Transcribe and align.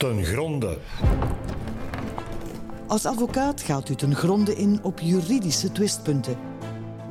ten 0.00 0.24
gronde. 0.24 0.78
Als 2.86 3.06
advocaat 3.06 3.60
gaat 3.60 3.88
u 3.88 3.94
ten 3.94 4.14
gronde 4.14 4.54
in 4.54 4.78
op 4.82 5.00
juridische 5.00 5.72
twistpunten. 5.72 6.36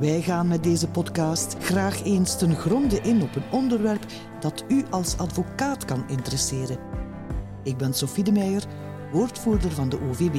Wij 0.00 0.22
gaan 0.22 0.48
met 0.48 0.62
deze 0.62 0.88
podcast 0.88 1.56
graag 1.60 2.04
eens 2.04 2.38
ten 2.38 2.56
gronde 2.56 3.00
in 3.00 3.22
op 3.22 3.34
een 3.34 3.50
onderwerp 3.50 4.06
dat 4.40 4.64
u 4.68 4.84
als 4.90 5.18
advocaat 5.18 5.84
kan 5.84 6.04
interesseren. 6.08 6.78
Ik 7.62 7.76
ben 7.76 7.94
Sophie 7.94 8.24
de 8.24 8.32
Meijer, 8.32 8.64
woordvoerder 9.12 9.70
van 9.70 9.88
de 9.88 10.00
OVB. 10.00 10.36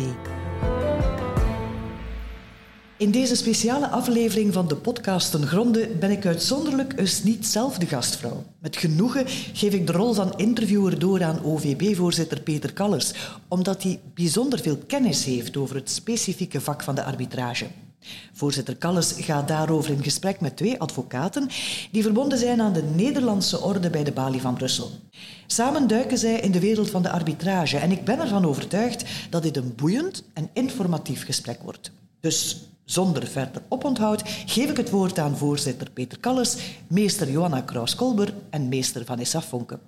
In 3.02 3.12
deze 3.12 3.36
speciale 3.36 3.88
aflevering 3.88 4.54
van 4.54 4.68
de 4.68 4.76
podcast 4.76 5.32
Ten 5.32 5.48
Gronde 5.48 5.88
ben 6.00 6.12
ik 6.12 6.26
uitzonderlijk 6.26 6.94
eens 7.00 7.24
niet 7.24 7.48
zelf 7.48 7.78
de 7.78 7.86
gastvrouw. 7.86 8.44
Met 8.60 8.78
genoegen 8.78 9.28
geef 9.54 9.74
ik 9.74 9.88
de 9.88 9.94
rol 9.94 10.14
van 10.14 10.34
interviewer 10.38 11.00
door 11.00 11.24
aan 11.24 11.44
OVB-voorzitter 11.44 12.42
Peter 12.42 12.74
Kallers, 12.74 13.12
omdat 13.48 13.84
hij 13.84 14.00
bijzonder 14.14 14.60
veel 14.60 14.78
kennis 14.88 15.26
heeft 15.26 15.58
over 15.58 15.76
het 15.76 15.90
specifieke 15.90 16.62
vak 16.62 16.84
van 16.84 16.96
de 16.96 17.04
arbitrage. 17.04 17.66
Voorzitter 18.34 18.76
Kallers 18.76 19.14
gaat 19.18 19.48
daarover 19.48 19.92
in 19.92 20.04
gesprek 20.04 20.42
met 20.42 20.58
twee 20.58 20.80
advocaten 20.80 21.50
die 21.92 22.04
verbonden 22.04 22.38
zijn 22.38 22.62
aan 22.62 22.74
de 22.74 22.84
Nederlandse 22.96 23.62
orde 23.62 23.90
bij 23.90 24.04
de 24.04 24.12
Balie 24.12 24.42
van 24.42 24.54
Brussel. 24.54 24.92
Samen 25.48 25.88
duiken 25.88 26.18
zij 26.18 26.40
in 26.40 26.52
de 26.52 26.60
wereld 26.60 26.90
van 26.90 27.02
de 27.02 27.12
arbitrage 27.12 27.78
en 27.78 27.92
ik 27.92 28.04
ben 28.04 28.20
ervan 28.20 28.46
overtuigd 28.46 29.04
dat 29.30 29.44
dit 29.44 29.58
een 29.58 29.74
boeiend 29.76 30.24
en 30.34 30.50
informatief 30.54 31.26
gesprek 31.26 31.62
wordt. 31.62 31.92
Dus 32.20 32.70
zonder 32.86 33.28
verder 33.28 33.62
oponthoud 33.70 34.22
geef 34.46 34.70
ik 34.70 34.78
het 34.78 34.90
woord 34.90 35.20
aan 35.20 35.38
voorzitter 35.38 35.92
Peter 35.92 36.20
Kallers, 36.20 36.58
meester 36.88 37.30
Johanna 37.30 37.62
Kraus-Kolber 37.62 38.34
en 38.50 38.70
meester 38.70 39.06
Vanessa 39.06 39.42
Vonke. 39.42 39.80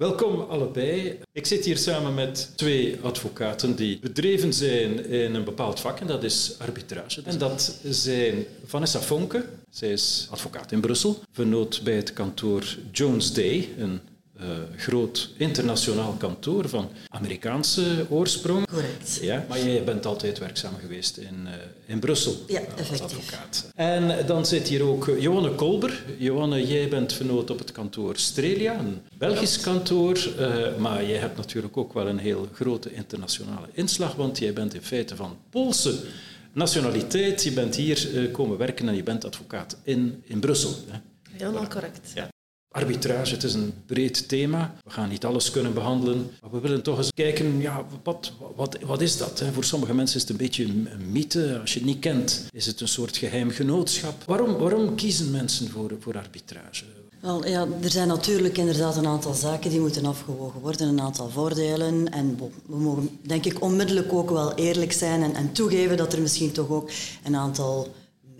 Welkom 0.00 0.40
allebei. 0.40 1.18
Ik 1.32 1.46
zit 1.46 1.64
hier 1.64 1.76
samen 1.76 2.14
met 2.14 2.52
twee 2.56 2.98
advocaten 3.02 3.76
die 3.76 3.98
bedreven 3.98 4.52
zijn 4.52 5.04
in 5.04 5.34
een 5.34 5.44
bepaald 5.44 5.80
vak 5.80 6.00
en 6.00 6.06
dat 6.06 6.22
is 6.22 6.54
arbitrage. 6.58 7.22
En 7.24 7.38
dat 7.38 7.78
zijn 7.84 8.44
Vanessa 8.64 9.00
Vonke, 9.00 9.44
zij 9.70 9.92
is 9.92 10.28
advocaat 10.30 10.72
in 10.72 10.80
Brussel, 10.80 11.18
vernoot 11.32 11.80
bij 11.84 11.94
het 11.94 12.12
kantoor 12.12 12.76
Jones 12.92 13.32
Day, 13.32 13.68
een 13.78 14.00
uh, 14.42 14.46
groot 14.76 15.30
internationaal 15.36 16.12
kantoor 16.12 16.68
van 16.68 16.88
Amerikaanse 17.08 18.06
oorsprong. 18.08 18.66
Correct. 18.66 19.18
Ja, 19.22 19.44
maar 19.48 19.64
jij 19.64 19.84
bent 19.84 20.06
altijd 20.06 20.38
werkzaam 20.38 20.74
geweest 20.80 21.16
in, 21.16 21.36
uh, 21.44 21.50
in 21.86 21.98
Brussel 21.98 22.36
ja, 22.46 22.60
als 22.90 23.00
advocaat. 23.00 23.70
En 23.74 24.26
dan 24.26 24.46
zit 24.46 24.68
hier 24.68 24.82
ook 24.82 25.10
Johanne 25.18 25.54
Kolber. 25.54 26.04
Johanne, 26.18 26.66
jij 26.66 26.88
bent 26.88 27.12
vernoot 27.12 27.50
op 27.50 27.58
het 27.58 27.72
kantoor 27.72 28.16
Strelia, 28.16 28.78
een 28.78 29.00
Belgisch 29.18 29.60
kantoor. 29.60 30.28
Uh, 30.38 30.76
maar 30.76 31.04
jij 31.04 31.18
hebt 31.18 31.36
natuurlijk 31.36 31.76
ook 31.76 31.92
wel 31.92 32.06
een 32.06 32.18
heel 32.18 32.48
grote 32.52 32.94
internationale 32.94 33.66
inslag, 33.72 34.14
want 34.14 34.38
jij 34.38 34.52
bent 34.52 34.74
in 34.74 34.82
feite 34.82 35.16
van 35.16 35.36
Poolse 35.50 35.94
nationaliteit. 36.52 37.42
Je 37.42 37.52
bent 37.52 37.76
hier 37.76 38.28
komen 38.32 38.58
werken 38.58 38.88
en 38.88 38.94
je 38.94 39.02
bent 39.02 39.24
advocaat 39.24 39.76
in, 39.82 40.22
in 40.24 40.40
Brussel. 40.40 40.74
Hè? 40.88 40.98
Helemaal 41.30 41.68
correct. 41.68 42.12
Ja. 42.14 42.28
Arbitrage, 42.72 43.34
het 43.34 43.42
is 43.42 43.54
een 43.54 43.72
breed 43.86 44.28
thema. 44.28 44.74
We 44.84 44.90
gaan 44.90 45.08
niet 45.08 45.24
alles 45.24 45.50
kunnen 45.50 45.74
behandelen. 45.74 46.30
Maar 46.40 46.50
we 46.50 46.60
willen 46.60 46.82
toch 46.82 46.98
eens 46.98 47.12
kijken, 47.14 47.60
ja, 47.60 47.84
wat, 48.02 48.32
wat, 48.56 48.78
wat 48.86 49.00
is 49.00 49.16
dat? 49.16 49.42
Voor 49.52 49.64
sommige 49.64 49.94
mensen 49.94 50.16
is 50.16 50.22
het 50.22 50.30
een 50.30 50.36
beetje 50.36 50.64
een 50.64 50.88
mythe. 51.12 51.58
Als 51.60 51.72
je 51.72 51.78
het 51.78 51.88
niet 51.88 51.98
kent, 51.98 52.46
is 52.52 52.66
het 52.66 52.80
een 52.80 52.88
soort 52.88 53.16
geheim 53.16 53.50
genootschap. 53.50 54.22
Waarom, 54.26 54.56
waarom 54.56 54.94
kiezen 54.94 55.30
mensen 55.30 55.68
voor, 55.68 55.92
voor 56.00 56.18
arbitrage? 56.18 56.84
Wel, 57.20 57.46
ja, 57.46 57.66
er 57.82 57.90
zijn 57.90 58.08
natuurlijk 58.08 58.58
inderdaad 58.58 58.96
een 58.96 59.06
aantal 59.06 59.34
zaken 59.34 59.70
die 59.70 59.80
moeten 59.80 60.06
afgewogen 60.06 60.60
worden, 60.60 60.88
een 60.88 61.00
aantal 61.00 61.28
voordelen. 61.28 62.12
En 62.12 62.38
we 62.66 62.76
mogen 62.76 63.18
denk 63.22 63.44
ik 63.44 63.62
onmiddellijk 63.62 64.12
ook 64.12 64.30
wel 64.30 64.54
eerlijk 64.54 64.92
zijn 64.92 65.22
en, 65.22 65.34
en 65.34 65.52
toegeven 65.52 65.96
dat 65.96 66.12
er 66.12 66.20
misschien 66.20 66.52
toch 66.52 66.68
ook 66.68 66.90
een 67.24 67.36
aantal 67.36 67.88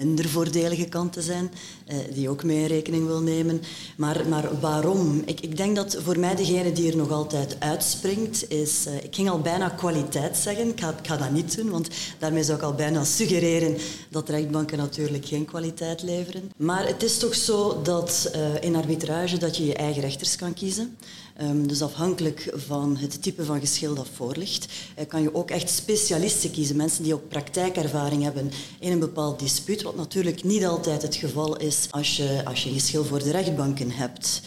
minder 0.00 0.28
voordelige 0.28 0.84
kanten 0.84 1.22
zijn, 1.22 1.50
eh, 1.87 1.97
die 2.12 2.28
ook 2.28 2.44
mee 2.44 2.59
in 2.59 2.66
rekening 2.66 3.06
wil 3.06 3.21
nemen. 3.21 3.62
Maar, 3.97 4.28
maar 4.28 4.61
waarom? 4.61 5.22
Ik, 5.25 5.41
ik 5.41 5.56
denk 5.56 5.77
dat 5.77 5.97
voor 6.03 6.19
mij 6.19 6.34
degene 6.34 6.72
die 6.72 6.91
er 6.91 6.97
nog 6.97 7.11
altijd 7.11 7.56
uitspringt, 7.59 8.50
is... 8.50 8.87
Uh, 8.87 8.94
ik 8.94 9.15
ging 9.15 9.31
al 9.31 9.41
bijna 9.41 9.69
kwaliteit 9.69 10.37
zeggen. 10.37 10.69
Ik 10.69 10.81
ga, 11.03 11.16
dat 11.16 11.31
niet 11.31 11.56
doen, 11.56 11.71
want 11.71 11.88
daarmee 12.19 12.43
zou 12.43 12.59
ik 12.59 12.65
al 12.65 12.75
bijna 12.75 13.05
suggereren 13.05 13.77
dat 14.09 14.28
rechtbanken 14.28 14.78
natuurlijk 14.78 15.27
geen 15.27 15.44
kwaliteit 15.44 16.03
leveren. 16.03 16.53
Maar 16.56 16.87
het 16.87 17.03
is 17.03 17.19
toch 17.19 17.34
zo 17.34 17.81
dat 17.82 18.31
uh, 18.34 18.41
in 18.61 18.77
arbitrage 18.77 19.38
dat 19.38 19.56
je 19.56 19.65
je 19.65 19.75
eigen 19.75 20.03
rechters 20.03 20.37
kan 20.37 20.55
kiezen. 20.55 20.97
Um, 21.43 21.69
dus 21.69 21.83
afhankelijk 21.83 22.53
van 22.55 22.97
het 22.97 23.23
type 23.23 23.45
van 23.45 23.61
geschil 23.61 23.95
dat 23.95 24.06
voor 24.15 24.37
ligt, 24.37 24.67
uh, 24.99 25.05
kan 25.09 25.23
je 25.23 25.34
ook 25.34 25.51
echt 25.51 25.71
specialisten 25.71 26.51
kiezen. 26.51 26.77
Mensen 26.77 27.03
die 27.03 27.15
ook 27.15 27.28
praktijkervaring 27.28 28.23
hebben 28.23 28.51
in 28.78 28.93
een 28.93 28.99
bepaald 28.99 29.39
dispuut, 29.39 29.83
wat 29.83 29.97
natuurlijk 29.97 30.45
niet 30.45 30.65
altijd 30.65 31.03
het 31.03 31.15
geval 31.15 31.56
is 31.56 31.87
als 31.91 32.17
je, 32.17 32.43
als 32.45 32.62
je 32.62 32.69
een 32.69 32.75
geschil 32.75 33.05
voor 33.05 33.19
de 33.19 33.31
rechtbanken 33.31 33.91
hebt. 33.91 34.41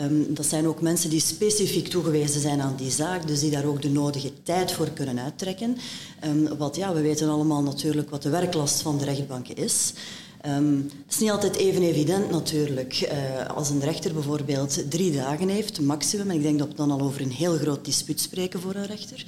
Um, 0.00 0.34
dat 0.34 0.46
zijn 0.46 0.66
ook 0.66 0.80
mensen 0.80 1.10
die 1.10 1.20
specifiek 1.20 1.88
toegewezen 1.88 2.40
zijn 2.40 2.60
aan 2.60 2.76
die 2.76 2.90
zaak, 2.90 3.26
dus 3.26 3.40
die 3.40 3.50
daar 3.50 3.64
ook 3.64 3.82
de 3.82 3.90
nodige 3.90 4.32
tijd 4.42 4.72
voor 4.72 4.90
kunnen 4.90 5.18
uittrekken. 5.18 5.76
Um, 6.24 6.56
wat 6.56 6.76
ja, 6.76 6.94
we 6.94 7.00
weten 7.00 7.28
allemaal 7.28 7.62
natuurlijk 7.62 8.10
wat 8.10 8.22
de 8.22 8.30
werklast 8.30 8.80
van 8.80 8.98
de 8.98 9.04
rechtbanken 9.04 9.56
is. 9.56 9.92
Um, 10.46 10.90
het 11.04 11.14
is 11.14 11.18
niet 11.18 11.30
altijd 11.30 11.56
even 11.56 11.82
evident 11.82 12.30
natuurlijk. 12.30 13.08
Uh, 13.12 13.56
als 13.56 13.70
een 13.70 13.80
rechter 13.80 14.12
bijvoorbeeld 14.12 14.90
drie 14.90 15.12
dagen 15.12 15.48
heeft, 15.48 15.80
maximum, 15.80 16.30
en 16.30 16.36
ik 16.36 16.42
denk 16.42 16.58
dat 16.58 16.68
we 16.68 16.74
dan 16.74 16.90
al 16.90 17.00
over 17.00 17.20
een 17.20 17.30
heel 17.30 17.56
groot 17.56 17.84
dispuut 17.84 18.20
spreken 18.20 18.60
voor 18.60 18.74
een 18.74 18.86
rechter, 18.86 19.24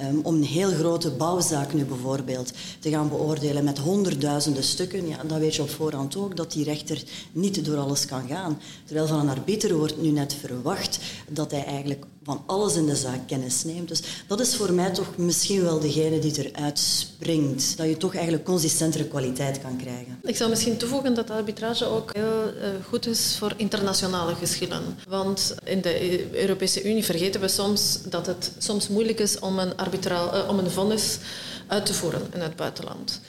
um, 0.00 0.20
om 0.22 0.34
een 0.34 0.44
heel 0.44 0.70
grote 0.70 1.10
bouwzaak 1.10 1.72
nu 1.72 1.84
bijvoorbeeld 1.84 2.52
te 2.78 2.90
gaan 2.90 3.08
beoordelen 3.08 3.64
met 3.64 3.78
honderdduizenden 3.78 4.64
stukken, 4.64 5.08
ja, 5.08 5.24
dan 5.26 5.38
weet 5.38 5.54
je 5.54 5.62
op 5.62 5.70
voorhand 5.70 6.16
ook 6.16 6.36
dat 6.36 6.52
die 6.52 6.64
rechter 6.64 7.02
niet 7.32 7.64
door 7.64 7.76
alles 7.76 8.06
kan 8.06 8.28
gaan. 8.28 8.60
Terwijl 8.84 9.06
van 9.06 9.20
een 9.20 9.28
arbiter 9.28 9.76
wordt 9.76 10.02
nu 10.02 10.08
net 10.08 10.34
verwacht 10.34 10.98
dat 11.28 11.50
hij 11.50 11.64
eigenlijk 11.64 12.04
van 12.24 12.42
alles 12.46 12.74
in 12.74 12.86
de 12.86 12.96
zaak 12.96 13.26
kennis 13.26 13.64
neemt. 13.64 13.88
Dus 13.88 14.02
dat 14.26 14.40
is 14.40 14.56
voor 14.56 14.72
mij 14.72 14.90
toch 14.90 15.16
misschien 15.16 15.62
wel 15.62 15.80
degene 15.80 16.18
die 16.18 16.50
eruit 16.50 16.78
springt. 16.78 17.76
Dat 17.76 17.86
je 17.88 17.96
toch 17.96 18.14
eigenlijk 18.14 18.44
consistentere 18.44 19.04
kwaliteit 19.04 19.60
kan 19.60 19.76
krijgen. 19.76 20.18
Ik 20.22 20.36
zou 20.36 20.50
misschien 20.50 20.76
toevoegen 20.76 21.14
dat 21.14 21.30
arbitrage 21.30 21.84
ook 21.84 22.14
heel 22.14 22.46
uh, 22.46 22.68
goed 22.88 23.06
is 23.06 23.36
voor 23.38 23.52
internationale 23.56 24.34
geschillen. 24.34 24.82
Want 25.08 25.54
in 25.64 25.80
de 25.80 26.26
Europese 26.40 26.84
Unie 26.84 27.04
vergeten 27.04 27.40
we 27.40 27.48
soms 27.48 27.98
dat 28.08 28.26
het 28.26 28.52
soms 28.58 28.88
moeilijk 28.88 29.18
is 29.18 29.38
om 29.38 29.58
een, 29.58 29.76
arbitraal, 29.76 30.34
uh, 30.34 30.48
om 30.48 30.58
een 30.58 30.70
vonnis 30.70 31.18
uit 31.66 31.86
te 31.86 31.94
voeren 31.94 32.22
in 32.32 32.40
het 32.40 32.56
buitenland. 32.56 33.20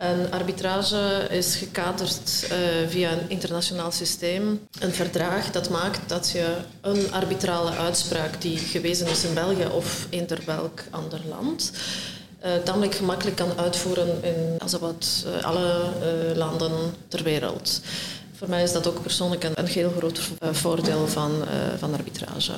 En 0.00 0.30
arbitrage 0.30 1.26
is 1.30 1.56
gekaderd 1.56 2.48
uh, 2.52 2.58
via 2.88 3.12
een 3.12 3.28
internationaal 3.30 3.90
systeem. 3.90 4.60
Een 4.78 4.92
verdrag 4.92 5.50
dat 5.50 5.70
maakt 5.70 6.08
dat 6.08 6.30
je 6.30 6.56
een 6.80 7.12
arbitrale 7.12 7.70
uitspraak 7.70 8.40
die 8.40 8.58
gewezen 8.58 9.06
is 9.06 9.24
in 9.24 9.34
België 9.34 9.66
of 9.72 10.06
eender 10.10 10.42
welk 10.46 10.82
ander 10.90 11.20
land, 11.28 11.72
uh, 12.44 12.54
tamelijk 12.64 12.94
gemakkelijk 12.94 13.36
kan 13.36 13.58
uitvoeren 13.58 14.24
in 14.24 14.58
uh, 14.72 15.44
alle 15.44 15.92
landen 16.34 16.94
ter 17.08 17.22
wereld. 17.22 17.80
Voor 18.32 18.48
mij 18.48 18.62
is 18.62 18.72
dat 18.72 18.86
ook 18.86 19.02
persoonlijk 19.02 19.44
een, 19.44 19.58
een 19.58 19.66
heel 19.66 19.90
groot 19.96 20.20
voordeel 20.40 21.08
van, 21.08 21.32
van 21.78 21.94
arbitrage. 21.94 22.52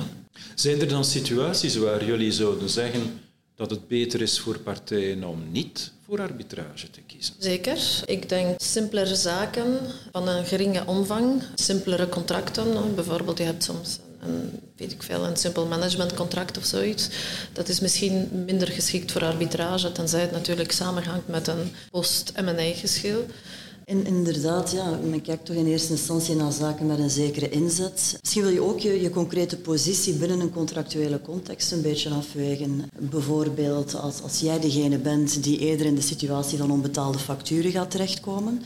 Zijn 0.55 0.81
er 0.81 0.89
dan 0.89 1.05
situaties 1.05 1.77
waar 1.77 2.05
jullie 2.05 2.33
zouden 2.33 2.69
zeggen 2.69 3.21
dat 3.57 3.71
het 3.71 3.89
beter 3.89 4.21
is 4.21 4.41
voor 4.41 4.59
partijen 4.59 5.25
om 5.25 5.43
niet 5.51 5.92
voor 6.13 6.21
arbitrage 6.21 6.91
te 6.91 7.01
kiezen? 7.01 7.35
Zeker. 7.39 8.03
Ik 8.05 8.29
denk 8.29 8.61
simpelere 8.61 9.15
zaken 9.15 9.79
van 10.13 10.29
een 10.29 10.45
geringe 10.45 10.87
omvang, 10.87 11.43
simpelere 11.55 12.09
contracten. 12.09 12.95
Bijvoorbeeld, 12.95 13.39
je 13.39 13.45
hebt 13.45 13.65
soms 13.65 13.99
een, 14.21 14.61
weet 14.77 14.93
ik 14.93 15.03
veel, 15.03 15.25
een 15.25 15.37
simpel 15.37 15.67
managementcontract 15.67 16.57
of 16.57 16.65
zoiets. 16.65 17.09
Dat 17.53 17.69
is 17.69 17.81
misschien 17.81 18.45
minder 18.47 18.69
geschikt 18.69 19.13
voor 19.13 19.25
arbitrage, 19.25 19.93
tenzij 19.93 20.21
het 20.21 20.33
natuurlijk 20.33 20.73
samenhangt 20.73 21.29
met 21.29 21.47
een 21.47 21.73
post-M&A-geschil. 21.91 23.27
Inderdaad, 23.85 24.71
ja, 24.71 24.99
men 25.11 25.23
kijkt 25.23 25.45
toch 25.45 25.57
in 25.57 25.67
eerste 25.67 25.93
instantie 25.93 26.35
naar 26.35 26.53
zaken 26.53 26.87
met 26.87 26.99
een 26.99 27.11
zekere 27.11 27.49
inzet. 27.49 28.17
Misschien 28.21 28.43
wil 28.43 28.53
je 28.53 28.61
ook 28.61 28.79
je, 28.79 29.01
je 29.01 29.11
concrete 29.11 29.57
positie 29.57 30.15
binnen 30.15 30.41
een 30.41 30.53
contractuele 30.53 31.21
context 31.21 31.73
een 31.73 31.83
beetje 31.83 32.11
afwegen. 32.11 32.85
Bijvoorbeeld 33.01 33.95
als, 33.95 34.23
als 34.23 34.41
jij 34.41 34.61
degene 34.61 34.99
bent 34.99 35.43
die 35.43 35.59
eerder 35.59 35.87
in 35.87 35.95
de 35.95 36.01
situatie 36.01 36.59
van 36.59 36.71
onbetaalde 36.71 37.19
facturen 37.19 37.71
gaat 37.71 37.91
terechtkomen, 37.91 38.63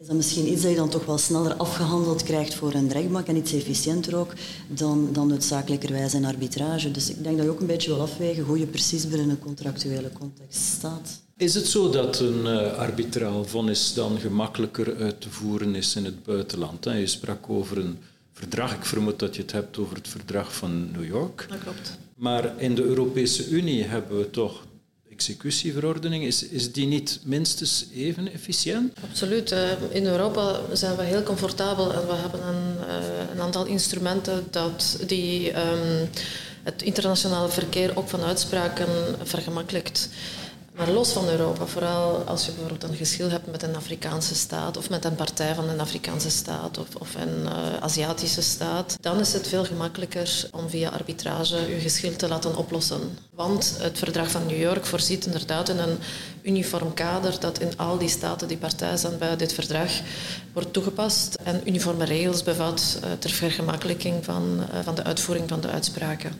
is 0.00 0.06
dat 0.06 0.16
misschien 0.16 0.52
iets 0.52 0.62
dat 0.62 0.70
je 0.70 0.76
dan 0.76 0.88
toch 0.88 1.04
wel 1.04 1.18
sneller 1.18 1.54
afgehandeld 1.54 2.22
krijgt 2.22 2.54
voor 2.54 2.74
een 2.74 2.92
rechtbank 2.92 3.26
en 3.26 3.36
iets 3.36 3.52
efficiënter 3.52 4.16
ook 4.16 4.32
dan, 4.68 5.08
dan 5.12 5.28
noodzakelijkerwijs 5.28 6.14
in 6.14 6.24
arbitrage. 6.24 6.90
Dus 6.90 7.10
ik 7.10 7.22
denk 7.22 7.36
dat 7.36 7.44
je 7.44 7.52
ook 7.52 7.60
een 7.60 7.66
beetje 7.66 7.90
wil 7.90 8.00
afwegen 8.00 8.44
hoe 8.44 8.58
je 8.58 8.66
precies 8.66 9.08
binnen 9.08 9.30
een 9.30 9.38
contractuele 9.38 10.12
context 10.12 10.62
staat. 10.62 11.26
Is 11.38 11.54
het 11.54 11.66
zo 11.66 11.90
dat 11.90 12.20
een 12.20 12.42
uh, 12.44 12.72
arbitraal 12.72 13.44
vonnis 13.44 13.94
dan 13.94 14.18
gemakkelijker 14.20 14.96
uit 14.96 15.20
te 15.20 15.30
voeren 15.30 15.74
is 15.74 15.96
in 15.96 16.04
het 16.04 16.22
buitenland? 16.22 16.84
Hè? 16.84 16.92
Je 16.92 17.06
sprak 17.06 17.50
over 17.50 17.78
een 17.78 17.98
verdrag. 18.32 18.74
Ik 18.74 18.84
vermoed 18.84 19.18
dat 19.18 19.36
je 19.36 19.42
het 19.42 19.52
hebt 19.52 19.78
over 19.78 19.96
het 19.96 20.08
verdrag 20.08 20.54
van 20.54 20.90
New 20.92 21.04
York. 21.04 21.46
Dat 21.48 21.58
klopt. 21.58 21.98
Maar 22.16 22.52
in 22.56 22.74
de 22.74 22.82
Europese 22.82 23.48
Unie 23.48 23.84
hebben 23.84 24.18
we 24.18 24.30
toch 24.30 24.66
executieverordening. 25.10 26.24
Is, 26.24 26.48
is 26.48 26.72
die 26.72 26.86
niet 26.86 27.20
minstens 27.24 27.86
even 27.94 28.32
efficiënt? 28.32 28.92
Absoluut. 29.10 29.52
Eh, 29.52 29.70
in 29.90 30.06
Europa 30.06 30.60
zijn 30.72 30.96
we 30.96 31.02
heel 31.02 31.22
comfortabel 31.22 31.92
en 31.92 32.06
we 32.06 32.14
hebben 32.14 32.48
een, 32.48 32.86
eh, 32.88 33.30
een 33.34 33.40
aantal 33.40 33.66
instrumenten 33.66 34.46
dat 34.50 34.98
die 35.06 35.50
ehm, 35.50 36.06
het 36.62 36.82
internationale 36.82 37.48
verkeer 37.48 37.96
ook 37.96 38.08
van 38.08 38.20
uitspraken 38.20 38.88
vergemakkelijkt. 39.22 40.08
Maar 40.78 40.90
los 40.90 41.12
van 41.12 41.28
Europa, 41.28 41.66
vooral 41.66 42.22
als 42.26 42.46
je 42.46 42.52
bijvoorbeeld 42.52 42.82
een 42.82 42.96
geschil 42.96 43.30
hebt 43.30 43.50
met 43.50 43.62
een 43.62 43.76
Afrikaanse 43.76 44.34
staat 44.34 44.76
of 44.76 44.90
met 44.90 45.04
een 45.04 45.14
partij 45.14 45.54
van 45.54 45.68
een 45.68 45.80
Afrikaanse 45.80 46.30
staat 46.30 46.78
of, 46.78 46.86
of 46.98 47.14
een 47.14 47.42
uh, 47.42 47.76
Aziatische 47.80 48.42
staat, 48.42 48.96
dan 49.00 49.20
is 49.20 49.32
het 49.32 49.48
veel 49.48 49.64
gemakkelijker 49.64 50.48
om 50.50 50.68
via 50.68 50.88
arbitrage 50.88 51.56
je 51.56 51.80
geschil 51.80 52.16
te 52.16 52.28
laten 52.28 52.56
oplossen. 52.56 53.18
Want 53.34 53.76
het 53.78 53.98
verdrag 53.98 54.30
van 54.30 54.46
New 54.46 54.60
York 54.60 54.86
voorziet 54.86 55.26
inderdaad 55.26 55.68
in 55.68 55.78
een 55.78 55.98
uniform 56.42 56.94
kader 56.94 57.40
dat 57.40 57.60
in 57.60 57.76
al 57.76 57.98
die 57.98 58.08
staten 58.08 58.48
die 58.48 58.56
partij 58.56 58.96
zijn 58.96 59.18
bij 59.18 59.36
dit 59.36 59.52
verdrag 59.52 59.90
wordt 60.52 60.72
toegepast 60.72 61.38
en 61.42 61.62
uniforme 61.68 62.04
regels 62.04 62.42
bevat 62.42 62.98
uh, 63.04 63.10
ter 63.18 63.30
vergemakkelijking 63.30 64.24
van, 64.24 64.60
uh, 64.60 64.80
van 64.82 64.94
de 64.94 65.04
uitvoering 65.04 65.48
van 65.48 65.60
de 65.60 65.68
uitspraken. 65.68 66.32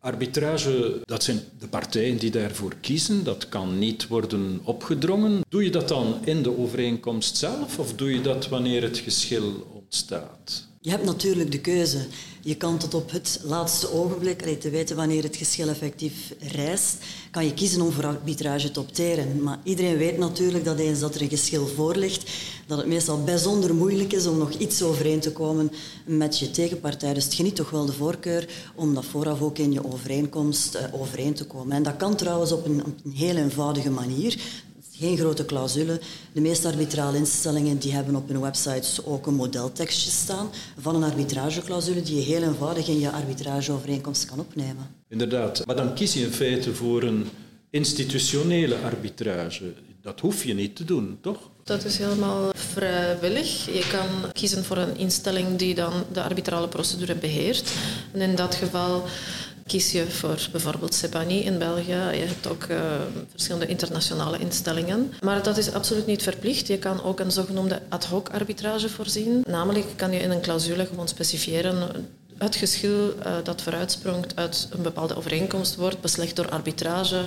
Arbitrage, 0.00 1.00
dat 1.04 1.22
zijn 1.22 1.40
de 1.58 1.68
partijen 1.68 2.18
die 2.18 2.30
daarvoor 2.30 2.74
kiezen. 2.80 3.24
Dat 3.24 3.48
kan 3.48 3.78
niet 3.78 4.06
worden 4.06 4.60
opgedrongen. 4.64 5.40
Doe 5.48 5.64
je 5.64 5.70
dat 5.70 5.88
dan 5.88 6.18
in 6.24 6.42
de 6.42 6.58
overeenkomst 6.58 7.36
zelf 7.36 7.78
of 7.78 7.94
doe 7.94 8.14
je 8.14 8.20
dat 8.20 8.48
wanneer 8.48 8.82
het 8.82 8.98
geschil 8.98 9.66
ontstaat? 9.72 10.67
Je 10.80 10.90
hebt 10.90 11.04
natuurlijk 11.04 11.52
de 11.52 11.60
keuze. 11.60 11.98
Je 12.40 12.56
kan 12.56 12.78
tot 12.78 12.94
op 12.94 13.10
het 13.10 13.40
laatste 13.42 13.92
ogenblik, 13.92 14.60
te 14.60 14.70
weten 14.70 14.96
wanneer 14.96 15.22
het 15.22 15.36
geschil 15.36 15.68
effectief 15.68 16.32
rijst, 16.40 16.96
kan 17.30 17.44
je 17.44 17.54
kiezen 17.54 17.80
om 17.80 17.92
voor 17.92 18.06
arbitrage 18.06 18.70
te 18.70 18.80
opteren. 18.80 19.42
Maar 19.42 19.58
iedereen 19.62 19.96
weet 19.96 20.18
natuurlijk 20.18 20.64
dat 20.64 20.78
eens 20.78 21.00
dat 21.00 21.14
er 21.14 21.22
een 21.22 21.28
geschil 21.28 21.66
voor 21.66 21.96
ligt, 21.96 22.30
dat 22.66 22.78
het 22.78 22.86
meestal 22.86 23.24
bijzonder 23.24 23.74
moeilijk 23.74 24.12
is 24.12 24.26
om 24.26 24.38
nog 24.38 24.52
iets 24.52 24.82
overeen 24.82 25.20
te 25.20 25.32
komen 25.32 25.72
met 26.04 26.38
je 26.38 26.50
tegenpartij. 26.50 27.14
Dus 27.14 27.24
het 27.24 27.34
geniet 27.34 27.56
toch 27.56 27.70
wel 27.70 27.86
de 27.86 27.92
voorkeur 27.92 28.48
om 28.74 28.94
dat 28.94 29.04
vooraf 29.04 29.40
ook 29.40 29.58
in 29.58 29.72
je 29.72 29.92
overeenkomst 29.92 30.74
uh, 30.74 31.00
overeen 31.00 31.34
te 31.34 31.44
komen. 31.44 31.76
En 31.76 31.82
dat 31.82 31.96
kan 31.96 32.16
trouwens 32.16 32.52
op 32.52 32.64
een, 32.64 32.84
op 32.84 32.94
een 33.04 33.12
heel 33.12 33.36
eenvoudige 33.36 33.90
manier. 33.90 34.40
Geen 34.98 35.16
grote 35.16 35.44
clausule. 35.44 36.00
De 36.32 36.40
meeste 36.40 36.68
arbitrale 36.68 37.16
instellingen 37.16 37.78
die 37.78 37.92
hebben 37.92 38.16
op 38.16 38.28
hun 38.28 38.40
websites 38.40 39.04
ook 39.04 39.26
een 39.26 39.34
modeltekstje 39.34 40.10
staan 40.10 40.50
van 40.78 40.94
een 40.94 41.10
arbitrageclausule 41.10 42.02
die 42.02 42.16
je 42.16 42.22
heel 42.22 42.42
eenvoudig 42.42 42.88
in 42.88 43.00
je 43.00 43.10
arbitrageovereenkomst 43.10 44.24
kan 44.24 44.38
opnemen. 44.38 44.90
Inderdaad, 45.08 45.66
maar 45.66 45.76
dan 45.76 45.94
kies 45.94 46.14
je 46.14 46.20
in 46.20 46.32
feite 46.32 46.74
voor 46.74 47.02
een 47.02 47.26
institutionele 47.70 48.76
arbitrage. 48.76 49.72
Dat 50.02 50.20
hoef 50.20 50.44
je 50.44 50.54
niet 50.54 50.76
te 50.76 50.84
doen, 50.84 51.18
toch? 51.20 51.38
Dat 51.64 51.84
is 51.84 51.98
helemaal 51.98 52.50
vrijwillig. 52.54 53.66
Je 53.66 53.88
kan 53.90 54.32
kiezen 54.32 54.64
voor 54.64 54.76
een 54.76 54.96
instelling 54.96 55.56
die 55.56 55.74
dan 55.74 55.92
de 56.12 56.22
arbitrale 56.22 56.68
procedure 56.68 57.14
beheert. 57.14 57.70
En 58.12 58.20
in 58.20 58.34
dat 58.34 58.54
geval 58.54 59.04
kies 59.68 59.92
je 59.92 60.10
voor 60.10 60.38
bijvoorbeeld 60.52 60.94
CEPANI 60.94 61.44
in 61.44 61.58
België. 61.58 62.00
Je 62.12 62.24
hebt 62.26 62.46
ook 62.48 62.64
uh, 62.64 62.80
verschillende 63.30 63.66
internationale 63.66 64.38
instellingen. 64.38 65.12
Maar 65.20 65.42
dat 65.42 65.56
is 65.58 65.72
absoluut 65.72 66.06
niet 66.06 66.22
verplicht. 66.22 66.66
Je 66.66 66.78
kan 66.78 67.02
ook 67.02 67.20
een 67.20 67.30
zogenoemde 67.30 67.82
ad 67.88 68.04
hoc 68.04 68.28
arbitrage 68.28 68.88
voorzien. 68.88 69.44
Namelijk 69.46 69.86
kan 69.96 70.12
je 70.12 70.18
in 70.18 70.30
een 70.30 70.40
clausule 70.40 70.86
gewoon 70.86 71.08
specifieren 71.08 72.06
het 72.38 72.56
geschil 72.56 73.14
uh, 73.26 73.32
dat 73.42 73.62
vooruitsprongt 73.62 74.36
uit 74.36 74.68
een 74.70 74.82
bepaalde 74.82 75.16
overeenkomst 75.16 75.76
wordt 75.76 76.00
beslecht 76.00 76.36
door 76.36 76.48
arbitrage. 76.48 77.24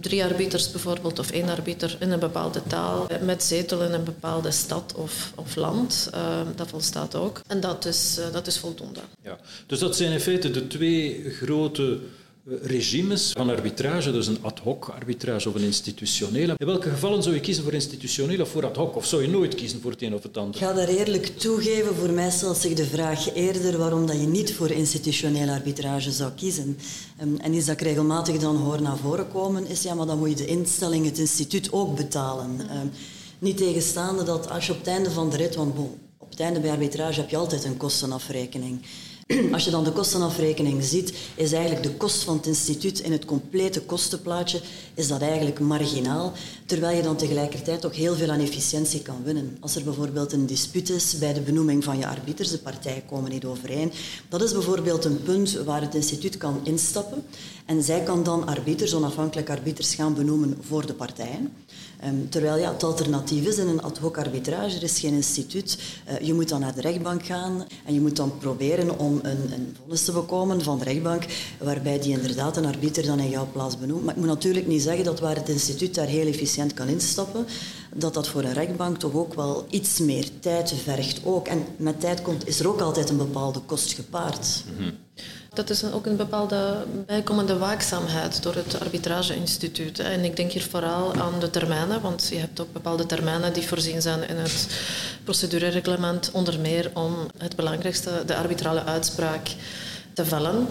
Drie 0.00 0.24
arbiters 0.24 0.70
bijvoorbeeld, 0.70 1.18
of 1.18 1.30
één 1.30 1.48
arbiter 1.48 1.96
in 2.00 2.10
een 2.10 2.18
bepaalde 2.18 2.62
taal, 2.66 3.06
met 3.22 3.42
zetel 3.42 3.82
in 3.82 3.92
een 3.92 4.04
bepaalde 4.04 4.50
stad 4.50 4.94
of, 4.94 5.32
of 5.34 5.56
land. 5.56 6.10
Uh, 6.14 6.40
dat 6.56 6.68
volstaat 6.68 7.14
ook. 7.14 7.40
En 7.46 7.60
dat 7.60 7.84
is, 7.84 8.16
uh, 8.18 8.32
dat 8.32 8.46
is 8.46 8.58
voldoende. 8.58 9.00
Ja. 9.22 9.38
Dus 9.66 9.78
dat 9.78 9.96
zijn 9.96 10.12
in 10.12 10.20
feite 10.20 10.50
de 10.50 10.66
twee 10.66 11.30
grote 11.30 11.98
regimes 12.62 13.32
van 13.32 13.50
arbitrage, 13.50 14.12
dus 14.12 14.26
een 14.26 14.38
ad 14.40 14.58
hoc 14.58 14.88
arbitrage 14.88 15.48
of 15.48 15.54
een 15.54 15.62
institutionele. 15.62 16.54
In 16.56 16.66
welke 16.66 16.90
gevallen 16.90 17.22
zou 17.22 17.34
je 17.34 17.40
kiezen 17.40 17.64
voor 17.64 17.72
institutioneel 17.72 18.40
of 18.40 18.48
voor 18.48 18.66
ad 18.66 18.76
hoc? 18.76 18.96
Of 18.96 19.06
zou 19.06 19.22
je 19.22 19.28
nooit 19.28 19.54
kiezen 19.54 19.80
voor 19.80 19.90
het 19.90 20.02
een 20.02 20.14
of 20.14 20.22
het 20.22 20.36
ander? 20.36 20.54
Ik 20.54 20.66
ga 20.66 20.72
daar 20.72 20.88
eerlijk 20.88 21.26
toegeven. 21.26 21.94
Voor 21.94 22.10
mij 22.10 22.30
stelt 22.30 22.56
zich 22.56 22.74
de 22.74 22.84
vraag 22.84 23.34
eerder 23.34 23.78
waarom 23.78 24.06
dat 24.06 24.20
je 24.20 24.26
niet 24.26 24.54
voor 24.54 24.70
institutionele 24.70 25.52
arbitrage 25.52 26.10
zou 26.10 26.32
kiezen. 26.32 26.78
En 27.16 27.54
iets 27.54 27.66
dat 27.66 27.80
ik 27.80 27.86
regelmatig 27.86 28.36
dan 28.38 28.56
hoor 28.56 28.82
naar 28.82 28.96
voren 28.96 29.28
komen 29.28 29.66
is 29.66 29.82
ja, 29.82 29.94
maar 29.94 30.06
dan 30.06 30.18
moet 30.18 30.28
je 30.28 30.34
de 30.34 30.46
instelling, 30.46 31.04
het 31.04 31.18
instituut 31.18 31.72
ook 31.72 31.96
betalen. 31.96 32.60
Niet 33.38 33.56
tegenstaande 33.56 34.24
dat 34.24 34.50
als 34.50 34.66
je 34.66 34.72
op 34.72 34.78
het 34.78 34.88
einde 34.88 35.10
van 35.10 35.30
de 35.30 35.36
rit, 35.36 35.54
want 35.54 35.78
op 36.18 36.30
het 36.30 36.40
einde 36.40 36.60
bij 36.60 36.70
arbitrage 36.70 37.20
heb 37.20 37.30
je 37.30 37.36
altijd 37.36 37.64
een 37.64 37.76
kostenafrekening. 37.76 38.80
Als 39.52 39.64
je 39.64 39.70
dan 39.70 39.84
de 39.84 39.92
kostenafrekening 39.92 40.84
ziet, 40.84 41.12
is 41.34 41.52
eigenlijk 41.52 41.82
de 41.82 41.94
kost 41.94 42.22
van 42.22 42.36
het 42.36 42.46
instituut 42.46 42.98
in 42.98 43.12
het 43.12 43.24
complete 43.24 43.80
kostenplaatje 43.80 44.60
is 44.94 45.08
dat 45.08 45.20
eigenlijk 45.20 45.60
marginaal, 45.60 46.32
terwijl 46.66 46.96
je 46.96 47.02
dan 47.02 47.16
tegelijkertijd 47.16 47.86
ook 47.86 47.94
heel 47.94 48.14
veel 48.14 48.30
aan 48.30 48.40
efficiëntie 48.40 49.02
kan 49.02 49.22
winnen. 49.24 49.56
Als 49.60 49.76
er 49.76 49.84
bijvoorbeeld 49.84 50.32
een 50.32 50.46
dispuut 50.46 50.90
is 50.90 51.18
bij 51.18 51.32
de 51.32 51.40
benoeming 51.40 51.84
van 51.84 51.98
je 51.98 52.06
arbiters, 52.06 52.50
de 52.50 52.58
partijen 52.58 53.06
komen 53.06 53.30
niet 53.30 53.44
overeen, 53.44 53.92
dat 54.28 54.42
is 54.42 54.52
bijvoorbeeld 54.52 55.04
een 55.04 55.22
punt 55.22 55.52
waar 55.52 55.80
het 55.80 55.94
instituut 55.94 56.36
kan 56.36 56.60
instappen 56.64 57.24
en 57.66 57.82
zij 57.82 58.02
kan 58.02 58.22
dan 58.22 58.46
arbiters, 58.46 58.94
onafhankelijk 58.94 59.50
arbiters, 59.50 59.94
gaan 59.94 60.14
benoemen 60.14 60.58
voor 60.60 60.86
de 60.86 60.94
partijen. 60.94 61.52
Um, 62.04 62.28
terwijl 62.28 62.56
ja, 62.56 62.72
het 62.72 62.82
alternatief 62.82 63.46
is 63.46 63.56
in 63.56 63.68
een 63.68 63.82
ad 63.82 63.98
hoc 63.98 64.18
arbitrage, 64.18 64.76
er 64.76 64.82
is 64.82 64.98
geen 64.98 65.14
instituut. 65.14 65.78
Uh, 66.08 66.26
je 66.26 66.34
moet 66.34 66.48
dan 66.48 66.60
naar 66.60 66.74
de 66.74 66.80
rechtbank 66.80 67.24
gaan 67.24 67.64
en 67.84 67.94
je 67.94 68.00
moet 68.00 68.16
dan 68.16 68.38
proberen 68.38 68.98
om 68.98 69.18
een, 69.22 69.52
een 69.52 69.76
vonnis 69.80 70.04
te 70.04 70.12
bekomen 70.12 70.62
van 70.62 70.78
de 70.78 70.84
rechtbank, 70.84 71.24
waarbij 71.62 71.98
die 71.98 72.12
inderdaad 72.12 72.56
een 72.56 72.64
arbiter 72.64 73.06
dan 73.06 73.20
in 73.20 73.30
jouw 73.30 73.48
plaats 73.52 73.78
benoemt. 73.78 74.04
Maar 74.04 74.14
ik 74.14 74.20
moet 74.20 74.28
natuurlijk 74.28 74.66
niet 74.66 74.82
zeggen 74.82 75.04
dat 75.04 75.20
waar 75.20 75.36
het 75.36 75.48
instituut 75.48 75.94
daar 75.94 76.06
heel 76.06 76.26
efficiënt 76.26 76.74
kan 76.74 76.88
instappen, 76.88 77.46
dat 77.94 78.14
dat 78.14 78.28
voor 78.28 78.42
een 78.42 78.52
rechtbank 78.52 78.98
toch 78.98 79.14
ook 79.14 79.34
wel 79.34 79.66
iets 79.70 79.98
meer 79.98 80.28
tijd 80.40 80.74
vergt. 80.82 81.20
Ook. 81.24 81.48
En 81.48 81.64
met 81.76 82.00
tijd 82.00 82.22
komt, 82.22 82.48
is 82.48 82.60
er 82.60 82.68
ook 82.68 82.80
altijd 82.80 83.10
een 83.10 83.16
bepaalde 83.16 83.60
kost 83.60 83.92
gepaard. 83.92 84.64
Mm. 84.78 84.92
Dat 85.54 85.70
is 85.70 85.92
ook 85.92 86.06
een 86.06 86.16
bepaalde 86.16 86.84
bijkomende 87.06 87.58
waakzaamheid 87.58 88.42
door 88.42 88.54
het 88.54 88.80
arbitrageinstituut. 88.80 89.98
En 89.98 90.24
ik 90.24 90.36
denk 90.36 90.52
hier 90.52 90.66
vooral 90.70 91.14
aan 91.14 91.40
de 91.40 91.50
termijnen, 91.50 92.00
want 92.00 92.28
je 92.28 92.38
hebt 92.38 92.60
ook 92.60 92.72
bepaalde 92.72 93.06
termijnen 93.06 93.52
die 93.52 93.66
voorzien 93.66 94.02
zijn 94.02 94.28
in 94.28 94.36
het 94.36 94.66
procedurereglement, 95.24 96.30
onder 96.30 96.60
meer 96.60 96.90
om 96.94 97.14
het 97.38 97.56
belangrijkste, 97.56 98.22
de 98.26 98.36
arbitrale 98.36 98.84
uitspraak, 98.84 99.48
te 100.12 100.24
vellen. 100.24 100.68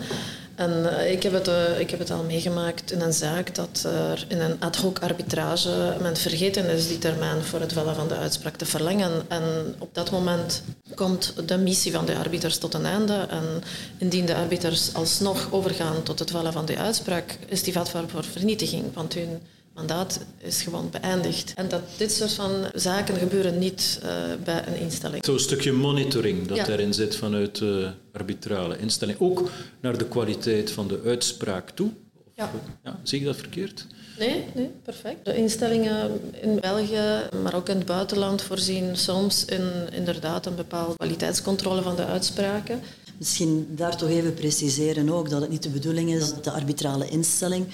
En 0.57 0.71
uh, 0.71 1.11
ik, 1.11 1.23
heb 1.23 1.33
het, 1.33 1.47
uh, 1.47 1.79
ik 1.79 1.89
heb 1.89 1.99
het 1.99 2.11
al 2.11 2.23
meegemaakt 2.23 2.91
in 2.91 3.01
een 3.01 3.13
zaak 3.13 3.55
dat 3.55 3.83
er 3.83 4.25
in 4.27 4.39
een 4.39 4.59
ad 4.59 4.75
hoc 4.75 4.99
arbitrage 4.99 5.95
men 6.01 6.17
vergeten 6.17 6.69
is 6.69 6.87
die 6.87 6.97
termijn 6.97 7.43
voor 7.43 7.59
het 7.59 7.73
vellen 7.73 7.95
van 7.95 8.07
de 8.07 8.15
uitspraak 8.15 8.55
te 8.55 8.65
verlengen. 8.65 9.11
En 9.27 9.75
op 9.77 9.89
dat 9.91 10.11
moment 10.11 10.63
komt 10.95 11.33
de 11.47 11.57
missie 11.57 11.91
van 11.91 12.05
de 12.05 12.15
arbiters 12.15 12.57
tot 12.57 12.73
een 12.73 12.85
einde. 12.85 13.27
En 13.29 13.63
indien 13.97 14.25
de 14.25 14.35
arbiters 14.35 14.93
alsnog 14.93 15.47
overgaan 15.51 16.03
tot 16.03 16.19
het 16.19 16.31
vellen 16.31 16.53
van 16.53 16.65
die 16.65 16.79
uitspraak, 16.79 17.37
is 17.47 17.63
die 17.63 17.73
vatbaar 17.73 18.07
voor 18.07 18.23
vernietiging. 18.23 18.83
Want 18.93 19.13
hun 19.13 19.41
mandaat 19.77 20.19
is 20.37 20.61
gewoon 20.61 20.89
beëindigd. 20.89 21.53
En 21.55 21.67
dat 21.67 21.81
dit 21.97 22.11
soort 22.11 22.33
van 22.33 22.51
zaken 22.73 23.15
gebeuren 23.15 23.57
niet 23.59 23.99
uh, 24.03 24.09
bij 24.43 24.67
een 24.67 24.79
instelling. 24.79 25.25
Zo'n 25.25 25.39
stukje 25.39 25.71
monitoring 25.71 26.47
dat 26.47 26.57
ja. 26.57 26.67
erin 26.67 26.93
zit 26.93 27.15
vanuit 27.15 27.55
de 27.55 27.91
arbitrale 28.13 28.77
instelling. 28.77 29.19
Ook 29.19 29.49
naar 29.79 29.97
de 29.97 30.07
kwaliteit 30.07 30.71
van 30.71 30.87
de 30.87 31.01
uitspraak 31.05 31.69
toe. 31.69 31.89
Of, 32.13 32.23
ja. 32.35 32.51
ja. 32.83 32.99
Zie 33.03 33.19
ik 33.19 33.25
dat 33.25 33.35
verkeerd? 33.35 33.85
Nee, 34.19 34.43
nee, 34.53 34.69
perfect. 34.83 35.25
De 35.25 35.35
instellingen 35.35 36.19
in 36.41 36.59
België, 36.59 37.29
maar 37.41 37.55
ook 37.55 37.69
in 37.69 37.77
het 37.77 37.85
buitenland, 37.85 38.41
voorzien 38.41 38.95
soms 38.95 39.45
in 39.45 39.71
inderdaad 39.91 40.45
een 40.45 40.55
bepaalde 40.55 40.95
kwaliteitscontrole 40.95 41.81
van 41.81 41.95
de 41.95 42.05
uitspraken. 42.05 42.81
Misschien 43.17 43.67
daar 43.69 43.97
toch 43.97 44.09
even 44.09 44.33
preciseren 44.33 45.09
ook 45.09 45.29
dat 45.29 45.41
het 45.41 45.49
niet 45.49 45.63
de 45.63 45.69
bedoeling 45.69 46.13
is 46.13 46.33
dat 46.33 46.43
de 46.43 46.51
arbitrale 46.51 47.07
instelling 47.07 47.67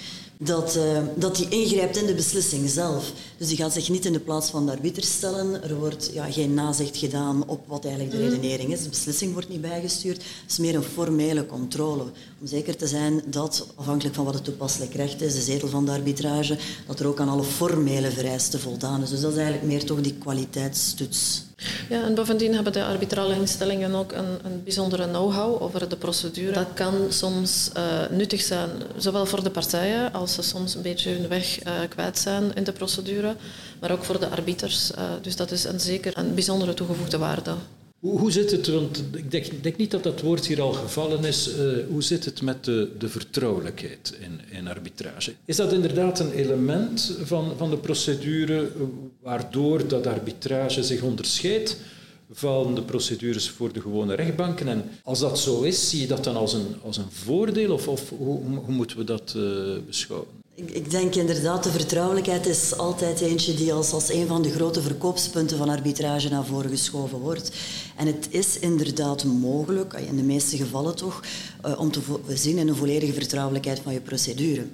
dat, 0.45 0.75
uh, 0.75 0.97
dat 1.15 1.35
die 1.35 1.49
ingrijpt 1.49 1.97
in 1.97 2.05
de 2.05 2.13
beslissing 2.13 2.69
zelf. 2.69 3.11
Dus 3.37 3.47
die 3.47 3.57
gaat 3.57 3.73
zich 3.73 3.89
niet 3.89 4.05
in 4.05 4.13
de 4.13 4.19
plaats 4.19 4.49
van 4.49 4.65
de 4.65 4.71
arbiter 4.71 5.03
stellen. 5.03 5.63
Er 5.63 5.75
wordt 5.75 6.09
ja, 6.13 6.31
geen 6.31 6.53
nazicht 6.53 6.97
gedaan 6.97 7.47
op 7.47 7.67
wat 7.67 7.85
eigenlijk 7.85 8.15
de 8.15 8.21
mhm. 8.21 8.29
redenering 8.29 8.71
is. 8.71 8.83
De 8.83 8.89
beslissing 8.89 9.33
wordt 9.33 9.49
niet 9.49 9.61
bijgestuurd. 9.61 10.17
Het 10.17 10.51
is 10.51 10.57
meer 10.57 10.75
een 10.75 10.83
formele 10.83 11.45
controle. 11.45 12.03
Om 12.41 12.47
zeker 12.47 12.75
te 12.75 12.87
zijn 12.87 13.21
dat, 13.25 13.67
afhankelijk 13.75 14.15
van 14.15 14.25
wat 14.25 14.33
het 14.33 14.43
toepasselijk 14.43 14.93
recht 14.93 15.21
is, 15.21 15.33
de 15.33 15.41
zetel 15.41 15.67
van 15.67 15.85
de 15.85 15.91
arbitrage, 15.91 16.57
dat 16.87 16.99
er 16.99 17.07
ook 17.07 17.19
aan 17.19 17.29
alle 17.29 17.43
formele 17.43 18.11
vereisten 18.11 18.59
voldaan 18.59 19.01
is. 19.01 19.09
Dus 19.09 19.21
dat 19.21 19.31
is 19.31 19.37
eigenlijk 19.37 19.67
meer 19.67 19.85
toch 19.85 20.01
die 20.01 20.13
kwaliteitstoets. 20.13 21.43
Ja, 21.89 22.03
en 22.03 22.15
bovendien 22.15 22.53
hebben 22.53 22.73
de 22.73 22.85
arbitrale 22.85 23.35
instellingen 23.35 23.95
ook 23.95 24.11
een, 24.11 24.39
een 24.43 24.63
bijzondere 24.63 25.07
know-how 25.07 25.61
over 25.61 25.89
de 25.89 25.95
procedure. 25.95 26.51
Dat 26.51 26.67
kan 26.73 26.93
soms 27.09 27.69
uh, 27.77 27.83
nuttig 28.09 28.41
zijn, 28.41 28.69
zowel 28.97 29.25
voor 29.25 29.43
de 29.43 29.49
partijen 29.49 30.13
als 30.13 30.33
ze 30.33 30.41
soms 30.41 30.75
een 30.75 30.81
beetje 30.81 31.11
hun 31.11 31.27
weg 31.27 31.65
uh, 31.65 31.71
kwijt 31.89 32.19
zijn 32.19 32.51
in 32.55 32.63
de 32.63 32.71
procedure, 32.71 33.35
maar 33.79 33.91
ook 33.91 34.03
voor 34.03 34.19
de 34.19 34.29
arbiters. 34.29 34.91
Uh, 34.91 35.03
dus 35.21 35.35
dat 35.35 35.51
is 35.51 35.63
een, 35.63 35.79
zeker 35.79 36.17
een 36.17 36.33
bijzondere 36.33 36.73
toegevoegde 36.73 37.17
waarde. 37.17 37.53
Hoe, 38.03 38.19
hoe 38.19 38.31
zit 38.31 38.51
het, 38.51 38.67
want 38.67 39.03
ik 39.13 39.31
denk, 39.31 39.45
denk, 39.61 39.77
niet 39.77 39.91
dat 39.91 40.03
dat 40.03 40.21
woord 40.21 40.45
hier 40.45 40.61
al 40.61 40.73
gevallen 40.73 41.25
is, 41.25 41.49
hoe 41.89 42.03
zit 42.03 42.25
het 42.25 42.41
met 42.41 42.65
de, 42.65 42.91
de 42.97 43.09
vertrouwelijkheid 43.09 44.13
in, 44.19 44.57
in, 44.57 44.67
arbitrage? 44.67 45.33
Is 45.45 45.55
dat 45.55 45.73
inderdaad 45.73 46.19
een 46.19 46.31
element 46.31 47.17
van, 47.23 47.53
van 47.57 47.69
de 47.69 47.77
procedure 47.77 48.71
waardoor 49.21 49.87
dat 49.87 50.07
arbitrage 50.07 50.83
zich 50.83 51.01
onderscheidt 51.01 51.77
van 52.31 52.75
de 52.75 52.81
procedures 52.81 53.49
voor 53.49 53.73
de 53.73 53.81
gewone 53.81 54.15
rechtbanken. 54.15 54.67
En 54.67 54.83
als 55.03 55.19
dat 55.19 55.39
zo 55.39 55.61
is, 55.61 55.89
zie 55.89 56.01
je 56.01 56.07
dat 56.07 56.23
dan 56.23 56.35
als 56.35 56.53
een, 56.53 56.75
als 56.81 56.97
een 56.97 57.11
voordeel 57.11 57.73
of, 57.73 57.87
of 57.87 58.09
hoe, 58.09 58.41
hoe, 58.43 58.73
moeten 58.73 58.97
we 58.97 59.03
dat 59.03 59.33
uh, 59.37 59.77
beschouwen? 59.85 60.27
Ik, 60.55 60.91
denk 60.91 61.15
inderdaad, 61.15 61.63
de 61.63 61.71
vertrouwelijkheid 61.71 62.45
is 62.45 62.77
altijd 62.77 63.21
eentje 63.21 63.53
die 63.53 63.73
als, 63.73 63.91
als 63.91 64.09
een 64.09 64.27
van 64.27 64.41
de 64.41 64.51
grote 64.51 64.81
verkoopspunten 64.81 65.57
van 65.57 65.69
arbitrage 65.69 66.29
naar 66.29 66.45
voren 66.45 66.69
geschoven 66.69 67.19
wordt. 67.19 67.51
En 67.95 68.07
het 68.07 68.27
is 68.29 68.59
inderdaad 68.59 69.23
mogelijk, 69.23 69.93
in 69.93 70.15
de 70.15 70.23
meeste 70.23 70.57
gevallen 70.57 70.95
toch, 70.95 71.23
uh, 71.65 71.79
om 71.79 71.91
te 71.91 72.01
zien 72.27 72.57
in 72.57 72.67
een 72.67 72.75
volledige 72.75 73.13
vertrouwelijkheid 73.13 73.79
van 73.79 73.93
je 73.93 74.01
procedure. 74.01 74.65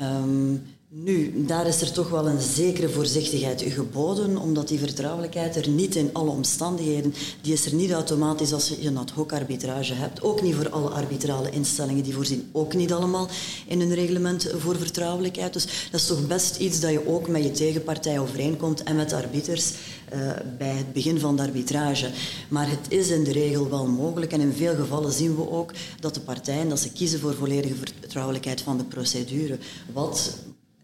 Um, 0.00 0.62
nu, 0.94 1.44
daar 1.46 1.66
is 1.66 1.80
er 1.80 1.92
toch 1.92 2.10
wel 2.10 2.28
een 2.28 2.40
zekere 2.40 2.88
voorzichtigheid 2.88 3.62
geboden, 3.66 4.36
omdat 4.36 4.68
die 4.68 4.78
vertrouwelijkheid 4.78 5.56
er 5.56 5.68
niet 5.68 5.96
in 5.96 6.10
alle 6.12 6.30
omstandigheden, 6.30 7.14
die 7.40 7.52
is 7.52 7.66
er 7.66 7.74
niet 7.74 7.90
automatisch 7.90 8.52
als 8.52 8.68
je 8.68 8.86
een 8.86 8.96
ad 8.96 9.10
hoc 9.10 9.32
arbitrage 9.32 9.94
hebt. 9.94 10.22
Ook 10.22 10.42
niet 10.42 10.54
voor 10.54 10.70
alle 10.70 10.88
arbitrale 10.88 11.50
instellingen, 11.50 12.02
die 12.02 12.14
voorzien 12.14 12.48
ook 12.52 12.74
niet 12.74 12.92
allemaal 12.92 13.28
in 13.66 13.80
een 13.80 13.94
reglement 13.94 14.52
voor 14.58 14.76
vertrouwelijkheid. 14.76 15.52
Dus 15.52 15.88
dat 15.90 16.00
is 16.00 16.06
toch 16.06 16.26
best 16.26 16.56
iets 16.56 16.80
dat 16.80 16.90
je 16.90 17.08
ook 17.08 17.28
met 17.28 17.44
je 17.44 17.50
tegenpartij 17.50 18.18
overeenkomt 18.18 18.82
en 18.82 18.96
met 18.96 19.12
arbiters 19.12 19.72
uh, 20.14 20.30
bij 20.58 20.76
het 20.76 20.92
begin 20.92 21.20
van 21.20 21.36
de 21.36 21.42
arbitrage. 21.42 22.10
Maar 22.48 22.70
het 22.70 22.86
is 22.88 23.08
in 23.08 23.24
de 23.24 23.32
regel 23.32 23.70
wel 23.70 23.86
mogelijk 23.86 24.32
en 24.32 24.40
in 24.40 24.52
veel 24.52 24.74
gevallen 24.74 25.12
zien 25.12 25.36
we 25.36 25.50
ook 25.50 25.72
dat 26.00 26.14
de 26.14 26.20
partijen 26.20 26.68
dat 26.68 26.80
ze 26.80 26.92
kiezen 26.92 27.20
voor 27.20 27.34
volledige 27.34 27.74
vertrouwelijkheid 27.74 28.60
van 28.60 28.78
de 28.78 28.84
procedure. 28.84 29.58
Wat 29.92 30.36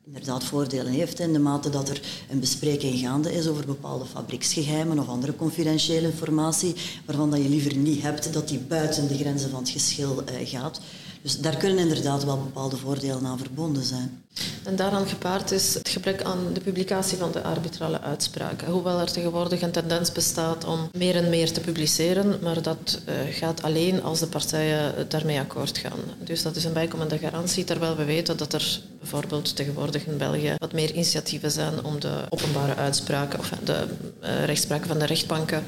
inderdaad 0.09 0.45
voordelen 0.45 0.93
heeft 0.93 1.21
in 1.21 1.33
de 1.33 1.39
mate 1.39 1.71
dat 1.71 1.89
er 1.89 2.01
een 2.31 2.41
bespreking 2.41 2.99
gaande 2.99 3.33
is 3.33 3.47
over 3.47 3.67
bepaalde 3.67 4.05
fabrieksgeheimen 4.05 4.99
of 4.99 5.09
andere 5.09 5.37
confidentiële 5.37 6.07
informatie 6.07 6.75
waarvan 7.07 7.31
dat 7.31 7.43
je 7.43 7.49
liever 7.49 7.77
niet 7.77 8.03
hebt 8.03 8.33
dat 8.33 8.49
die 8.49 8.59
buiten 8.59 9.09
de 9.09 9.19
grenzen 9.19 9.51
van 9.51 9.59
het 9.59 9.69
geschil 9.69 10.23
uh, 10.23 10.49
gaat. 10.49 10.81
Dus 11.23 11.39
daar 11.39 11.57
kunnen 11.57 11.79
inderdaad 11.79 12.25
wel 12.25 12.37
bepaalde 12.37 12.77
voordelen 12.77 13.27
aan 13.27 13.39
verbonden 13.39 13.85
zijn. 13.85 14.23
En 14.65 14.77
daaraan 14.77 15.09
gepaard 15.09 15.51
is 15.51 15.75
het 15.75 15.89
gebrek 15.89 16.23
aan 16.23 16.39
de 16.53 16.61
publicatie 16.61 17.19
van 17.19 17.33
de 17.33 17.43
arbitrale 17.43 18.01
uitspraken. 18.01 18.71
Hoewel 18.71 19.01
er 19.01 19.13
tegenwoordig 19.13 19.63
een 19.63 19.71
tendens 19.71 20.13
bestaat 20.13 20.65
om 20.65 20.89
meer 20.93 21.17
en 21.17 21.29
meer 21.29 21.53
te 21.53 21.61
publiceren, 21.61 22.39
maar 22.43 22.63
dat 22.63 23.01
uh, 23.09 23.15
gaat 23.31 23.63
alleen 23.63 24.03
als 24.03 24.19
de 24.19 24.27
partijen 24.27 25.09
daarmee 25.09 25.39
akkoord 25.39 25.79
gaan. 25.79 25.99
Dus 26.25 26.43
dat 26.43 26.57
is 26.57 26.65
een 26.65 26.73
bijkomende 26.73 27.19
garantie, 27.19 27.65
terwijl 27.65 27.97
we 27.97 28.05
weten 28.05 28.37
dat 28.37 28.53
er 28.53 28.81
bijvoorbeeld 28.99 29.57
tegenwoordig 29.57 30.07
in 30.07 30.17
België 30.17 30.55
wat 30.59 30.73
meer 30.73 30.93
initiatieven 30.93 31.51
zijn 31.51 31.85
om 31.85 32.01
de 32.01 32.25
openbare 32.29 32.75
uitspraken 32.75 33.39
of 33.39 33.51
de 33.65 33.85
uh, 34.23 34.45
rechtspraken 34.45 34.89
van 34.89 34.99
de 34.99 35.07
rechtbanken 35.07 35.65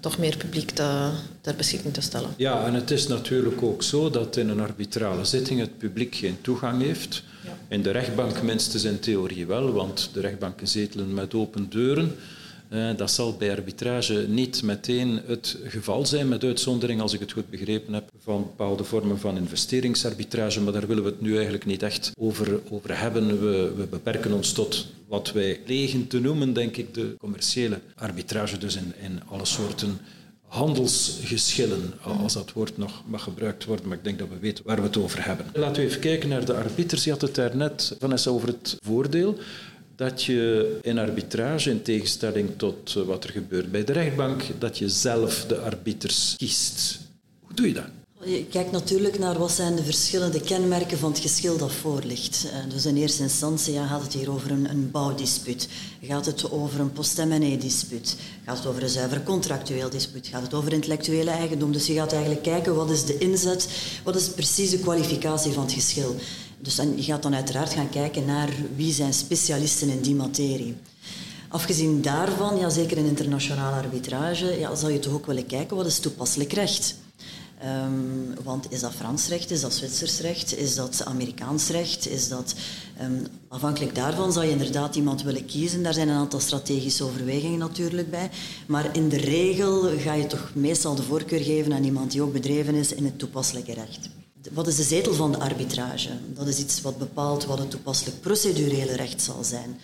toch 0.00 0.18
meer 0.18 0.36
publiek 0.36 0.70
te, 0.70 1.10
ter 1.40 1.56
beschikking 1.56 1.94
te 1.94 2.00
stellen. 2.00 2.30
Ja, 2.36 2.66
en 2.66 2.74
het 2.74 2.90
is 2.90 3.06
natuurlijk 3.06 3.62
ook 3.62 3.82
zo 3.82 4.10
dat 4.10 4.36
in 4.36 4.48
een 4.48 4.60
arbitrale 4.60 5.24
zitting 5.24 5.60
het 5.60 5.78
publiek 5.78 6.14
geen 6.14 6.38
toegang 6.40 6.82
heeft. 6.82 7.22
Ja. 7.44 7.58
In 7.68 7.82
de 7.82 7.90
rechtbank 7.90 8.42
minstens 8.42 8.84
in 8.84 9.00
theorie 9.00 9.46
wel, 9.46 9.72
want 9.72 10.10
de 10.12 10.20
rechtbanken 10.20 10.68
zetelen 10.68 11.14
met 11.14 11.34
open 11.34 11.70
deuren. 11.70 12.16
Eh, 12.70 12.96
dat 12.96 13.10
zal 13.10 13.36
bij 13.36 13.50
arbitrage 13.50 14.26
niet 14.28 14.62
meteen 14.62 15.20
het 15.26 15.58
geval 15.64 16.06
zijn, 16.06 16.28
met 16.28 16.44
uitzondering, 16.44 17.00
als 17.00 17.12
ik 17.12 17.20
het 17.20 17.32
goed 17.32 17.50
begrepen 17.50 17.94
heb, 17.94 18.10
van 18.18 18.42
bepaalde 18.42 18.84
vormen 18.84 19.18
van 19.18 19.36
investeringsarbitrage. 19.36 20.60
Maar 20.60 20.72
daar 20.72 20.86
willen 20.86 21.02
we 21.02 21.10
het 21.10 21.20
nu 21.20 21.34
eigenlijk 21.34 21.64
niet 21.64 21.82
echt 21.82 22.10
over, 22.18 22.60
over 22.70 22.98
hebben. 22.98 23.40
We, 23.40 23.72
we 23.76 23.86
beperken 23.86 24.32
ons 24.32 24.52
tot 24.52 24.86
wat 25.08 25.32
wij 25.32 25.60
plegen 25.64 26.06
te 26.06 26.20
noemen, 26.20 26.52
denk 26.52 26.76
ik, 26.76 26.94
de 26.94 27.14
commerciële 27.18 27.80
arbitrage, 27.94 28.58
dus 28.58 28.76
in, 28.76 28.92
in 29.02 29.20
alle 29.28 29.44
soorten 29.44 29.98
handelsgeschillen, 30.46 31.92
als 32.02 32.32
dat 32.32 32.52
woord 32.52 32.76
nog 32.76 33.02
mag 33.06 33.22
gebruikt 33.22 33.64
worden, 33.64 33.88
maar 33.88 33.96
ik 33.96 34.04
denk 34.04 34.18
dat 34.18 34.28
we 34.28 34.38
weten 34.38 34.64
waar 34.66 34.76
we 34.76 34.82
het 34.82 34.96
over 34.96 35.24
hebben. 35.24 35.46
Laten 35.54 35.82
we 35.82 35.88
even 35.88 36.00
kijken 36.00 36.28
naar 36.28 36.44
de 36.44 36.54
arbiters. 36.54 37.04
Je 37.04 37.10
had 37.10 37.20
het 37.20 37.34
daarnet, 37.34 37.96
Vanessa, 37.98 38.30
over 38.30 38.48
het 38.48 38.76
voordeel 38.84 39.38
dat 40.00 40.24
je 40.24 40.78
in 40.82 40.98
arbitrage, 40.98 41.70
in 41.70 41.82
tegenstelling 41.82 42.50
tot 42.56 42.96
eh, 42.96 43.02
wat 43.02 43.24
er 43.24 43.30
gebeurt 43.30 43.70
bij 43.70 43.84
de 43.84 43.92
rechtbank, 43.92 44.42
dat 44.58 44.78
je 44.78 44.88
zelf 44.88 45.44
de 45.44 45.58
arbiters 45.58 46.34
kiest. 46.36 46.98
Hoe 47.40 47.54
doe 47.54 47.66
je 47.68 47.74
dat? 47.74 47.84
Je 48.24 48.44
kijkt 48.44 48.70
natuurlijk 48.70 49.18
naar 49.18 49.38
wat 49.38 49.52
zijn 49.52 49.76
de 49.76 49.84
verschillende 49.84 50.40
kenmerken 50.40 50.98
van 50.98 51.10
het 51.10 51.20
geschil 51.20 51.58
dat 51.58 51.72
voor 51.72 52.02
ligt. 52.04 52.46
Eh, 52.52 52.72
dus 52.72 52.86
in 52.86 52.96
eerste 52.96 53.22
instantie 53.22 53.72
ja, 53.72 53.86
gaat 53.86 54.02
het 54.02 54.12
hier 54.12 54.30
over 54.30 54.50
een, 54.50 54.70
een 54.70 54.90
bouwdispuut. 54.90 55.68
Gaat 56.02 56.26
het 56.26 56.50
over 56.50 56.80
een 56.80 56.92
post 56.92 57.20
dispuut 57.60 58.16
Gaat 58.44 58.58
het 58.58 58.66
over 58.66 58.82
een 58.82 58.88
zuiver 58.88 59.22
contractueel 59.22 59.90
dispuut? 59.90 60.26
Gaat 60.26 60.42
het 60.42 60.54
over 60.54 60.72
intellectuele 60.72 61.30
eigendom? 61.30 61.72
Dus 61.72 61.86
je 61.86 61.94
gaat 61.94 62.12
eigenlijk 62.12 62.42
kijken 62.42 62.74
wat 62.74 62.90
is 62.90 63.04
de 63.04 63.18
inzet, 63.18 63.68
wat 64.04 64.16
is 64.16 64.28
precies 64.28 64.70
de 64.70 64.78
kwalificatie 64.78 65.52
van 65.52 65.62
het 65.62 65.72
geschil. 65.72 66.16
Dus 66.62 66.74
dan, 66.74 66.96
je 66.96 67.02
gaat 67.02 67.22
dan 67.22 67.34
uiteraard 67.34 67.72
gaan 67.72 67.90
kijken 67.90 68.24
naar 68.24 68.48
wie 68.76 68.92
zijn 68.92 69.14
specialisten 69.14 69.88
in 69.88 70.00
die 70.00 70.14
materie. 70.14 70.76
Afgezien 71.48 72.02
daarvan, 72.02 72.58
ja, 72.58 72.70
zeker 72.70 72.96
in 72.96 73.06
internationale 73.06 73.76
arbitrage, 73.76 74.58
ja, 74.58 74.74
zal 74.74 74.88
je 74.88 74.98
toch 74.98 75.12
ook 75.12 75.26
willen 75.26 75.46
kijken 75.46 75.76
wat 75.76 75.86
is 75.86 75.98
toepasselijk 75.98 76.52
recht. 76.52 76.94
Um, 77.64 78.34
want 78.44 78.72
is 78.72 78.80
dat 78.80 78.92
Frans 78.92 79.28
recht, 79.28 79.50
is 79.50 79.60
dat 79.60 79.74
Zwitsers 79.74 80.20
recht, 80.20 80.56
is 80.56 80.74
dat 80.74 81.04
Amerikaans 81.04 81.68
recht, 81.68 82.08
is 82.08 82.28
dat... 82.28 82.54
Um, 83.02 83.26
afhankelijk 83.48 83.94
daarvan 83.94 84.32
zal 84.32 84.42
je 84.42 84.50
inderdaad 84.50 84.96
iemand 84.96 85.22
willen 85.22 85.44
kiezen. 85.44 85.82
Daar 85.82 85.94
zijn 85.94 86.08
een 86.08 86.16
aantal 86.16 86.40
strategische 86.40 87.04
overwegingen 87.04 87.58
natuurlijk 87.58 88.10
bij. 88.10 88.30
Maar 88.66 88.96
in 88.96 89.08
de 89.08 89.16
regel 89.16 89.98
ga 89.98 90.14
je 90.14 90.26
toch 90.26 90.50
meestal 90.54 90.94
de 90.94 91.02
voorkeur 91.02 91.40
geven 91.40 91.72
aan 91.72 91.84
iemand 91.84 92.10
die 92.10 92.22
ook 92.22 92.32
bedreven 92.32 92.74
is 92.74 92.92
in 92.92 93.04
het 93.04 93.18
toepasselijke 93.18 93.74
recht. 93.74 94.08
Wat 94.48 94.66
is 94.66 94.76
de 94.76 94.82
zetel 94.82 95.14
van 95.14 95.32
de 95.32 95.38
arbitrage? 95.38 96.10
Dat 96.34 96.46
is 96.46 96.58
iets 96.58 96.80
wat 96.80 96.98
bepaalt 96.98 97.44
wat 97.44 97.58
het 97.58 97.70
toepasselijk 97.70 98.20
procedurele 98.20 98.96
recht 98.96 99.22
zal 99.22 99.44
zijn. 99.44 99.78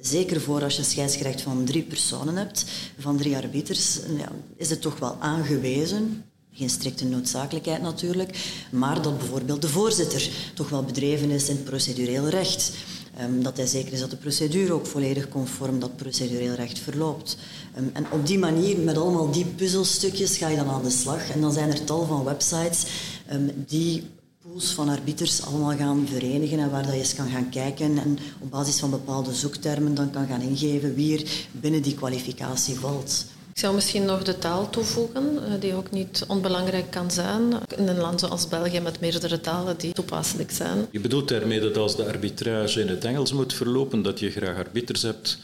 Zeker 0.00 0.40
voor 0.40 0.62
als 0.62 0.76
je 0.76 0.82
scheidsgerecht 0.82 1.40
van 1.40 1.64
drie 1.64 1.82
personen 1.82 2.36
hebt, 2.36 2.64
van 2.98 3.16
drie 3.16 3.36
arbiters, 3.36 3.98
ja, 4.16 4.32
is 4.56 4.70
het 4.70 4.80
toch 4.80 4.98
wel 4.98 5.16
aangewezen, 5.20 6.24
geen 6.52 6.70
strikte 6.70 7.04
noodzakelijkheid 7.04 7.82
natuurlijk, 7.82 8.38
maar 8.70 9.02
dat 9.02 9.18
bijvoorbeeld 9.18 9.62
de 9.62 9.68
voorzitter 9.68 10.30
toch 10.54 10.68
wel 10.68 10.82
bedreven 10.82 11.30
is 11.30 11.48
in 11.48 11.56
het 11.56 11.64
procedureel 11.64 12.28
recht. 12.28 12.72
Um, 13.20 13.42
dat 13.42 13.56
hij 13.56 13.66
zeker 13.66 13.92
is 13.92 14.00
dat 14.00 14.10
de 14.10 14.16
procedure 14.16 14.72
ook 14.72 14.86
volledig 14.86 15.28
conform 15.28 15.80
dat 15.80 15.96
procedureel 15.96 16.54
recht 16.54 16.78
verloopt. 16.78 17.36
Um, 17.78 17.90
en 17.92 18.06
op 18.10 18.26
die 18.26 18.38
manier, 18.38 18.78
met 18.78 18.96
allemaal 18.96 19.30
die 19.30 19.44
puzzelstukjes, 19.44 20.36
ga 20.36 20.48
je 20.48 20.56
dan 20.56 20.68
aan 20.68 20.82
de 20.82 20.90
slag. 20.90 21.30
En 21.30 21.40
dan 21.40 21.52
zijn 21.52 21.70
er 21.70 21.84
tal 21.84 22.06
van 22.06 22.24
websites 22.24 22.84
um, 23.32 23.64
die 23.66 24.02
pools 24.42 24.72
van 24.72 24.88
arbiters 24.88 25.42
allemaal 25.42 25.76
gaan 25.76 26.06
verenigen 26.06 26.58
en 26.58 26.70
waar 26.70 26.82
dat 26.82 26.92
je 26.92 26.98
eens 26.98 27.14
kan 27.14 27.28
gaan 27.28 27.50
kijken 27.50 27.98
en 27.98 28.18
op 28.40 28.50
basis 28.50 28.78
van 28.78 28.90
bepaalde 28.90 29.34
zoektermen 29.34 29.94
dan 29.94 30.10
kan 30.10 30.26
gaan 30.26 30.40
ingeven 30.40 30.94
wie 30.94 31.18
er 31.18 31.30
binnen 31.52 31.82
die 31.82 31.94
kwalificatie 31.94 32.78
valt. 32.78 33.24
Ik 33.56 33.62
zou 33.62 33.74
misschien 33.74 34.04
nog 34.04 34.22
de 34.22 34.38
taal 34.38 34.70
toevoegen, 34.70 35.46
eh, 35.46 35.60
die 35.60 35.74
ook 35.74 35.90
niet 35.90 36.24
onbelangrijk 36.28 36.90
kan 36.90 37.10
zijn. 37.10 37.54
In 37.76 37.88
een 37.88 37.98
land 37.98 38.20
zoals 38.20 38.48
België 38.48 38.80
met 38.80 39.00
meerdere 39.00 39.40
talen 39.40 39.76
die 39.78 39.92
toepasselijk 39.92 40.50
zijn. 40.50 40.86
Je 40.90 41.00
bedoelt 41.00 41.28
daarmee 41.28 41.60
dat 41.60 41.76
als 41.76 41.96
de 41.96 42.06
arbitrage 42.06 42.80
in 42.80 42.88
het 42.88 43.04
Engels 43.04 43.32
moet 43.32 43.54
verlopen, 43.54 44.02
dat 44.02 44.18
je 44.18 44.30
graag 44.30 44.56
arbiters 44.56 45.02
hebt 45.02 45.38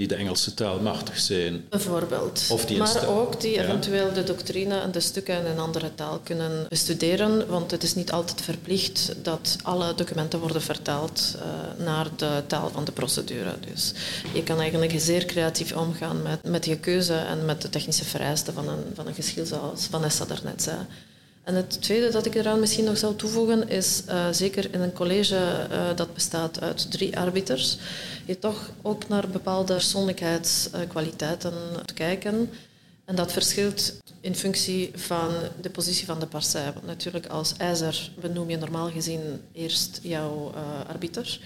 die 0.00 0.08
de 0.08 0.14
Engelse 0.14 0.54
taal 0.54 0.80
machtig 0.80 1.18
zijn. 1.18 1.64
Bijvoorbeeld. 1.68 2.46
Of 2.50 2.64
die 2.64 2.78
maar 2.78 3.08
ook 3.08 3.40
die 3.40 3.60
eventueel 3.62 4.12
de 4.12 4.24
doctrine 4.24 4.80
en 4.80 4.90
de 4.90 5.00
stukken 5.00 5.36
in 5.38 5.46
een 5.46 5.58
andere 5.58 5.94
taal 5.94 6.18
kunnen 6.18 6.66
bestuderen, 6.68 7.46
want 7.46 7.70
het 7.70 7.82
is 7.82 7.94
niet 7.94 8.12
altijd 8.12 8.40
verplicht 8.40 9.14
dat 9.22 9.56
alle 9.62 9.94
documenten 9.94 10.38
worden 10.38 10.62
vertaald 10.62 11.36
uh, 11.36 11.84
naar 11.84 12.06
de 12.16 12.42
taal 12.46 12.70
van 12.70 12.84
de 12.84 12.92
procedure. 12.92 13.54
Dus 13.72 13.92
je 14.34 14.42
kan 14.42 14.58
eigenlijk 14.60 14.92
zeer 14.96 15.24
creatief 15.24 15.76
omgaan 15.76 16.22
met, 16.22 16.44
met 16.44 16.64
je 16.64 16.76
keuze 16.76 17.14
en 17.14 17.44
met 17.44 17.62
de 17.62 17.68
technische 17.68 18.04
vereisten 18.04 18.54
van 18.54 18.68
een, 18.68 18.84
van 18.94 19.06
een 19.06 19.14
geschil, 19.14 19.46
zoals 19.46 19.86
Vanessa 19.90 20.24
daarnet 20.24 20.62
zei. 20.62 20.76
En 21.50 21.56
het 21.56 21.82
tweede 21.82 22.10
dat 22.10 22.26
ik 22.26 22.34
eraan 22.34 22.60
misschien 22.60 22.84
nog 22.84 22.98
zou 22.98 23.16
toevoegen 23.16 23.68
is, 23.68 24.02
uh, 24.08 24.26
zeker 24.30 24.74
in 24.74 24.80
een 24.80 24.92
college 24.92 25.66
uh, 25.70 25.96
dat 25.96 26.14
bestaat 26.14 26.60
uit 26.60 26.90
drie 26.90 27.18
arbiters, 27.18 27.78
je 28.26 28.38
toch 28.38 28.70
ook 28.82 29.08
naar 29.08 29.28
bepaalde 29.28 29.72
persoonlijkheidskwaliteiten 29.74 31.52
te 31.84 31.94
kijken. 31.94 32.50
En 33.04 33.14
dat 33.14 33.32
verschilt 33.32 33.92
in 34.20 34.34
functie 34.34 34.90
van 34.94 35.30
de 35.60 35.70
positie 35.70 36.06
van 36.06 36.20
de 36.20 36.26
partij. 36.26 36.72
Want 36.72 36.86
natuurlijk 36.86 37.26
als 37.26 37.54
ijzer 37.56 38.10
benoem 38.20 38.50
je 38.50 38.56
normaal 38.56 38.90
gezien 38.90 39.42
eerst 39.52 39.98
jouw 40.02 40.52
uh, 40.54 40.60
arbiter. 40.88 41.40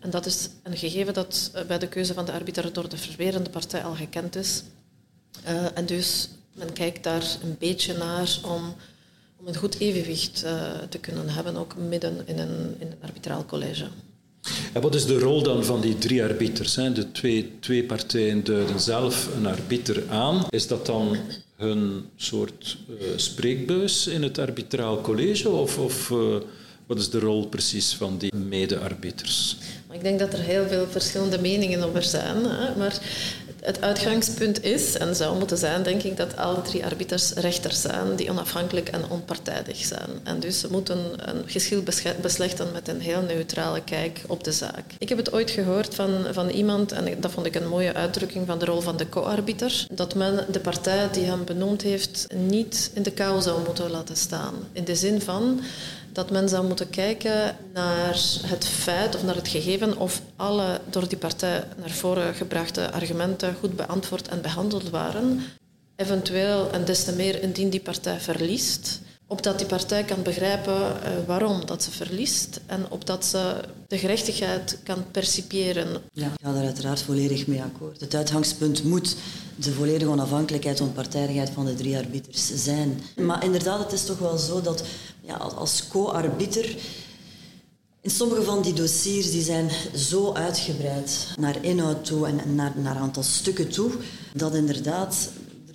En 0.00 0.10
dat 0.10 0.26
is 0.26 0.48
een 0.62 0.76
gegeven 0.76 1.14
dat 1.14 1.50
bij 1.66 1.78
de 1.78 1.88
keuze 1.88 2.14
van 2.14 2.24
de 2.24 2.32
arbiter 2.32 2.72
door 2.72 2.88
de 2.88 2.96
verwerende 2.96 3.50
partij 3.50 3.84
al 3.84 3.94
gekend 3.94 4.36
is. 4.36 4.62
en 5.74 5.86
dus 5.86 6.28
men 6.52 6.72
kijkt 6.72 7.02
daar 7.02 7.24
een 7.42 7.56
beetje 7.58 7.96
naar 7.96 8.38
om 8.42 8.74
om 9.44 9.50
een 9.50 9.58
goed 9.58 9.78
evenwicht 9.78 10.42
uh, 10.44 10.52
te 10.88 10.98
kunnen 10.98 11.28
hebben, 11.28 11.56
ook 11.56 11.74
midden 11.88 12.22
in 12.24 12.38
een, 12.38 12.74
in 12.78 12.86
een 12.86 12.96
arbitraal 13.02 13.44
college. 13.46 13.84
En 14.72 14.80
wat 14.80 14.94
is 14.94 15.06
de 15.06 15.18
rol 15.18 15.42
dan 15.42 15.64
van 15.64 15.80
die 15.80 15.98
drie 15.98 16.22
arbiters? 16.22 16.76
Hè? 16.76 16.92
De 16.92 17.12
twee, 17.12 17.52
twee 17.60 17.84
partijen 17.84 18.44
duiden 18.44 18.80
zelf 18.80 19.28
een 19.36 19.46
arbiter 19.46 20.02
aan. 20.08 20.46
Is 20.48 20.66
dat 20.66 20.86
dan 20.86 21.16
hun 21.56 22.04
soort 22.16 22.76
uh, 22.88 22.96
spreekbuis 23.16 24.06
in 24.06 24.22
het 24.22 24.38
arbitraal 24.38 25.00
college? 25.00 25.48
Of, 25.48 25.78
of 25.78 26.10
uh, 26.10 26.36
wat 26.86 26.98
is 26.98 27.10
de 27.10 27.18
rol 27.18 27.46
precies 27.46 27.94
van 27.94 28.18
die 28.18 28.34
mede-arbiters? 28.34 29.56
Ik 29.92 30.02
denk 30.02 30.18
dat 30.18 30.32
er 30.32 30.40
heel 30.40 30.66
veel 30.66 30.86
verschillende 30.86 31.40
meningen 31.40 31.82
over 31.82 32.02
zijn. 32.02 32.44
Hè? 32.44 32.76
Maar 32.76 32.98
het 33.64 33.80
uitgangspunt 33.80 34.64
is 34.64 34.96
en 34.96 35.16
zou 35.16 35.38
moeten 35.38 35.58
zijn, 35.58 35.82
denk 35.82 36.02
ik, 36.02 36.16
dat 36.16 36.36
alle 36.36 36.62
drie 36.62 36.84
arbiters 36.84 37.32
rechters 37.32 37.80
zijn 37.80 38.16
die 38.16 38.30
onafhankelijk 38.30 38.88
en 38.88 39.08
onpartijdig 39.08 39.76
zijn. 39.76 40.10
En 40.22 40.40
dus 40.40 40.60
ze 40.60 40.68
moeten 40.70 40.98
een 41.16 41.42
geschil 41.46 41.82
beslechten 42.20 42.66
met 42.72 42.88
een 42.88 43.00
heel 43.00 43.22
neutrale 43.22 43.80
kijk 43.84 44.20
op 44.26 44.44
de 44.44 44.52
zaak. 44.52 44.84
Ik 44.98 45.08
heb 45.08 45.18
het 45.18 45.32
ooit 45.32 45.50
gehoord 45.50 45.94
van, 45.94 46.26
van 46.30 46.48
iemand, 46.48 46.92
en 46.92 47.20
dat 47.20 47.30
vond 47.30 47.46
ik 47.46 47.54
een 47.54 47.68
mooie 47.68 47.94
uitdrukking 47.94 48.46
van 48.46 48.58
de 48.58 48.64
rol 48.64 48.80
van 48.80 48.96
de 48.96 49.08
co-arbiter, 49.08 49.86
dat 49.90 50.14
men 50.14 50.46
de 50.50 50.60
partij 50.60 51.08
die 51.12 51.24
hem 51.24 51.44
benoemd 51.44 51.82
heeft 51.82 52.26
niet 52.34 52.90
in 52.94 53.02
de 53.02 53.12
kou 53.12 53.42
zou 53.42 53.64
moeten 53.64 53.90
laten 53.90 54.16
staan. 54.16 54.54
In 54.72 54.84
de 54.84 54.94
zin 54.94 55.20
van 55.20 55.60
dat 56.14 56.30
men 56.30 56.48
zou 56.48 56.66
moeten 56.66 56.90
kijken 56.90 57.56
naar 57.72 58.18
het 58.46 58.64
feit 58.64 59.14
of 59.14 59.22
naar 59.22 59.34
het 59.34 59.48
gegeven 59.48 59.98
of 59.98 60.20
alle 60.36 60.80
door 60.90 61.08
die 61.08 61.18
partij 61.18 61.64
naar 61.76 61.90
voren 61.90 62.34
gebrachte 62.34 62.90
argumenten 62.90 63.56
goed 63.60 63.76
beantwoord 63.76 64.28
en 64.28 64.42
behandeld 64.42 64.90
waren. 64.90 65.40
Eventueel, 65.96 66.70
en 66.70 66.84
des 66.84 67.04
te 67.04 67.12
meer 67.12 67.42
indien 67.42 67.70
die 67.70 67.80
partij 67.80 68.20
verliest, 68.20 69.00
opdat 69.26 69.58
die 69.58 69.66
partij 69.66 70.04
kan 70.04 70.22
begrijpen 70.22 70.80
uh, 70.80 71.26
waarom 71.26 71.66
dat 71.66 71.82
ze 71.82 71.90
verliest 71.90 72.60
en 72.66 72.90
opdat 72.90 73.24
ze 73.24 73.54
de 73.88 73.98
gerechtigheid 73.98 74.78
kan 74.82 75.04
percipiëren. 75.10 75.88
Ja, 76.12 76.26
ik 76.26 76.44
ga 76.44 76.52
daar 76.52 76.64
uiteraard 76.64 77.02
volledig 77.02 77.46
mee 77.46 77.62
akkoord. 77.62 78.00
Het 78.00 78.14
uitgangspunt 78.14 78.84
moet 78.84 79.16
de 79.56 79.72
volledige 79.72 80.10
onafhankelijkheid 80.10 80.78
en 80.78 80.84
onpartijdigheid 80.86 81.50
van 81.50 81.64
de 81.64 81.74
drie 81.74 81.96
arbiters 81.96 82.50
zijn. 82.54 83.00
Maar 83.16 83.44
inderdaad, 83.44 83.78
het 83.78 83.92
is 83.92 84.04
toch 84.04 84.18
wel 84.18 84.38
zo 84.38 84.60
dat 84.60 84.84
ja, 85.26 85.34
als 85.34 85.88
co-arbiter. 85.88 86.76
In 88.00 88.10
sommige 88.10 88.42
van 88.42 88.62
die 88.62 88.72
dossiers 88.72 89.30
die 89.30 89.42
zijn 89.42 89.70
zo 89.96 90.32
uitgebreid 90.32 91.28
naar 91.36 91.64
inhoud 91.64 92.04
toe 92.04 92.26
en 92.26 92.54
naar, 92.54 92.72
naar 92.76 92.96
aantal 92.96 93.22
stukken 93.22 93.68
toe, 93.68 93.90
dat 94.34 94.54
inderdaad 94.54 95.30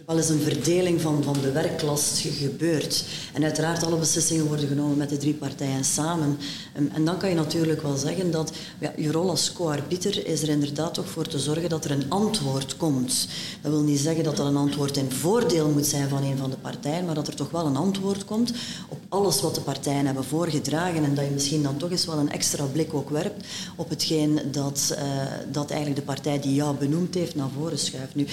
wel 0.09 0.17
eens 0.17 0.29
een 0.29 0.39
verdeling 0.39 1.01
van, 1.01 1.23
van 1.23 1.35
de 1.41 1.51
werklast 1.51 2.19
gebeurt. 2.19 3.03
En 3.33 3.43
uiteraard 3.43 3.83
alle 3.83 3.97
beslissingen 3.97 4.45
worden 4.45 4.67
genomen 4.67 4.97
met 4.97 5.09
de 5.09 5.17
drie 5.17 5.33
partijen 5.33 5.83
samen. 5.83 6.37
En, 6.73 6.91
en 6.93 7.05
dan 7.05 7.17
kan 7.17 7.29
je 7.29 7.35
natuurlijk 7.35 7.81
wel 7.81 7.95
zeggen 7.95 8.31
dat 8.31 8.51
ja, 8.79 8.93
je 8.97 9.11
rol 9.11 9.29
als 9.29 9.53
co-arbiter 9.53 10.27
is 10.27 10.41
er 10.41 10.49
inderdaad 10.49 10.93
toch 10.93 11.09
voor 11.09 11.27
te 11.27 11.39
zorgen 11.39 11.69
dat 11.69 11.85
er 11.85 11.91
een 11.91 12.09
antwoord 12.09 12.77
komt. 12.77 13.27
Dat 13.61 13.71
wil 13.71 13.81
niet 13.81 13.99
zeggen 13.99 14.23
dat 14.23 14.37
dat 14.37 14.45
een 14.45 14.55
antwoord 14.55 14.97
in 14.97 15.11
voordeel 15.11 15.69
moet 15.69 15.85
zijn 15.85 16.09
van 16.09 16.23
een 16.23 16.37
van 16.37 16.49
de 16.49 16.57
partijen, 16.57 17.05
maar 17.05 17.15
dat 17.15 17.27
er 17.27 17.35
toch 17.35 17.51
wel 17.51 17.65
een 17.65 17.77
antwoord 17.77 18.25
komt 18.25 18.53
op 18.89 18.99
alles 19.09 19.41
wat 19.41 19.55
de 19.55 19.61
partijen 19.61 20.05
hebben 20.05 20.23
voorgedragen 20.23 21.03
en 21.03 21.15
dat 21.15 21.25
je 21.25 21.31
misschien 21.31 21.63
dan 21.63 21.77
toch 21.77 21.91
eens 21.91 22.05
wel 22.05 22.17
een 22.17 22.31
extra 22.31 22.65
blik 22.65 22.93
ook 22.93 23.09
werpt 23.09 23.45
op 23.75 23.89
hetgeen 23.89 24.39
dat, 24.51 24.95
uh, 24.97 25.23
dat 25.51 25.69
eigenlijk 25.69 25.99
de 25.99 26.05
partij 26.05 26.39
die 26.39 26.53
jou 26.53 26.77
benoemd 26.77 27.13
heeft 27.15 27.35
naar 27.35 27.49
voren 27.57 27.79
schuift. 27.79 28.15
Nu, 28.15 28.25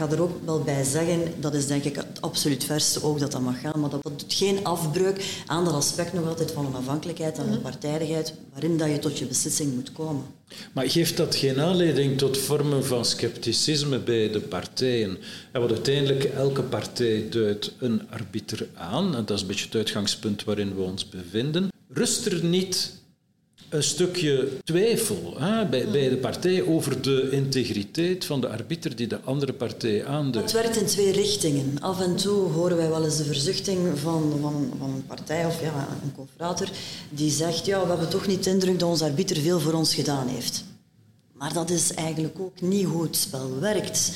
ga 0.00 0.10
er 0.10 0.22
ook 0.22 0.44
wel 0.44 0.60
bij 0.60 0.84
zeggen, 0.84 1.20
dat 1.40 1.54
is 1.54 1.66
denk 1.66 1.84
ik 1.84 1.96
het 1.96 2.20
absoluut 2.20 2.64
verste 2.64 3.02
ook 3.02 3.18
dat 3.18 3.32
dat 3.32 3.40
mag 3.40 3.60
gaan, 3.60 3.80
maar 3.80 3.90
dat, 3.90 4.02
doet 4.02 4.24
geen 4.28 4.64
afbreuk 4.64 5.42
aan 5.46 5.64
dat 5.64 5.74
aspect 5.74 6.12
nog 6.12 6.26
altijd 6.26 6.50
van 6.50 6.66
onafhankelijkheid 6.66 7.38
en 7.38 7.48
onpartijdigheid, 7.48 8.34
waarin 8.52 8.76
dat 8.76 8.90
je 8.90 8.98
tot 8.98 9.18
je 9.18 9.24
beslissing 9.24 9.74
moet 9.74 9.92
komen. 9.92 10.24
Maar 10.72 10.90
geeft 10.90 11.16
dat 11.16 11.34
geen 11.34 11.60
aanleiding 11.60 12.18
tot 12.18 12.38
vormen 12.38 12.84
van 12.84 13.04
scepticisme 13.04 13.98
bij 13.98 14.30
de 14.30 14.40
partijen? 14.40 15.18
En 15.52 15.60
wat 15.60 15.70
uiteindelijk 15.70 16.24
elke 16.24 16.62
partij 16.62 17.26
duidt 17.30 17.72
een 17.78 18.02
arbiter 18.10 18.68
aan, 18.74 19.16
en 19.16 19.24
dat 19.24 19.36
is 19.36 19.42
een 19.42 19.48
beetje 19.48 19.64
het 19.64 19.74
uitgangspunt 19.74 20.44
waarin 20.44 20.74
we 20.74 20.82
ons 20.82 21.08
bevinden. 21.08 21.68
Rust 21.88 22.26
er 22.26 22.44
niet 22.44 22.99
een 23.70 23.82
stukje 23.82 24.48
twijfel 24.64 25.34
hè, 25.38 25.66
bij, 25.66 25.90
bij 25.90 26.08
de 26.08 26.16
partij 26.16 26.62
over 26.62 27.02
de 27.02 27.28
integriteit 27.30 28.24
van 28.24 28.40
de 28.40 28.48
arbiter 28.48 28.96
die 28.96 29.06
de 29.06 29.20
andere 29.24 29.52
partij 29.52 30.06
aanduidt. 30.06 30.52
Het 30.52 30.62
werkt 30.62 30.80
in 30.80 30.86
twee 30.86 31.12
richtingen. 31.12 31.80
Af 31.80 32.00
en 32.00 32.16
toe 32.16 32.50
horen 32.50 32.76
wij 32.76 32.88
wel 32.88 33.04
eens 33.04 33.16
de 33.16 33.24
verzuchting 33.24 33.98
van, 33.98 34.38
van, 34.40 34.72
van 34.78 34.90
een 34.90 35.06
partij 35.06 35.46
of 35.46 35.60
ja, 35.60 35.88
een 36.02 36.12
confrater 36.14 36.70
die 37.10 37.30
zegt 37.30 37.66
ja, 37.66 37.82
we 37.82 37.88
hebben 37.88 38.08
toch 38.08 38.26
niet 38.26 38.44
de 38.44 38.50
indruk 38.50 38.78
dat 38.78 38.88
onze 38.88 39.04
arbiter 39.04 39.36
veel 39.36 39.60
voor 39.60 39.72
ons 39.72 39.94
gedaan 39.94 40.28
heeft. 40.28 40.64
Maar 41.32 41.52
dat 41.52 41.70
is 41.70 41.94
eigenlijk 41.94 42.38
ook 42.40 42.60
niet 42.60 42.86
hoe 42.86 43.02
het 43.02 43.16
spel 43.16 43.58
werkt 43.60 44.12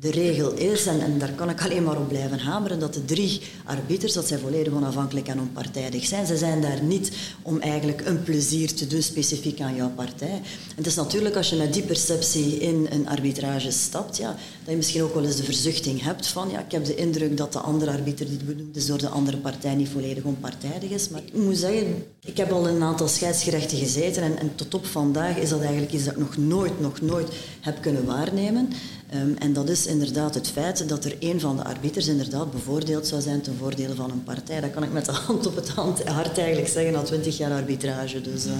de 0.00 0.10
regel 0.10 0.52
is, 0.52 0.86
en, 0.86 1.18
daar 1.18 1.32
kan 1.32 1.50
ik 1.50 1.62
alleen 1.62 1.82
maar 1.82 1.98
op 1.98 2.08
blijven 2.08 2.38
hameren, 2.38 2.78
dat 2.78 2.94
de 2.94 3.04
drie 3.04 3.40
arbiters, 3.64 4.12
dat 4.12 4.26
zij 4.26 4.38
volledig 4.38 4.72
onafhankelijk 4.72 5.28
en 5.28 5.40
onpartijdig 5.40 6.04
zijn. 6.04 6.26
Ze 6.26 6.36
zijn 6.36 6.60
daar 6.60 6.82
niet 6.82 7.12
om 7.42 7.60
eigenlijk 7.60 8.06
een 8.06 8.22
plezier 8.22 8.74
te 8.74 8.86
doen 8.86 9.02
specifiek 9.02 9.60
aan 9.60 9.74
jouw 9.74 9.90
partij. 9.90 10.40
Het 10.76 10.86
is 10.86 10.94
natuurlijk 10.94 11.36
als 11.36 11.50
je 11.50 11.56
met 11.56 11.72
die 11.72 11.82
perceptie 11.82 12.58
in 12.58 12.86
een 12.90 13.08
arbitrage 13.08 13.70
stapt, 13.70 14.16
ja, 14.16 14.28
dat 14.28 14.70
je 14.70 14.76
misschien 14.76 15.02
ook 15.02 15.14
wel 15.14 15.24
eens 15.24 15.36
de 15.36 15.44
verzuchting 15.44 16.02
hebt 16.02 16.26
van 16.26 16.50
ja, 16.50 16.58
ik 16.60 16.72
heb 16.72 16.84
de 16.84 16.94
indruk 16.94 17.36
dat 17.36 17.52
de 17.52 17.58
andere 17.58 17.90
arbiter 17.90 18.26
die 18.28 18.44
benoemd 18.44 18.76
is 18.76 18.86
door 18.86 18.98
de 18.98 19.08
andere 19.08 19.36
partij 19.36 19.74
niet 19.74 19.88
volledig 19.88 20.24
onpartijdig 20.24 20.90
is. 20.90 21.08
Maar 21.08 21.22
ik 21.24 21.34
moet 21.34 21.58
zeggen, 21.58 22.04
ik 22.24 22.36
heb 22.36 22.52
al 22.52 22.68
een 22.68 22.82
aantal 22.82 23.08
scheidsgerechten 23.08 23.78
gezeten 23.78 24.22
en, 24.22 24.38
en 24.38 24.54
tot 24.54 24.74
op 24.74 24.86
vandaag 24.86 25.36
is 25.36 25.48
dat 25.48 25.60
eigenlijk 25.60 25.92
iets 25.92 26.04
dat 26.04 26.12
ik 26.12 26.18
nog 26.18 26.36
nooit, 26.36 26.80
nog 26.80 27.00
nooit 27.00 27.28
heb 27.60 27.82
kunnen 27.82 28.04
waarnemen. 28.04 28.68
Um, 29.14 29.36
en 29.38 29.52
dat 29.52 29.68
is 29.68 29.86
inderdaad 29.86 30.34
het 30.34 30.48
feit 30.48 30.88
dat 30.88 31.04
er 31.04 31.16
een 31.18 31.40
van 31.40 31.56
de 31.56 31.64
arbiters 31.64 32.06
inderdaad 32.06 32.50
bevoordeeld 32.50 33.06
zou 33.06 33.20
zijn 33.20 33.40
ten 33.40 33.56
voordele 33.56 33.94
van 33.94 34.10
een 34.10 34.22
partij. 34.22 34.60
Dat 34.60 34.70
kan 34.70 34.82
ik 34.82 34.92
met 34.92 35.04
de 35.04 35.12
hand 35.12 35.46
op 35.46 35.56
het 35.56 35.68
hart 35.68 36.38
eigenlijk 36.38 36.68
zeggen 36.68 36.92
na 36.92 37.02
twintig 37.02 37.36
jaar 37.36 37.52
arbitrage. 37.52 38.20
Dus, 38.20 38.46
uh. 38.46 38.52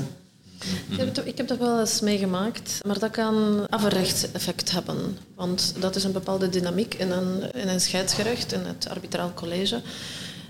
Ik 1.24 1.38
heb, 1.38 1.48
dat 1.48 1.58
wel 1.58 1.80
eens 1.80 2.00
meegemaakt, 2.00 2.78
maar 2.86 2.98
dat 2.98 3.10
kan 3.10 3.66
averechts 3.70 4.32
effect 4.32 4.70
hebben. 4.70 5.18
Want 5.34 5.74
dat 5.80 5.96
is 5.96 6.04
een 6.04 6.12
bepaalde 6.12 6.48
dynamiek 6.48 6.94
in 6.94 7.10
een, 7.10 7.52
in 7.52 7.68
een 7.68 7.80
scheidsgerecht, 7.80 8.52
in 8.52 8.60
het 8.60 8.88
arbitraal 8.88 9.32
college. 9.34 9.80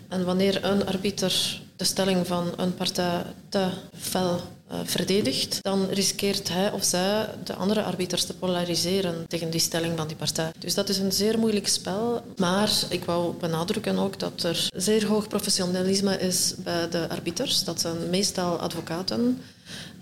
En 0.09 0.25
wanneer 0.25 0.65
een 0.65 0.87
arbiter 0.87 1.61
de 1.77 1.85
stelling 1.85 2.27
van 2.27 2.53
een 2.57 2.75
partij 2.75 3.23
te 3.49 3.69
fel 3.97 4.41
verdedigt, 4.85 5.59
dan 5.63 5.87
riskeert 5.91 6.49
hij 6.49 6.73
of 6.73 6.85
zij 6.85 7.29
de 7.45 7.55
andere 7.55 7.83
arbiters 7.83 8.25
te 8.25 8.35
polariseren 8.35 9.25
tegen 9.29 9.51
die 9.51 9.61
stelling 9.61 9.97
van 9.97 10.07
die 10.07 10.17
partij. 10.17 10.53
Dus 10.59 10.75
dat 10.75 10.89
is 10.89 10.99
een 10.99 11.13
zeer 11.13 11.39
moeilijk 11.39 11.69
spel. 11.69 12.23
Maar 12.37 12.73
ik 12.89 13.05
wou 13.05 13.35
benadrukken 13.35 13.99
ook 13.99 14.19
dat 14.19 14.43
er 14.43 14.69
zeer 14.77 15.07
hoog 15.07 15.29
professionalisme 15.29 16.19
is 16.19 16.55
bij 16.59 16.89
de 16.89 17.09
arbiters. 17.09 17.65
Dat 17.65 17.81
zijn 17.81 18.11
meestal 18.11 18.57
advocaten, 18.57 19.41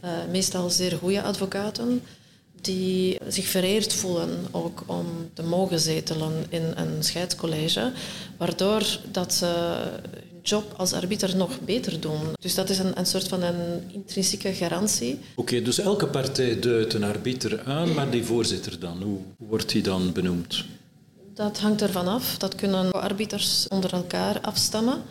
uh, 0.05 0.11
meestal 0.31 0.71
zeer 0.71 0.97
goede 0.97 1.23
advocaten 1.23 2.03
die 2.61 3.19
zich 3.29 3.47
vereerd 3.47 3.93
voelen 3.93 4.47
ook 4.51 4.83
om 4.87 5.07
te 5.35 5.43
mogen 5.43 5.81
zetelen 5.81 6.47
in 6.49 6.73
een 6.75 7.03
scheidscollege, 7.05 7.93
waardoor 8.37 8.83
dat 9.11 9.35
ze 9.35 9.75
job 10.43 10.75
als 10.77 10.93
arbiter 10.93 11.37
nog 11.37 11.61
beter 11.61 12.01
doen. 12.01 12.21
Dus 12.41 12.55
dat 12.55 12.71
is 12.71 12.79
een, 12.79 12.99
een 12.99 13.07
soort 13.07 13.29
van 13.29 13.43
een 13.43 13.91
intrinsieke 13.93 14.53
garantie. 14.53 15.19
Oké, 15.35 15.63
dus 15.63 15.79
elke 15.79 16.07
partij 16.07 16.59
duidt 16.59 16.95
een 16.95 17.05
arbiter 17.05 17.63
aan, 17.65 17.95
maar 17.95 18.11
die 18.11 18.25
voorzitter 18.25 18.79
dan, 18.81 19.03
hoe 19.03 19.19
wordt 19.37 19.69
die 19.69 19.83
dan 19.83 20.13
benoemd? 20.13 20.65
Dat 21.35 21.59
hangt 21.59 21.83
ervan 21.83 22.09
af. 22.09 22.39
Dat 22.39 22.55
kunnen 22.55 22.93
arbiters 22.93 23.69
onder 23.69 23.93
elkaar 23.93 24.41
afstemmen. 24.41 25.03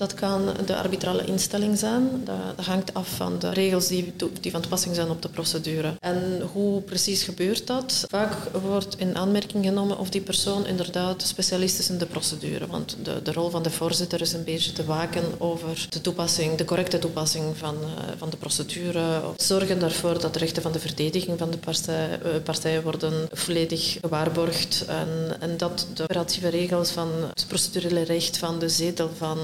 Dat 0.00 0.14
kan 0.14 0.48
de 0.66 0.76
arbitrale 0.76 1.24
instelling 1.24 1.78
zijn. 1.78 2.24
Dat 2.24 2.66
hangt 2.66 2.94
af 2.94 3.08
van 3.08 3.38
de 3.38 3.50
regels 3.50 3.86
die, 3.86 4.12
van 4.50 4.60
toepassing 4.60 4.94
zijn 4.94 5.10
op 5.10 5.22
de 5.22 5.28
procedure. 5.28 5.92
En 5.98 6.42
hoe 6.52 6.80
precies 6.80 7.22
gebeurt 7.22 7.66
dat? 7.66 8.04
Vaak 8.08 8.34
wordt 8.62 8.98
in 8.98 9.16
aanmerking 9.16 9.64
genomen 9.64 9.98
of 9.98 10.10
die 10.10 10.20
persoon 10.20 10.66
inderdaad 10.66 11.22
specialist 11.22 11.78
is 11.78 11.90
in 11.90 11.98
de 11.98 12.06
procedure. 12.06 12.66
Want 12.66 12.96
de, 13.02 13.22
de 13.22 13.32
rol 13.32 13.50
van 13.50 13.62
de 13.62 13.70
voorzitter 13.70 14.20
is 14.20 14.32
een 14.32 14.44
beetje 14.44 14.72
te 14.72 14.84
waken 14.84 15.24
over 15.38 15.86
de 15.88 16.00
toepassing, 16.00 16.54
de 16.56 16.64
correcte 16.64 16.98
toepassing 16.98 17.56
van, 17.56 17.74
uh, 17.74 17.88
van 18.16 18.30
de 18.30 18.36
procedure. 18.36 19.20
Zorgen 19.36 19.82
ervoor 19.82 20.20
dat 20.20 20.32
de 20.32 20.38
rechten 20.38 20.62
van 20.62 20.72
de 20.72 20.78
verdediging 20.78 21.38
van 21.38 21.50
de 21.50 21.58
partij, 21.58 22.08
uh, 22.08 22.42
partijen 22.44 22.82
worden 22.82 23.28
volledig 23.32 23.96
gewaarborgd. 24.00 24.84
En, 24.86 25.36
en 25.40 25.56
dat 25.56 25.86
de 25.94 26.02
operatieve 26.02 26.48
regels 26.48 26.90
van 26.90 27.08
het 27.34 27.44
procedurele 27.48 28.02
recht 28.02 28.38
van 28.38 28.58
de 28.58 28.68
zetel 28.68 29.10
van 29.16 29.38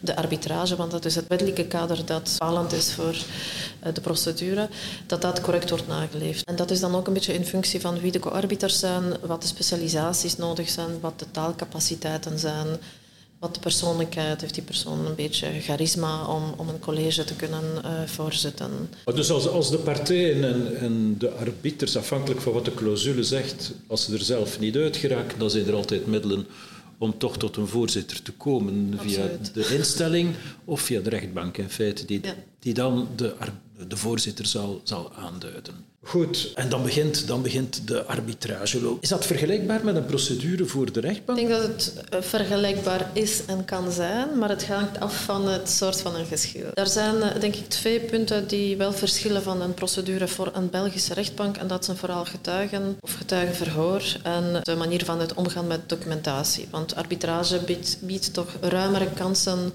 de 0.00 0.16
arbitrage, 0.16 0.76
want 0.76 0.90
dat 0.90 1.04
is 1.04 1.14
het 1.14 1.26
wettelijke 1.28 1.66
kader 1.66 2.04
dat 2.04 2.36
bepalend 2.38 2.72
is 2.72 2.92
voor 2.92 3.16
eh, 3.80 3.94
de 3.94 4.00
procedure, 4.00 4.68
dat 5.06 5.22
dat 5.22 5.40
correct 5.40 5.70
wordt 5.70 5.88
nageleefd. 5.88 6.44
En 6.44 6.56
dat 6.56 6.70
is 6.70 6.80
dan 6.80 6.94
ook 6.94 7.06
een 7.06 7.12
beetje 7.12 7.34
in 7.34 7.44
functie 7.44 7.80
van 7.80 8.00
wie 8.00 8.12
de 8.12 8.18
co-arbiters 8.18 8.78
zijn, 8.78 9.02
wat 9.26 9.42
de 9.42 9.48
specialisaties 9.48 10.36
nodig 10.36 10.68
zijn, 10.68 11.00
wat 11.00 11.18
de 11.18 11.26
taalcapaciteiten 11.30 12.38
zijn, 12.38 12.66
wat 13.38 13.54
de 13.54 13.60
persoonlijkheid 13.60 14.40
heeft 14.40 14.54
die 14.54 14.62
persoon 14.62 15.06
een 15.06 15.14
beetje 15.14 15.60
charisma 15.60 16.26
om, 16.26 16.54
om 16.56 16.68
een 16.68 16.78
college 16.78 17.24
te 17.24 17.34
kunnen 17.34 17.64
uh, 17.84 17.90
voorzitten. 18.06 18.70
Dus 19.14 19.30
als, 19.30 19.48
als 19.48 19.70
de 19.70 19.78
partijen 19.78 20.44
en, 20.44 20.76
en, 20.76 21.14
de 21.18 21.30
arbiters, 21.30 21.96
afhankelijk 21.96 22.40
van 22.40 22.52
wat 22.52 22.64
de 22.64 22.74
clausule 22.74 23.22
zegt, 23.22 23.72
als 23.86 24.04
ze 24.04 24.12
er 24.12 24.20
zelf 24.20 24.58
niet 24.58 24.76
uit 24.76 24.96
geraken, 24.96 25.38
dan 25.38 25.50
zijn 25.50 25.66
er 25.66 25.74
altijd 25.74 26.06
middelen 26.06 26.46
om 26.98 27.18
toch 27.18 27.38
tot 27.38 27.56
een 27.56 27.66
voorzitter 27.66 28.22
te 28.22 28.32
komen 28.32 28.98
via 28.98 29.28
de 29.52 29.74
instelling 29.74 30.34
of 30.64 30.80
via 30.80 31.00
de 31.00 31.10
rechtbank 31.10 31.58
in 31.58 31.70
feite, 31.70 32.04
die, 32.04 32.20
ja. 32.22 32.34
die 32.58 32.74
dan 32.74 33.08
de, 33.16 33.34
de 33.88 33.96
voorzitter 33.96 34.46
zal, 34.46 34.80
zal 34.84 35.14
aanduiden. 35.14 35.74
Goed, 36.06 36.52
en 36.54 36.68
dan 36.68 36.82
begint, 36.82 37.26
dan 37.26 37.42
begint 37.42 37.88
de 37.88 38.04
arbitrage. 38.04 38.96
Is 39.00 39.08
dat 39.08 39.26
vergelijkbaar 39.26 39.84
met 39.84 39.96
een 39.96 40.06
procedure 40.06 40.64
voor 40.64 40.92
de 40.92 41.00
rechtbank? 41.00 41.38
Ik 41.38 41.48
denk 41.48 41.60
dat 41.60 41.68
het 41.68 41.94
eh, 42.08 42.22
vergelijkbaar 42.22 43.10
is 43.12 43.44
en 43.46 43.64
kan 43.64 43.92
zijn, 43.92 44.38
maar 44.38 44.48
het 44.48 44.66
hangt 44.66 45.00
af 45.00 45.24
van 45.24 45.48
het 45.48 45.70
soort 45.70 46.00
van 46.00 46.14
een 46.14 46.26
geschil. 46.26 46.66
Er 46.74 46.86
zijn 46.86 47.22
eh, 47.22 47.40
denk 47.40 47.54
ik 47.54 47.68
twee 47.68 48.00
punten 48.00 48.48
die 48.48 48.76
wel 48.76 48.92
verschillen 48.92 49.42
van 49.42 49.60
een 49.60 49.74
procedure 49.74 50.28
voor 50.28 50.50
een 50.54 50.70
Belgische 50.70 51.14
rechtbank 51.14 51.56
en 51.56 51.66
dat 51.66 51.84
zijn 51.84 51.96
vooral 51.96 52.24
getuigen 52.24 52.96
of 53.00 53.12
getuigenverhoor 53.12 54.02
en 54.22 54.60
de 54.62 54.76
manier 54.76 55.04
van 55.04 55.20
het 55.20 55.34
omgaan 55.34 55.66
met 55.66 55.88
documentatie. 55.88 56.68
Want 56.70 56.94
arbitrage 56.94 57.58
biedt, 57.58 57.98
biedt 58.00 58.32
toch 58.32 58.48
ruimere 58.60 59.08
kansen 59.14 59.72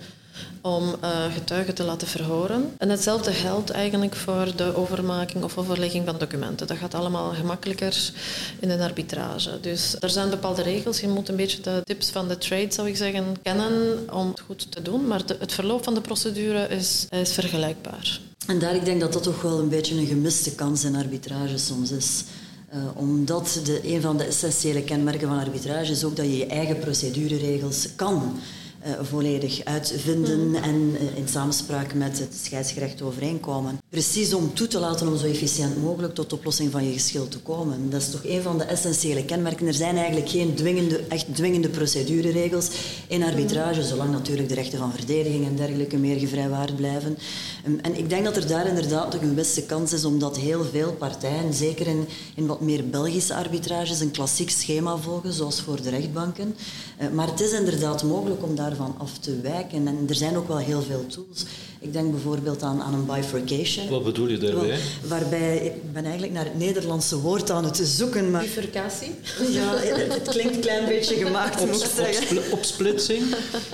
om 0.61 0.83
uh, 0.83 1.33
getuigen 1.33 1.73
te 1.73 1.83
laten 1.83 2.07
verhoren. 2.07 2.73
En 2.77 2.89
hetzelfde 2.89 3.31
geldt 3.31 3.69
eigenlijk 3.69 4.15
voor 4.15 4.47
de 4.55 4.75
overmaking 4.75 5.43
of 5.43 5.57
overlegging 5.57 6.05
van 6.05 6.17
documenten. 6.17 6.67
Dat 6.67 6.77
gaat 6.77 6.93
allemaal 6.93 7.29
gemakkelijker 7.33 8.11
in 8.59 8.69
een 8.69 8.81
arbitrage. 8.81 9.59
Dus 9.61 9.95
er 9.99 10.09
zijn 10.09 10.29
bepaalde 10.29 10.61
regels. 10.61 10.99
Je 10.99 11.07
moet 11.07 11.29
een 11.29 11.35
beetje 11.35 11.61
de 11.61 11.81
tips 11.83 12.09
van 12.09 12.27
de 12.27 12.37
trade, 12.37 12.71
zou 12.73 12.87
ik 12.87 12.95
zeggen, 12.95 13.25
kennen 13.41 13.99
om 14.11 14.27
het 14.27 14.39
goed 14.39 14.71
te 14.71 14.81
doen. 14.81 15.07
Maar 15.07 15.21
het 15.39 15.53
verloop 15.53 15.83
van 15.83 15.93
de 15.93 16.01
procedure 16.01 16.67
is, 16.67 17.05
is 17.09 17.33
vergelijkbaar. 17.33 18.19
En 18.47 18.59
daar 18.59 18.75
ik 18.75 18.85
denk 18.85 19.01
dat 19.01 19.13
dat 19.13 19.23
toch 19.23 19.41
wel 19.41 19.59
een 19.59 19.69
beetje 19.69 19.95
een 19.95 20.07
gemiste 20.07 20.55
kans 20.55 20.83
in 20.83 20.95
arbitrage 20.95 21.57
soms 21.57 21.91
is. 21.91 22.23
Uh, 22.73 22.77
omdat 22.95 23.59
de, 23.63 23.93
een 23.93 24.01
van 24.01 24.17
de 24.17 24.23
essentiële 24.23 24.83
kenmerken 24.83 25.27
van 25.27 25.39
arbitrage 25.39 25.91
is 25.91 26.03
ook 26.03 26.15
dat 26.15 26.25
je 26.25 26.37
je 26.37 26.45
eigen 26.45 26.79
procedureregels 26.79 27.87
kan 27.95 28.39
uh, 28.85 28.91
volledig 29.01 29.63
uitvinden 29.63 30.47
mm. 30.47 30.55
en 30.55 30.75
uh, 30.75 31.17
in 31.17 31.27
samenspraak 31.27 31.93
met 31.93 32.19
het 32.19 32.35
scheidsgerecht 32.43 33.01
overeenkomen. 33.01 33.79
Precies 33.89 34.33
om 34.33 34.53
toe 34.53 34.67
te 34.67 34.79
laten 34.79 35.07
om 35.07 35.17
zo 35.17 35.25
efficiënt 35.25 35.81
mogelijk 35.81 36.13
tot 36.13 36.29
de 36.29 36.35
oplossing 36.35 36.71
van 36.71 36.85
je 36.85 36.93
geschil 36.93 37.27
te 37.27 37.39
komen. 37.39 37.89
Dat 37.89 38.01
is 38.01 38.11
toch 38.11 38.25
een 38.25 38.41
van 38.41 38.57
de 38.57 38.63
essentiële 38.63 39.25
kenmerken. 39.25 39.67
Er 39.67 39.73
zijn 39.73 39.97
eigenlijk 39.97 40.29
geen 40.29 40.55
dwingende, 40.55 41.03
echt 41.09 41.35
dwingende 41.35 41.69
procedureregels 41.69 42.69
in 43.07 43.23
arbitrage, 43.23 43.83
zolang 43.83 44.11
natuurlijk 44.11 44.47
de 44.47 44.55
rechten 44.55 44.79
van 44.79 44.93
verdediging 44.93 45.45
en 45.45 45.55
dergelijke 45.55 45.97
meer 45.97 46.19
gevrijwaard 46.19 46.75
blijven. 46.75 47.17
En 47.63 47.97
ik 47.97 48.09
denk 48.09 48.25
dat 48.25 48.35
er 48.35 48.47
daar 48.47 48.67
inderdaad 48.67 49.11
toch 49.11 49.21
een 49.21 49.35
beste 49.35 49.63
kans 49.63 49.93
is, 49.93 50.05
omdat 50.05 50.37
heel 50.37 50.63
veel 50.63 50.93
partijen, 50.93 51.53
zeker 51.53 51.87
in, 51.87 52.07
in 52.35 52.45
wat 52.45 52.61
meer 52.61 52.89
Belgische 52.89 53.35
arbitrages, 53.35 53.99
een 53.99 54.11
klassiek 54.11 54.49
schema 54.49 54.97
volgen, 54.97 55.33
zoals 55.33 55.61
voor 55.61 55.81
de 55.81 55.89
rechtbanken. 55.89 56.55
Uh, 57.01 57.09
maar 57.09 57.27
het 57.27 57.39
is 57.39 57.51
inderdaad 57.51 58.03
mogelijk 58.03 58.43
om 58.43 58.55
daar 58.55 58.69
daarvan 58.71 58.95
af 58.97 59.17
te 59.17 59.39
wijken. 59.41 59.87
En 59.87 60.05
er 60.09 60.15
zijn 60.15 60.37
ook 60.37 60.47
wel 60.47 60.57
heel 60.57 60.81
veel 60.81 61.05
tools. 61.07 61.45
Ik 61.83 61.93
denk 61.93 62.11
bijvoorbeeld 62.11 62.63
aan, 62.63 62.81
aan 62.81 62.93
een 62.93 63.05
bifurcation. 63.05 63.89
Wat 63.89 64.03
bedoel 64.03 64.27
je 64.27 64.37
daarbij? 64.37 64.79
Waarbij, 65.07 65.57
ik 65.57 65.93
ben 65.93 66.03
eigenlijk 66.03 66.33
naar 66.33 66.43
het 66.43 66.57
Nederlandse 66.57 67.19
woord 67.19 67.51
aan 67.51 67.65
het 67.65 67.81
zoeken. 67.83 68.31
Maar, 68.31 68.41
Bifurcatie? 68.41 69.15
Ja, 69.51 69.75
het 69.77 70.29
klinkt 70.29 70.55
een 70.55 70.61
klein 70.61 70.85
beetje 70.85 71.15
gemaakt, 71.15 71.65
moet 71.65 71.83
ik 71.83 71.91
zeggen. 71.95 72.51
opsplitsing? 72.51 73.23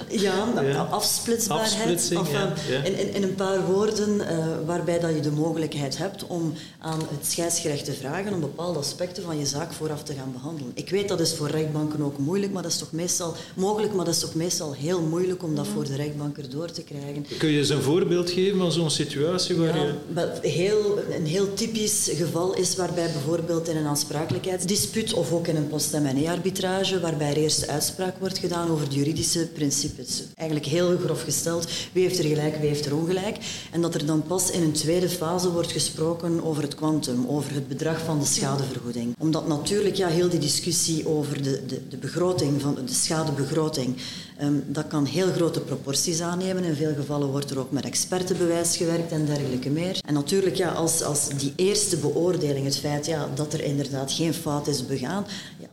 Ja, 0.10 0.48
ja. 0.62 0.82
afsplitsbaarheid. 0.82 1.74
Afsplitsing, 1.74 2.20
of, 2.20 2.32
ja. 2.32 2.54
ja. 2.70 2.84
In, 2.84 3.00
in, 3.00 3.14
in, 3.14 3.24
een 3.24 3.36
paar 3.36 3.66
woorden 3.66 4.16
uh, 4.16 4.48
waarbij 4.66 5.00
dat 5.00 5.16
je 5.16 5.20
de 5.20 5.32
mogelijkheid 5.32 5.98
hebt 5.98 6.28
om 6.28 6.54
aan 6.80 7.00
het 7.00 7.26
scheidsgerecht 7.32 7.86
te 7.86 7.94
vragen 7.94 8.34
om 8.34 8.40
bepaalde 8.40 8.80
aspecten 8.80 9.24
van 9.24 9.38
je 9.40 9.46
zaak 9.46 9.74
vooraf 9.74 10.04
te 10.04 10.14
gaan 10.14 10.32
behandelen. 10.32 10.72
Ik 10.74 10.90
weet 10.90 11.08
dat 11.08 11.20
is 11.20 11.36
voor 11.36 11.50
rechtbanken 11.50 12.02
ook 12.02 12.18
moeilijk, 12.18 12.54
maar 12.54 12.64
dat 12.64 12.72
is 12.72 12.78
toch 12.78 12.92
meestal 12.92 13.36
mogelijk, 13.56 13.94
maar 13.94 14.06
dat 14.06 14.14
is 14.14 14.20
toch 14.20 14.36
meestal 14.36 14.74
heel 14.74 15.02
moeilijk 15.02 15.44
om 15.44 15.56
dat 15.56 15.68
voor 15.68 15.86
de 15.86 15.96
rechtbank 15.96 16.38
erdoor 16.38 16.72
te 16.72 16.84
krijgen. 16.84 17.26
Kun 17.38 17.50
je 17.50 17.58
eens 17.58 17.70
een 17.70 17.76
voorbeeld 17.76 17.96
geven 18.06 18.58
van 18.58 18.72
zo'n 18.72 18.90
situatie 18.90 19.56
waar 19.56 19.78
ja, 19.78 19.96
je... 20.16 20.50
Heel, 20.50 21.00
een 21.12 21.26
heel 21.26 21.54
typisch 21.54 22.10
geval 22.14 22.56
is 22.56 22.76
waarbij 22.76 23.12
bijvoorbeeld 23.12 23.68
in 23.68 23.78
een 23.78 23.86
aansprakelijkheidsdispuut 23.86 25.14
of 25.14 25.32
ook 25.32 25.48
in 25.48 25.56
een 25.56 25.68
post 25.68 25.94
arbitrage 26.28 27.00
waarbij 27.00 27.30
er 27.30 27.38
eerst 27.38 27.68
uitspraak 27.68 28.18
wordt 28.20 28.38
gedaan 28.38 28.70
over 28.70 28.90
de 28.90 28.96
juridische 28.96 29.48
principes. 29.48 30.24
Eigenlijk 30.36 30.70
heel 30.70 30.98
grof 30.98 31.24
gesteld, 31.24 31.68
wie 31.92 32.04
heeft 32.04 32.20
er 32.20 32.26
gelijk, 32.26 32.58
wie 32.58 32.68
heeft 32.68 32.86
er 32.86 32.96
ongelijk. 32.96 33.38
En 33.72 33.82
dat 33.82 33.96
er 33.96 34.06
dan 34.06 34.24
pas 34.24 34.52
in 34.52 34.62
een 34.62 34.72
tweede 34.72 35.10
fase 35.10 35.52
wordt 35.52 35.72
gesproken 35.72 36.44
over 36.44 36.64
het 36.64 36.76
kwantum, 36.76 37.26
over 37.28 37.54
het 37.54 37.68
bedrag 37.68 38.00
van 38.06 38.20
de 38.20 38.26
schadevergoeding. 38.26 39.16
Omdat 39.20 39.48
natuurlijk 39.48 39.96
ja, 39.96 40.08
heel 40.08 40.30
die 40.30 40.40
discussie 40.40 41.08
over 41.08 41.44
de, 41.44 41.66
de, 41.66 41.88
de 41.90 41.98
begroting, 41.98 42.62
van 42.62 42.76
de 42.86 42.94
schadebegroting, 42.94 43.96
um, 44.42 44.64
dat 44.68 44.88
kan 44.88 45.06
heel 45.06 45.32
grote 45.32 45.60
proporties 45.60 46.22
aannemen. 46.22 46.64
In 46.64 46.76
veel 46.76 46.94
gevallen 46.94 47.28
wordt 47.28 47.52
er 47.52 47.60
ook 47.60 47.72
met 47.72 47.86
expertenbewijs 47.86 48.78
gewerkt 48.78 49.12
en 49.12 49.26
dergelijke 49.26 49.70
meer. 49.70 50.00
En 50.06 50.14
natuurlijk, 50.14 50.56
ja, 50.56 50.70
als, 50.70 51.04
als 51.04 51.28
die 51.30 51.54
eerste 51.56 51.98
beoordeling, 51.98 52.66
het 52.66 52.78
feit 52.78 53.06
ja, 53.06 53.30
dat 53.36 53.54
er 53.54 53.64
inderdaad 53.64 54.12
geen 54.12 54.34
fout 54.34 54.68
is 54.68 54.86
begaan, 54.86 55.26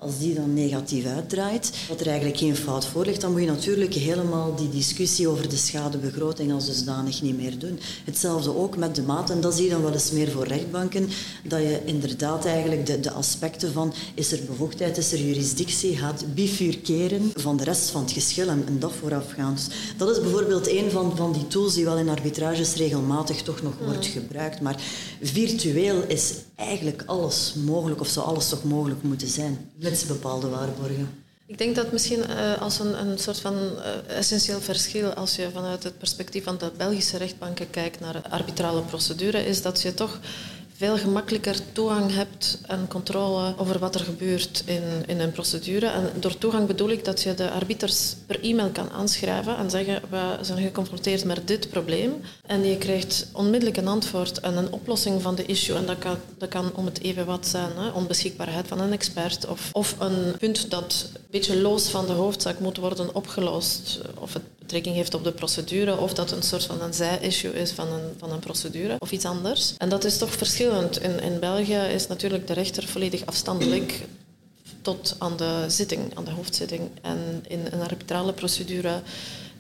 als 0.05 0.19
die 0.19 0.35
dan 0.35 0.55
negatief 0.55 1.07
uitdraait, 1.07 1.73
dat 1.89 2.01
er 2.01 2.07
eigenlijk 2.07 2.39
geen 2.39 2.57
fout 2.57 2.87
voor 2.87 3.05
ligt, 3.05 3.21
dan 3.21 3.33
moet 3.33 3.41
je 3.41 3.47
natuurlijk 3.47 3.95
helemaal 3.95 4.55
die 4.57 4.69
discussie 4.69 5.29
over 5.29 5.49
de 5.49 5.57
schadebegroting 5.57 6.53
als 6.53 6.67
dusdanig 6.67 7.23
niet 7.23 7.37
meer 7.37 7.59
doen. 7.59 7.79
Hetzelfde 8.05 8.57
ook 8.57 8.77
met 8.77 8.95
de 8.95 9.03
maat, 9.03 9.31
en 9.31 9.41
dat 9.41 9.55
zie 9.55 9.65
je 9.65 9.71
dan 9.71 9.83
wel 9.83 9.93
eens 9.93 10.11
meer 10.11 10.31
voor 10.31 10.47
rechtbanken, 10.47 11.09
dat 11.43 11.61
je 11.61 11.81
inderdaad 11.85 12.45
eigenlijk 12.45 12.87
de, 12.87 13.01
de 13.01 13.11
aspecten 13.11 13.73
van 13.73 13.93
is 14.15 14.33
er 14.33 14.41
bevoegdheid, 14.47 14.97
is 14.97 15.13
er 15.13 15.21
jurisdictie, 15.21 15.97
gaat 15.97 16.25
bifurkeren 16.35 17.33
van 17.35 17.57
de 17.57 17.65
rest 17.65 17.91
van 17.91 18.03
het 18.03 18.13
geschil 18.13 18.49
en, 18.49 18.65
en 18.67 18.79
dat 18.79 18.93
voorafgaand. 19.01 19.57
Dus 19.57 19.77
dat 19.97 20.11
is 20.11 20.21
bijvoorbeeld 20.21 20.69
een 20.69 20.91
van, 20.91 21.17
van 21.17 21.33
die 21.33 21.47
tools 21.47 21.75
die 21.75 21.85
wel 21.85 21.99
in 21.99 22.09
arbitrages 22.09 22.75
regelmatig 22.75 23.43
toch 23.43 23.63
nog 23.63 23.75
wordt 23.85 24.07
gebruikt. 24.07 24.61
Maar 24.61 24.83
virtueel 25.21 26.03
is 26.09 26.33
eigenlijk 26.57 27.03
alles 27.07 27.55
mogelijk, 27.55 28.01
of 28.01 28.09
zou 28.09 28.27
alles 28.27 28.49
toch 28.49 28.65
mogelijk 28.65 29.03
moeten 29.03 29.29
zijn, 29.29 29.71
met 29.79 30.05
bepaalde 30.09 30.49
waarborgen. 30.49 31.23
Ik 31.47 31.59
denk 31.59 31.77
dat 31.77 31.93
misschien 31.93 32.23
uh, 32.31 32.63
als 32.63 32.79
een, 32.79 33.07
een 33.07 33.19
soort 33.19 33.41
van 33.41 33.55
uh, 33.55 34.17
essentieel 34.17 34.61
verschil, 34.61 35.13
als 35.13 35.37
je 35.37 35.51
vanuit 35.53 35.83
het 35.83 35.99
perspectief 35.99 36.45
van 36.45 36.59
de 36.59 36.73
Belgische 36.77 37.17
rechtbanken 37.17 37.71
kijkt 37.71 38.01
naar 38.01 38.23
arbitrale 38.31 38.83
procedure, 38.83 39.47
is 39.47 39.63
dat 39.63 39.83
je 39.83 39.95
toch 39.95 40.21
veel 40.85 40.99
gemakkelijker 40.99 41.59
toegang 41.73 42.15
hebt 42.15 42.59
en 42.67 42.89
controle 42.89 43.55
over 43.57 43.79
wat 43.79 43.95
er 43.95 44.01
gebeurt 44.01 44.63
in, 44.67 44.83
in 45.07 45.21
een 45.21 45.33
procedure. 45.33 45.87
En 45.87 46.11
door 46.21 46.39
toegang 46.39 46.67
bedoel 46.67 46.91
ik 46.91 47.05
dat 47.05 47.23
je 47.23 47.35
de 47.35 47.51
arbiters 47.51 48.15
per 48.27 48.43
e-mail 48.43 48.71
kan 48.71 48.91
aanschrijven 48.91 49.57
en 49.57 49.71
zeggen 49.71 50.03
we 50.11 50.39
zijn 50.41 50.63
geconfronteerd 50.63 51.25
met 51.25 51.49
dit 51.49 51.69
probleem. 51.71 52.13
En 52.47 52.65
je 52.65 52.79
krijgt 52.79 53.27
onmiddellijk 53.33 53.77
een 53.77 53.89
antwoord 53.89 54.41
en 54.41 54.57
een 54.57 54.73
oplossing 54.73 55.23
van 55.23 55.35
de 55.35 55.47
issue. 55.47 55.77
En 55.77 55.87
dat 55.87 55.99
kan, 55.99 56.17
dat 56.39 56.49
kan 56.49 56.73
om 56.75 56.85
het 56.85 57.01
even 57.01 57.27
wat 57.27 57.47
zijn, 57.47 57.71
hè? 57.77 57.89
onbeschikbaarheid 57.89 58.69
van 58.69 58.81
een 58.81 58.93
expert 58.93 59.47
of, 59.47 59.71
of 59.73 59.97
een 59.99 60.37
punt 60.39 60.71
dat 60.71 61.11
een 61.15 61.21
beetje 61.31 61.61
los 61.61 61.89
van 61.89 62.07
de 62.07 62.13
hoofdzaak 62.13 62.59
moet 62.59 62.77
worden 62.77 63.15
opgelost. 63.15 64.01
Of 64.19 64.33
het 64.33 64.64
betrekking 64.65 64.95
heeft 64.95 65.15
op 65.15 65.25
de 65.25 65.33
procedure 65.33 65.97
of 65.97 66.15
dat 66.15 66.31
een 66.31 66.43
soort 66.43 66.65
van 66.65 66.81
een 66.81 66.95
zij-issue 66.95 67.53
is 67.53 67.71
van 67.71 67.93
een, 67.93 68.15
van 68.19 68.33
een 68.33 68.39
procedure 68.39 68.97
of 68.99 69.13
iets 69.13 69.25
anders. 69.25 69.75
En 69.79 69.89
dat 69.89 70.05
is 70.05 70.19
toch 70.19 70.33
verschillend. 70.33 71.03
In, 71.03 71.21
in 71.21 71.39
België 71.39 71.77
is 71.95 72.07
natuurlijk 72.07 72.47
de 72.47 72.53
rechter 72.53 72.87
volledig 72.87 73.27
afstandelijk 73.27 74.07
tot 74.83 75.17
aan 75.19 75.37
de 75.37 75.65
zitting, 75.69 76.17
aan 76.17 76.25
de 76.25 76.31
hoofdzitting. 76.31 76.91
En 77.03 77.45
in 77.49 77.61
een 77.71 77.81
arbitrale 77.81 78.33
procedure 78.33 79.03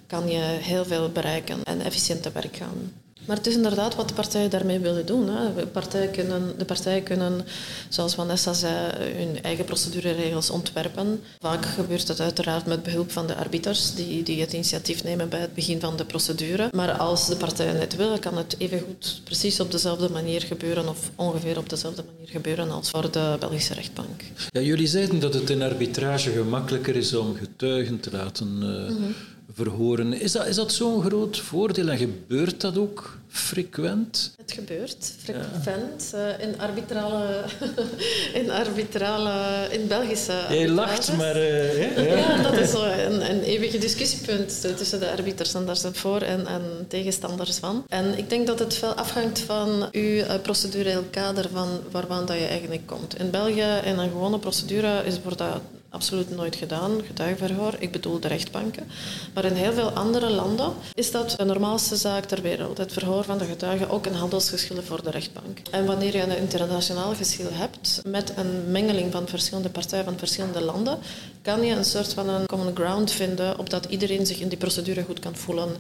kan 0.07 0.29
je 0.29 0.41
heel 0.41 0.85
veel 0.85 1.09
bereiken 1.09 1.65
en 1.65 1.81
efficiënt 1.81 2.23
te 2.23 2.33
werk 2.33 2.57
gaan. 2.57 2.93
Maar 3.27 3.37
het 3.37 3.47
is 3.47 3.55
inderdaad 3.55 3.95
wat 3.95 4.09
de 4.09 4.15
partijen 4.15 4.51
daarmee 4.51 4.79
willen 4.79 5.07
doen. 5.07 5.29
Hè. 5.29 5.67
Partijen 5.67 6.11
kunnen, 6.11 6.55
de 6.59 6.65
partijen 6.65 7.03
kunnen, 7.03 7.45
zoals 7.89 8.15
Vanessa 8.15 8.53
zei, 8.53 8.93
hun 9.17 9.43
eigen 9.43 9.65
procedureregels 9.65 10.51
ontwerpen. 10.51 11.21
Vaak 11.39 11.67
gebeurt 11.67 12.07
dat 12.07 12.21
uiteraard 12.21 12.67
met 12.67 12.83
behulp 12.83 13.13
van 13.13 13.27
de 13.27 13.35
arbiters, 13.35 13.95
die, 13.95 14.23
die 14.23 14.41
het 14.41 14.53
initiatief 14.53 15.05
nemen 15.05 15.29
bij 15.29 15.41
het 15.41 15.55
begin 15.55 15.81
van 15.81 15.97
de 15.97 16.05
procedure. 16.05 16.69
Maar 16.73 16.93
als 16.93 17.29
de 17.29 17.37
partijen 17.37 17.81
het 17.81 17.97
willen, 17.97 18.19
kan 18.21 18.37
het 18.37 18.55
evengoed 18.59 19.21
precies 19.25 19.61
op 19.61 19.71
dezelfde 19.71 20.09
manier 20.11 20.43
gebeuren, 20.43 20.89
of 20.89 21.11
ongeveer 21.15 21.59
op 21.59 21.69
dezelfde 21.69 22.05
manier 22.13 22.29
gebeuren 22.31 22.71
als 22.71 22.91
voor 22.91 23.11
de 23.11 23.37
Belgische 23.41 23.75
rechtbank. 23.75 24.23
Ja, 24.49 24.61
jullie 24.61 24.87
zeiden 24.87 25.21
dat 25.21 25.35
het 25.35 25.51
in 25.51 25.63
arbitrage 25.63 26.31
gemakkelijker 26.31 26.97
is 26.97 27.15
om 27.15 27.37
getuigen 27.37 28.01
te 28.01 28.11
laten... 28.11 28.61
Uh, 28.63 29.07
verhoren. 29.55 30.13
Is 30.13 30.33
dat, 30.33 30.47
is 30.47 30.57
dat 30.57 30.73
zo'n 30.73 31.03
groot 31.03 31.39
voordeel 31.39 31.89
en 31.89 31.99
gebeurt 31.99 32.61
dat 32.61 32.79
ook 32.79 33.19
frequent? 33.29 34.35
Het 34.37 34.53
gebeurt 34.53 35.15
frequent 35.19 36.11
ja. 36.13 36.37
in 36.37 36.61
arbitrale, 36.61 37.45
in 38.41 38.51
arbitrale, 38.51 39.69
in 39.71 39.87
Belgische. 39.87 40.45
Jij 40.49 40.69
lacht, 40.69 41.17
maar. 41.17 41.37
Uh, 41.37 41.97
ja. 41.97 42.17
ja. 42.17 42.43
dat 42.43 42.57
is 42.57 42.71
zo 42.71 42.85
een, 42.85 43.31
een 43.31 43.43
eeuwige 43.43 43.79
discussiepunt 43.79 44.77
tussen 44.77 45.01
de 45.01 45.11
arbiters 45.11 45.55
en 45.55 45.67
daar 45.67 45.77
zijn 45.77 45.95
voor- 45.95 46.21
en, 46.21 46.47
en 46.47 46.63
tegenstanders 46.89 47.57
van. 47.57 47.85
En 47.89 48.19
ik 48.19 48.31
denk 48.31 48.47
dat 48.47 48.59
het 48.59 48.75
veel 48.75 48.95
afhangt 48.95 49.39
van 49.39 49.89
uw 49.93 50.23
procedureel 50.43 51.05
kader 51.11 51.49
van 51.53 51.69
waarvan 51.91 52.27
dat 52.27 52.37
je 52.37 52.47
eigenlijk 52.47 52.87
komt. 52.87 53.19
In 53.19 53.31
België, 53.31 53.81
in 53.85 53.99
een 53.99 54.11
gewone 54.11 54.39
procedure, 54.39 55.03
is 55.05 55.21
wordt 55.23 55.39
dat 55.39 55.61
absoluut 55.95 56.31
nooit 56.31 56.57
gedaan, 56.57 57.01
getuigenverhoor. 57.07 57.75
Ik 57.79 57.93
bedoel 57.93 58.21
de 58.21 58.29
rechtbanken. 58.29 58.87
Maar 59.35 59.45
in 59.45 59.53
heel 59.53 59.73
veel 59.73 59.91
andere 59.91 60.31
landen 60.31 60.73
is 60.95 61.11
dat 61.11 61.35
de 61.37 61.45
normaalste 61.45 61.97
zaak 61.97 62.25
ter 62.25 62.43
wereld. 62.43 62.79
Het 62.79 62.93
verhoor 62.93 63.25
van 63.25 63.39
de 63.39 63.45
getuigen, 63.45 63.91
ook 63.91 64.07
een 64.07 64.15
handelsgeschil 64.15 64.83
voor 64.83 65.03
de 65.03 65.11
rechtbank. 65.11 65.59
En 65.71 65.87
wanneer 65.87 66.17
je 66.17 66.23
een 66.23 66.37
internationaal 66.37 67.15
geschil 67.15 67.49
hebt, 67.53 68.01
met 68.07 68.33
een 68.37 68.71
mengeling 68.71 69.13
van 69.13 69.29
verschillende 69.29 69.71
partijen 69.71 70.05
van 70.05 70.19
verschillende 70.19 70.63
landen, 70.63 70.99
kan 71.43 71.63
je 71.63 71.75
een 71.75 71.85
soort 71.85 72.13
van 72.13 72.29
een 72.29 72.47
common 72.47 72.77
ground 72.77 73.11
vinden, 73.11 73.59
opdat 73.59 73.85
iedereen 73.85 74.27
zich 74.27 74.41
in 74.41 74.49
die 74.49 74.59
procedure 74.59 75.03
goed 75.03 75.19
kan 75.19 75.37
voelen. 75.37 75.77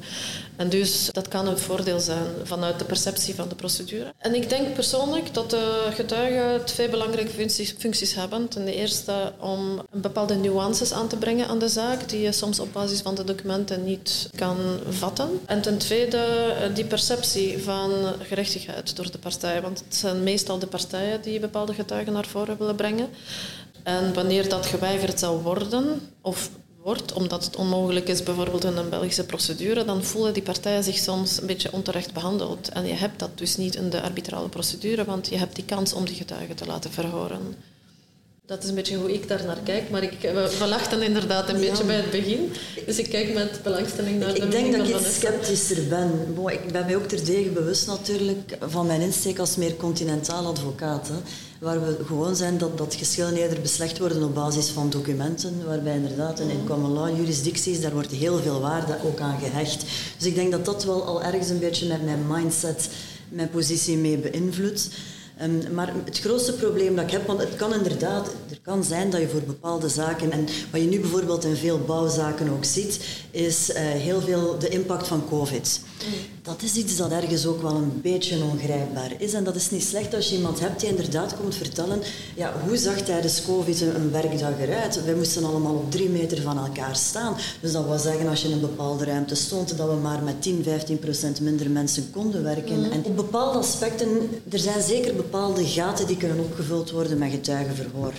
En 0.56 0.68
dus 0.68 1.08
dat 1.12 1.28
kan 1.28 1.46
een 1.46 1.58
voordeel 1.58 2.00
zijn 2.00 2.26
vanuit 2.42 2.78
de 2.78 2.84
perceptie 2.84 3.34
van 3.34 3.48
de 3.48 3.54
procedure. 3.54 4.12
En 4.18 4.34
ik 4.34 4.48
denk 4.48 4.74
persoonlijk 4.74 5.34
dat 5.34 5.50
de 5.50 5.88
getuigen 5.90 6.64
twee 6.64 6.88
belangrijke 6.88 7.32
functies, 7.32 7.74
functies 7.78 8.14
hebben. 8.14 8.48
Ten 8.48 8.68
eerste 8.68 9.32
om 9.40 9.82
bepaalde 10.04 10.34
nuances 10.34 10.92
aan 10.92 11.08
te 11.08 11.16
brengen 11.16 11.48
aan 11.48 11.58
de 11.58 11.68
zaak, 11.68 12.08
die 12.08 12.20
je 12.20 12.32
soms 12.32 12.60
op 12.60 12.72
basis 12.72 13.00
van 13.00 13.14
de 13.14 13.24
documenten 13.24 13.84
niet 13.84 14.30
kan 14.36 14.56
vatten. 14.88 15.40
En 15.46 15.62
ten 15.62 15.78
tweede 15.78 16.16
eh, 16.16 16.74
die 16.74 16.84
perceptie 16.84 17.62
van 17.62 17.90
gerechtigheid 18.20 18.96
door 18.96 19.10
de 19.10 19.18
partijen, 19.18 19.62
want 19.62 19.82
het 19.84 19.94
zijn 19.94 20.22
meestal 20.22 20.58
de 20.58 20.66
partijen 20.66 21.22
die 21.22 21.40
bepaalde 21.40 21.74
getuigen 21.74 22.12
naar 22.12 22.26
voren 22.26 22.58
willen 22.58 22.76
brengen. 22.76 23.08
En 23.82 24.14
wanneer 24.14 24.48
dat 24.48 24.66
geweigerd 24.66 25.18
zou 25.18 25.42
worden, 25.42 26.00
of 26.20 26.50
wordt, 26.82 27.12
omdat 27.12 27.44
het 27.44 27.56
onmogelijk 27.56 28.08
is, 28.08 28.22
bijvoorbeeld 28.22 28.64
in 28.64 28.76
een 28.76 28.88
Belgische 28.88 29.26
procedure, 29.26 29.84
dan 29.84 30.04
voelen 30.04 30.32
die 30.32 30.42
partijen 30.42 30.84
zich 30.84 30.96
soms 30.96 31.40
een 31.40 31.46
beetje 31.46 31.72
onterecht 31.72 32.12
behandeld. 32.12 32.68
En 32.68 32.86
je 32.86 32.92
hebt 32.92 33.18
dat 33.18 33.38
dus 33.38 33.56
niet 33.56 33.74
in 33.74 33.90
de 33.90 34.02
arbitrale 34.02 34.48
procedure, 34.48 35.04
want 35.04 35.28
je 35.28 35.36
hebt 35.36 35.54
die 35.54 35.64
kans 35.64 35.92
om 35.92 36.04
die 36.04 36.14
getuigen 36.14 36.56
te 36.56 36.66
laten 36.66 36.90
verhoren. 36.90 37.56
Dat 38.46 38.62
is 38.62 38.68
een 38.68 38.74
beetje 38.74 38.96
hoe 38.96 39.12
ik 39.12 39.28
daar 39.28 39.44
naar 39.44 39.58
kijk, 39.64 39.90
maar 39.90 40.02
ik, 40.02 40.20
we 40.58 40.66
lachten 40.68 41.02
inderdaad 41.02 41.48
een 41.48 41.60
beetje 41.60 41.84
bij 41.84 41.96
het 41.96 42.10
begin. 42.10 42.52
Dus 42.86 42.98
ik 42.98 43.08
kijk 43.08 43.34
met 43.34 43.60
belangstelling 43.62 44.18
naar 44.18 44.28
ik, 44.28 44.36
de 44.36 44.42
Ik 44.42 44.50
denk 44.50 44.76
dat 44.76 44.88
ik 44.88 44.96
iets 44.96 45.14
sceptischer 45.14 45.88
ben. 45.88 46.34
Bon, 46.34 46.50
ik 46.50 46.72
ben 46.72 46.84
mij 46.84 46.96
ook 46.96 47.06
terdege 47.08 47.48
bewust 47.48 47.86
natuurlijk 47.86 48.56
van 48.60 48.86
mijn 48.86 49.00
insteek 49.00 49.38
als 49.38 49.56
meer 49.56 49.76
continentaal 49.76 50.46
advocaat. 50.46 51.08
Hè, 51.08 51.14
waar 51.58 51.80
we 51.80 52.04
gewoon 52.06 52.36
zijn 52.36 52.58
dat, 52.58 52.78
dat 52.78 52.94
geschillen 52.94 53.36
eerder 53.36 53.60
beslecht 53.60 53.98
worden 53.98 54.22
op 54.22 54.34
basis 54.34 54.68
van 54.68 54.90
documenten, 54.90 55.66
waarbij 55.66 55.94
inderdaad 55.94 56.40
in, 56.40 56.50
in 56.50 56.66
common 56.66 56.92
law 56.92 57.16
jurisdicties, 57.16 57.80
daar 57.80 57.92
wordt 57.92 58.10
heel 58.10 58.38
veel 58.38 58.60
waarde 58.60 58.96
ook 59.04 59.20
aan 59.20 59.38
gehecht. 59.38 59.84
Dus 60.18 60.26
ik 60.26 60.34
denk 60.34 60.50
dat 60.50 60.64
dat 60.64 60.84
wel 60.84 61.04
al 61.04 61.22
ergens 61.22 61.48
een 61.48 61.58
beetje 61.58 61.86
met 61.86 62.04
mijn 62.04 62.26
mindset, 62.28 62.88
mijn 63.28 63.50
positie 63.50 63.96
mee 63.96 64.18
beïnvloedt. 64.18 64.88
Um, 65.42 65.74
maar 65.74 65.92
het 66.04 66.18
grootste 66.18 66.52
probleem 66.52 66.96
dat 66.96 67.04
ik 67.04 67.10
heb, 67.10 67.26
want 67.26 67.40
het 67.40 67.56
kan 67.56 67.74
inderdaad, 67.74 68.28
er 68.50 68.60
kan 68.62 68.84
zijn 68.84 69.10
dat 69.10 69.20
je 69.20 69.28
voor 69.28 69.42
bepaalde 69.42 69.88
zaken, 69.88 70.30
en 70.32 70.46
wat 70.70 70.80
je 70.80 70.86
nu 70.86 71.00
bijvoorbeeld 71.00 71.44
in 71.44 71.56
veel 71.56 71.78
bouwzaken 71.78 72.50
ook 72.50 72.64
ziet, 72.64 73.00
is 73.30 73.70
uh, 73.70 73.76
heel 73.76 74.20
veel 74.20 74.58
de 74.58 74.68
impact 74.68 75.06
van 75.06 75.28
COVID. 75.28 75.80
Dat 76.42 76.62
is 76.62 76.76
iets 76.76 76.96
dat 76.96 77.10
ergens 77.10 77.46
ook 77.46 77.62
wel 77.62 77.74
een 77.74 78.00
beetje 78.02 78.42
ongrijpbaar 78.42 79.12
is. 79.18 79.32
En 79.32 79.44
dat 79.44 79.54
is 79.54 79.70
niet 79.70 79.82
slecht 79.82 80.14
als 80.14 80.28
je 80.28 80.36
iemand 80.36 80.60
hebt 80.60 80.80
die 80.80 80.88
inderdaad 80.88 81.36
komt 81.36 81.54
vertellen, 81.54 82.00
ja, 82.34 82.52
hoe 82.66 82.76
zag 82.76 82.96
tijdens 82.96 83.44
COVID 83.44 83.80
een 83.80 84.10
werkdag 84.10 84.60
eruit? 84.60 85.04
Wij 85.04 85.14
moesten 85.14 85.44
allemaal 85.44 85.74
op 85.74 85.90
drie 85.90 86.08
meter 86.08 86.42
van 86.42 86.58
elkaar 86.58 86.96
staan. 86.96 87.36
Dus 87.60 87.72
dat 87.72 87.84
wil 87.86 87.98
zeggen, 87.98 88.28
als 88.28 88.42
je 88.42 88.48
in 88.48 88.54
een 88.54 88.60
bepaalde 88.60 89.04
ruimte 89.04 89.34
stond, 89.34 89.76
dat 89.76 89.88
we 89.88 89.94
maar 89.94 90.22
met 90.22 90.42
10, 90.42 90.62
15 90.62 90.98
procent 90.98 91.40
minder 91.40 91.70
mensen 91.70 92.10
konden 92.10 92.42
werken. 92.42 92.78
Mm. 92.78 92.90
En 92.90 93.04
op 93.04 93.16
bepaalde 93.16 93.58
aspecten, 93.58 94.08
er 94.50 94.58
zijn 94.58 94.82
zeker 94.82 95.14
bepaalde 95.30 95.66
gaten 95.66 96.06
die 96.06 96.16
kunnen 96.16 96.38
opgevuld 96.38 96.90
worden 96.90 97.18
met 97.18 97.30
getuigenverhoor. 97.30 98.12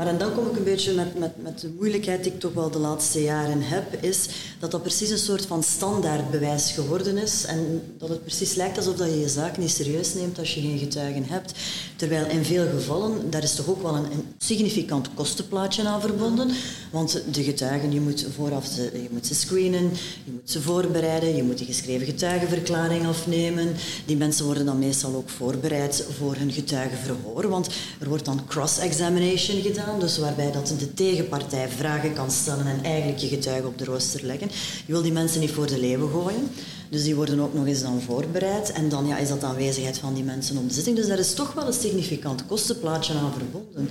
Maar 0.00 0.08
en 0.08 0.18
dan 0.18 0.34
kom 0.34 0.46
ik 0.46 0.56
een 0.56 0.64
beetje 0.64 0.92
met, 0.92 1.18
met, 1.18 1.42
met 1.42 1.60
de 1.60 1.72
moeilijkheid 1.76 2.22
die 2.22 2.32
ik 2.32 2.40
toch 2.40 2.52
wel 2.52 2.70
de 2.70 2.78
laatste 2.78 3.22
jaren 3.22 3.62
heb, 3.62 4.02
is 4.02 4.28
dat 4.58 4.70
dat 4.70 4.82
precies 4.82 5.10
een 5.10 5.18
soort 5.18 5.46
van 5.46 5.62
standaardbewijs 5.62 6.72
geworden 6.72 7.18
is 7.18 7.44
en 7.44 7.82
dat 7.98 8.08
het 8.08 8.22
precies 8.22 8.54
lijkt 8.54 8.76
alsof 8.76 8.96
dat 8.96 9.08
je 9.08 9.20
je 9.20 9.28
zaak 9.28 9.58
niet 9.58 9.70
serieus 9.70 10.14
neemt 10.14 10.38
als 10.38 10.54
je 10.54 10.60
geen 10.60 10.78
getuigen 10.78 11.24
hebt. 11.24 11.52
Terwijl 11.96 12.26
in 12.26 12.44
veel 12.44 12.66
gevallen, 12.68 13.30
daar 13.30 13.42
is 13.42 13.54
toch 13.54 13.68
ook 13.68 13.82
wel 13.82 13.94
een, 13.94 14.04
een 14.04 14.24
significant 14.38 15.14
kostenplaatje 15.14 15.88
aan 15.88 16.00
verbonden, 16.00 16.50
want 16.90 17.22
de 17.32 17.42
getuigen, 17.42 17.92
je 17.92 18.00
moet 18.00 18.26
vooraf 18.34 18.66
ze, 18.66 18.82
je 18.92 19.08
moet 19.10 19.26
ze 19.26 19.34
screenen, 19.34 19.90
je 20.24 20.32
moet 20.32 20.50
ze 20.50 20.60
voorbereiden, 20.60 21.36
je 21.36 21.42
moet 21.42 21.60
een 21.60 21.66
geschreven 21.66 22.06
getuigenverklaring 22.06 23.06
afnemen. 23.06 23.74
Die 24.06 24.16
mensen 24.16 24.44
worden 24.44 24.66
dan 24.66 24.78
meestal 24.78 25.14
ook 25.14 25.28
voorbereid 25.28 26.06
voor 26.18 26.34
hun 26.36 26.52
getuigenverhoor, 26.52 27.48
want 27.48 27.68
er 27.98 28.08
wordt 28.08 28.24
dan 28.24 28.46
cross-examination 28.46 29.60
gedaan 29.62 29.88
dus 29.98 30.18
waarbij 30.18 30.52
dat 30.52 30.74
de 30.78 30.94
tegenpartij 30.94 31.68
vragen 31.68 32.12
kan 32.12 32.30
stellen 32.30 32.66
en 32.66 32.84
eigenlijk 32.84 33.18
je 33.18 33.28
getuige 33.28 33.66
op 33.66 33.78
de 33.78 33.84
rooster 33.84 34.24
leggen. 34.24 34.48
Je 34.86 34.92
wil 34.92 35.02
die 35.02 35.12
mensen 35.12 35.40
niet 35.40 35.50
voor 35.50 35.66
de 35.66 35.80
leeuwen 35.80 36.10
gooien, 36.10 36.50
dus 36.90 37.02
die 37.02 37.14
worden 37.14 37.40
ook 37.40 37.54
nog 37.54 37.66
eens 37.66 37.82
dan 37.82 38.00
voorbereid. 38.00 38.72
En 38.72 38.88
dan 38.88 39.06
ja, 39.06 39.18
is 39.18 39.28
dat 39.28 39.40
de 39.40 39.46
aanwezigheid 39.46 39.98
van 39.98 40.14
die 40.14 40.24
mensen 40.24 40.56
op 40.56 40.68
de 40.68 40.74
zitting. 40.74 40.96
Dus 40.96 41.06
daar 41.06 41.18
is 41.18 41.34
toch 41.34 41.52
wel 41.52 41.66
een 41.66 41.72
significant 41.72 42.46
kostenplaatje 42.46 43.14
aan 43.14 43.32
verbonden. 43.32 43.88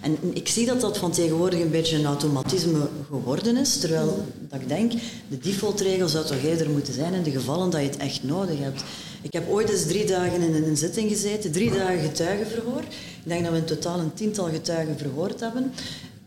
En 0.00 0.18
ik 0.32 0.48
zie 0.48 0.66
dat 0.66 0.80
dat 0.80 0.98
van 0.98 1.12
tegenwoordig 1.12 1.60
een 1.60 1.70
beetje 1.70 1.96
een 1.96 2.04
automatisme 2.04 2.88
geworden 3.08 3.56
is, 3.56 3.78
terwijl 3.78 4.24
dat 4.48 4.60
ik 4.60 4.68
denk, 4.68 4.92
de 5.28 5.38
defaultregel 5.38 6.08
zou 6.08 6.26
toch 6.26 6.42
eerder 6.42 6.70
moeten 6.70 6.94
zijn 6.94 7.14
in 7.14 7.22
de 7.22 7.30
gevallen 7.30 7.70
dat 7.70 7.80
je 7.80 7.86
het 7.86 7.96
echt 7.96 8.22
nodig 8.22 8.58
hebt. 8.58 8.82
Ik 9.22 9.32
heb 9.32 9.50
ooit 9.50 9.70
eens 9.70 9.86
drie 9.86 10.06
dagen 10.06 10.42
in 10.42 10.64
een 10.64 10.76
zitting 10.76 11.10
gezeten, 11.10 11.52
drie 11.52 11.70
dagen 11.70 12.00
getuigenverhoor. 12.00 12.80
Ik 12.80 13.28
denk 13.28 13.42
dat 13.42 13.52
we 13.52 13.58
in 13.58 13.64
totaal 13.64 13.98
een 13.98 14.14
tiental 14.14 14.48
getuigen 14.48 14.98
verhoord 14.98 15.40
hebben. 15.40 15.72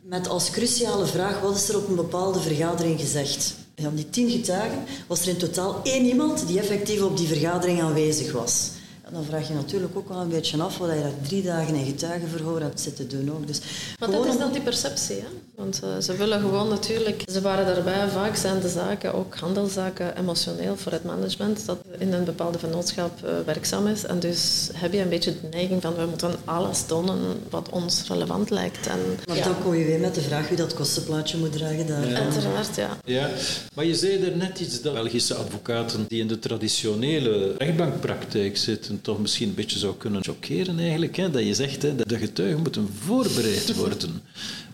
Met 0.02 0.28
als 0.28 0.50
cruciale 0.50 1.06
vraag, 1.06 1.42
wat 1.42 1.56
is 1.56 1.70
er 1.70 1.78
op 1.78 1.88
een 1.88 1.96
bepaalde 1.96 2.40
vergadering 2.40 3.00
gezegd? 3.00 3.56
Van 3.82 3.96
die 3.96 4.10
tien 4.10 4.30
getuigen 4.30 4.84
was 5.08 5.22
er 5.22 5.28
in 5.28 5.38
totaal 5.38 5.80
één 5.84 6.06
iemand 6.06 6.48
die 6.48 6.60
effectief 6.60 7.02
op 7.02 7.18
die 7.18 7.28
vergadering 7.28 7.82
aanwezig 7.82 8.32
was. 8.32 8.70
dan 9.12 9.24
vraag 9.24 9.48
je 9.48 9.54
natuurlijk 9.54 9.98
ook 9.98 10.10
wel 10.10 10.22
een 10.22 10.30
beetje 10.30 10.62
af 10.62 10.78
wat 10.78 10.90
je 10.90 11.02
daar 11.02 11.22
drie 11.28 11.42
dagen 11.42 11.76
in 11.76 11.86
getuigenverhoor 11.86 12.62
hebt 12.62 12.80
zitten 12.80 13.10
doen. 13.10 13.32
Ook. 13.32 13.48
Dus 13.48 13.62
Want 14.00 14.12
dat 14.12 14.26
is 14.26 14.38
dan 14.38 14.52
die 14.52 14.62
perceptie, 14.62 15.16
hè? 15.16 15.55
Want 15.56 15.82
uh, 15.84 15.90
ze 16.00 16.16
willen 16.16 16.40
gewoon 16.40 16.70
natuurlijk, 16.70 17.24
ze 17.32 17.42
waren 17.42 17.66
daarbij, 17.66 18.08
vaak 18.08 18.36
zijn 18.36 18.60
de 18.60 18.70
zaken, 18.70 19.14
ook 19.14 19.36
handelszaken, 19.36 20.18
emotioneel 20.18 20.78
voor 20.78 20.92
het 20.92 21.04
management 21.04 21.66
dat 21.66 21.78
in 21.98 22.14
een 22.14 22.24
bepaalde 22.24 22.60
vennootschap 22.60 23.20
uh, 23.24 23.30
werkzaam 23.46 23.88
is. 23.88 24.06
En 24.06 24.20
dus 24.20 24.70
heb 24.74 24.94
je 24.94 25.00
een 25.00 25.10
beetje 25.10 25.32
de 25.42 25.48
neiging 25.52 25.82
van 25.82 25.96
we 25.96 26.06
moeten 26.06 26.36
alles 26.46 26.86
tonen 26.86 27.20
wat 27.50 27.70
ons 27.70 28.04
relevant 28.08 28.50
lijkt. 28.50 28.88
En, 28.88 29.00
maar 29.28 29.44
dan 29.44 29.62
kom 29.64 29.76
je 29.76 29.86
weer 29.86 30.00
met 30.00 30.16
de 30.16 30.22
vraag 30.22 30.48
wie 30.48 30.58
dat 30.58 30.74
kostenplaatje 30.74 31.38
moet 31.38 31.52
dragen 31.52 31.88
daar. 31.88 32.10
Ja. 32.10 32.20
Uiteraard, 32.20 32.76
ja. 32.76 32.98
ja. 33.06 33.30
Maar 33.74 33.86
je 33.86 33.96
zei 33.96 34.24
er 34.24 34.38
net 34.38 34.60
iets 34.60 34.82
dat 34.82 34.94
Belgische 34.94 35.34
advocaten 35.34 36.06
die 36.08 36.22
in 36.22 36.28
de 36.28 36.40
traditionele 36.40 37.54
rechtbankpraktijk 37.58 38.58
zitten 38.58 39.02
toch 39.02 39.20
misschien 39.20 39.48
een 39.48 39.56
beetje 39.56 39.80
zou 39.80 39.96
kunnen 39.98 40.24
chockeren 40.24 40.80
eigenlijk. 40.80 41.16
Hè? 41.16 41.32
Dat 41.32 41.44
je 41.44 41.54
zegt, 41.54 41.82
hè, 41.82 41.96
dat 41.96 42.10
de 42.10 42.18
getuigen 42.18 42.62
moeten 42.62 42.90
voorbereid 43.06 43.76
worden. 43.76 44.22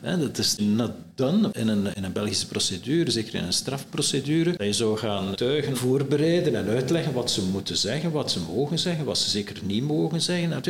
Dat 0.02 0.38
is 0.38 0.56
not 0.58 0.92
done 1.16 1.50
in 1.54 1.68
een, 1.68 1.96
in 1.96 2.04
een 2.04 2.12
Belgische 2.12 2.48
procedure, 2.48 3.12
zeker 3.12 3.36
in 3.36 3.44
een 3.44 3.54
strafprocedure. 3.54 4.52
Dat 4.58 4.68
je 4.68 4.74
zou 4.74 4.98
gaan 4.98 5.30
getuigen 5.30 5.78
voorbereiden 5.78 6.56
en 6.56 6.68
uitleggen 6.68 7.14
wat 7.14 7.32
ze 7.32 7.42
moeten 7.42 7.78
zeggen, 7.78 8.12
wat 8.12 8.32
ze 8.32 8.40
mogen 8.56 8.80
zeggen, 8.80 9.06
wat 9.06 9.18
ze 9.18 9.30
zeker 9.30 9.56
niet 9.64 9.84
mogen 9.84 10.22
zeggen. 10.22 10.62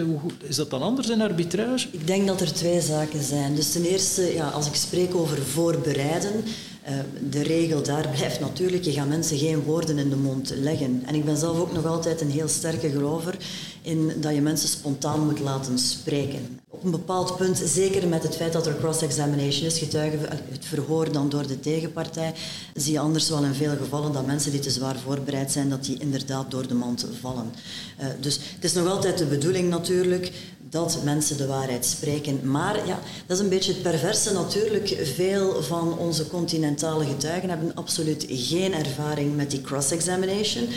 Is 0.48 0.56
dat 0.56 0.70
dan 0.70 0.82
anders 0.82 1.10
in 1.10 1.22
arbitrage? 1.22 1.88
Ik 1.92 2.08
denk 2.08 2.28
dat 2.28 2.42
er 2.42 2.54
twee 2.54 2.82
zaken 2.82 3.24
zijn. 3.24 3.56
Dus 3.56 3.72
ten 3.72 3.84
eerste, 3.84 4.34
ja, 4.34 4.50
als 4.50 4.68
ik 4.68 4.76
spreek 4.76 5.16
over 5.16 5.42
voorbereiden, 5.42 6.44
eh, 6.82 6.94
de 7.30 7.42
regel 7.42 7.84
daar 7.84 8.08
blijft 8.10 8.40
natuurlijk, 8.40 8.84
je 8.84 8.92
gaat 8.92 9.08
mensen 9.08 9.38
geen 9.38 9.64
woorden 9.64 9.98
in 9.98 10.10
de 10.10 10.16
mond 10.16 10.54
leggen. 10.56 11.04
En 11.06 11.16
ik 11.16 11.26
ben 11.26 11.38
zelf 11.38 11.60
ook 11.60 11.74
nog 11.74 11.86
altijd 11.86 12.22
een 12.22 12.32
heel 12.32 12.48
sterke 12.48 12.90
gelover 12.90 13.38
in 13.82 14.12
dat 14.20 14.34
je 14.34 14.42
mensen 14.42 14.70
spontaan 14.70 15.26
moet 15.26 15.40
laten 15.40 15.80
spreken. 15.80 16.60
Op 16.70 16.84
een 16.84 16.92
bepaald 16.92 17.38
punt, 17.38 17.62
zeker 17.66 18.08
met 18.08 18.24
het 18.24 18.36
feit 18.36 18.54
dat 18.54 18.68
er 18.68 18.78
cross-examination 18.78 19.66
is, 19.66 19.80
getuigen 19.80 20.20
het 20.30 20.66
verhoor 20.66 21.12
dan 21.12 21.30
door 21.30 21.48
de 21.48 21.60
tegenpartij, 21.60 22.34
zie 22.74 22.94
je 22.94 23.00
anders 23.00 23.30
wel 23.30 23.44
in 23.44 23.54
veel 23.54 23.76
gevallen 23.78 24.14
dat 24.14 24.26
mensen 24.26 24.52
die 24.52 24.60
te 24.60 24.70
zwaar 24.70 25.00
voorbereid 25.00 25.52
zijn, 25.52 25.70
dat 25.70 25.86
die 25.86 26.00
inderdaad 26.00 26.52
door 26.52 26.68
de 26.68 26.74
mand 26.74 27.06
vallen. 27.20 27.52
Uh, 28.00 28.06
dus 28.20 28.40
het 28.56 28.64
is 28.64 28.74
nog 28.74 28.88
altijd 28.88 29.18
de 29.18 29.26
bedoeling 29.26 29.70
natuurlijk 29.70 30.32
dat 30.72 31.00
mensen 31.04 31.38
de 31.38 31.48
waarheid 31.48 31.86
spreken. 31.86 32.40
Maar 32.44 32.88
ja, 32.88 33.00
dat 33.26 33.38
is 33.38 33.44
een 33.44 33.50
beetje 33.50 33.74
het 33.74 33.82
perverse 33.82 34.34
natuurlijk. 34.34 34.98
Veel 35.16 35.64
van 35.64 35.98
onze 35.98 36.28
continentale 36.28 37.06
getuigen 37.06 37.50
hebben 37.50 37.76
absoluut 37.76 38.26
geen 38.30 38.74
ervaring 38.74 39.36
met 39.36 39.52
die 39.52 39.62
cross-examination, 39.62 40.68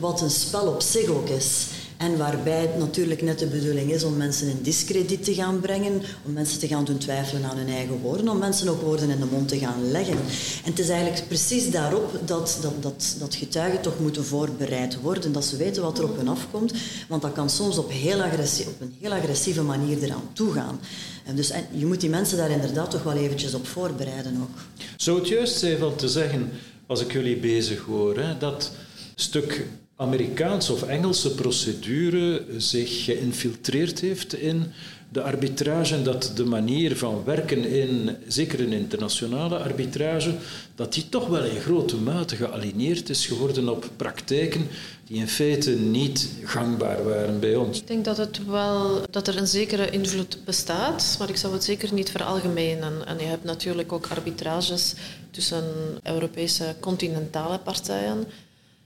wat 0.00 0.20
een 0.20 0.30
spel 0.30 0.66
op 0.66 0.82
zich 0.82 1.08
ook 1.08 1.28
is. 1.28 1.66
En 2.04 2.16
waarbij 2.16 2.60
het 2.60 2.78
natuurlijk 2.78 3.22
net 3.22 3.38
de 3.38 3.46
bedoeling 3.46 3.92
is 3.92 4.04
om 4.04 4.16
mensen 4.16 4.48
in 4.48 4.58
discrediet 4.62 5.24
te 5.24 5.34
gaan 5.34 5.60
brengen, 5.60 6.02
om 6.24 6.32
mensen 6.32 6.58
te 6.58 6.66
gaan 6.66 6.84
doen 6.84 6.98
twijfelen 6.98 7.44
aan 7.44 7.56
hun 7.56 7.68
eigen 7.68 7.98
woorden, 7.98 8.28
om 8.28 8.38
mensen 8.38 8.68
ook 8.68 8.80
woorden 8.80 9.10
in 9.10 9.20
de 9.20 9.26
mond 9.30 9.48
te 9.48 9.58
gaan 9.58 9.90
leggen. 9.90 10.16
En 10.64 10.70
het 10.70 10.78
is 10.78 10.88
eigenlijk 10.88 11.28
precies 11.28 11.70
daarop 11.70 12.20
dat, 12.24 12.58
dat, 12.62 12.82
dat, 12.82 13.16
dat 13.18 13.34
getuigen 13.34 13.80
toch 13.80 13.98
moeten 13.98 14.24
voorbereid 14.24 15.00
worden, 15.00 15.32
dat 15.32 15.44
ze 15.44 15.56
weten 15.56 15.82
wat 15.82 15.98
er 15.98 16.04
op 16.04 16.16
hen 16.16 16.28
afkomt, 16.28 16.74
want 17.08 17.22
dat 17.22 17.32
kan 17.32 17.50
soms 17.50 17.78
op, 17.78 17.90
heel 17.90 18.18
op 18.18 18.80
een 18.80 18.94
heel 19.00 19.12
agressieve 19.12 19.62
manier 19.62 20.02
eraan 20.02 20.28
toegaan. 20.32 20.80
En 21.24 21.36
dus 21.36 21.50
en 21.50 21.66
je 21.72 21.86
moet 21.86 22.00
die 22.00 22.10
mensen 22.10 22.36
daar 22.36 22.50
inderdaad 22.50 22.90
toch 22.90 23.02
wel 23.02 23.16
eventjes 23.16 23.54
op 23.54 23.66
voorbereiden 23.66 24.38
ook. 24.42 24.58
Zou 24.96 25.18
het 25.18 25.28
juist 25.28 25.58
zijn 25.58 25.78
van 25.78 25.96
te 25.96 26.08
zeggen, 26.08 26.50
als 26.86 27.00
ik 27.00 27.12
jullie 27.12 27.36
bezig 27.36 27.80
hoor, 27.80 28.18
hè, 28.18 28.38
dat 28.38 28.70
stuk 29.14 29.66
Amerikaanse 29.96 30.72
of 30.72 30.82
Engelse 30.82 31.34
procedure 31.34 32.44
zich 32.56 33.04
geïnfiltreerd 33.04 34.00
heeft 34.00 34.34
in 34.34 34.72
de 35.14 35.22
arbitrage 35.22 35.94
en 35.94 36.04
dat 36.04 36.32
de 36.34 36.44
manier 36.44 36.96
van 36.96 37.24
werken 37.24 37.64
in, 37.64 38.16
zeker 38.26 38.60
in 38.60 38.72
internationale 38.72 39.58
arbitrage, 39.58 40.34
dat 40.74 40.92
die 40.92 41.08
toch 41.08 41.26
wel 41.26 41.44
in 41.44 41.60
grote 41.60 41.96
mate 41.96 42.36
gealineerd 42.36 43.08
is 43.08 43.26
geworden 43.26 43.68
op 43.68 43.90
praktijken 43.96 44.66
die 45.06 45.16
in 45.16 45.28
feite 45.28 45.70
niet 45.70 46.28
gangbaar 46.44 47.04
waren 47.04 47.40
bij 47.40 47.56
ons. 47.56 47.80
Ik 47.80 47.86
denk 47.86 48.04
dat, 48.04 48.16
het 48.16 48.46
wel, 48.46 49.00
dat 49.10 49.28
er 49.28 49.36
een 49.36 49.46
zekere 49.46 49.90
invloed 49.90 50.38
bestaat, 50.44 51.16
maar 51.18 51.28
ik 51.28 51.36
zou 51.36 51.52
het 51.52 51.64
zeker 51.64 51.92
niet 51.92 52.10
veralgemenen. 52.10 53.06
En 53.06 53.18
je 53.18 53.24
hebt 53.24 53.44
natuurlijk 53.44 53.92
ook 53.92 54.06
arbitrages 54.06 54.94
tussen 55.30 55.64
Europese 56.02 56.74
continentale 56.80 57.58
partijen. 57.58 58.24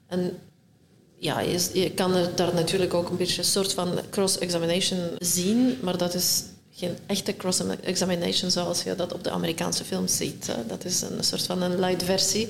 En 0.07 0.38
ja, 1.18 1.40
je, 1.72 1.90
kan 1.94 2.14
er 2.14 2.35
daar 2.35 2.54
natuurlijk 2.54 2.94
ook 2.94 3.09
een 3.09 3.16
beetje 3.16 3.38
een 3.38 3.44
soort 3.44 3.72
van 3.72 4.00
cross-examination 4.11 4.98
zien, 5.18 5.78
maar 5.83 5.98
dat 5.98 6.14
is 6.14 6.42
geen 6.74 6.96
echte 7.07 7.37
cross-examination 7.37 8.50
zoals 8.50 8.83
je 8.83 8.94
dat 8.94 9.12
op 9.12 9.24
de 9.24 9.31
Amerikaanse 9.31 9.85
films 9.85 10.16
ziet. 10.16 10.50
Dat 10.66 10.85
is 10.85 11.00
een 11.00 11.24
soort 11.24 11.42
van 11.42 11.62
een 11.62 11.81
light 11.81 12.02
versie, 12.02 12.48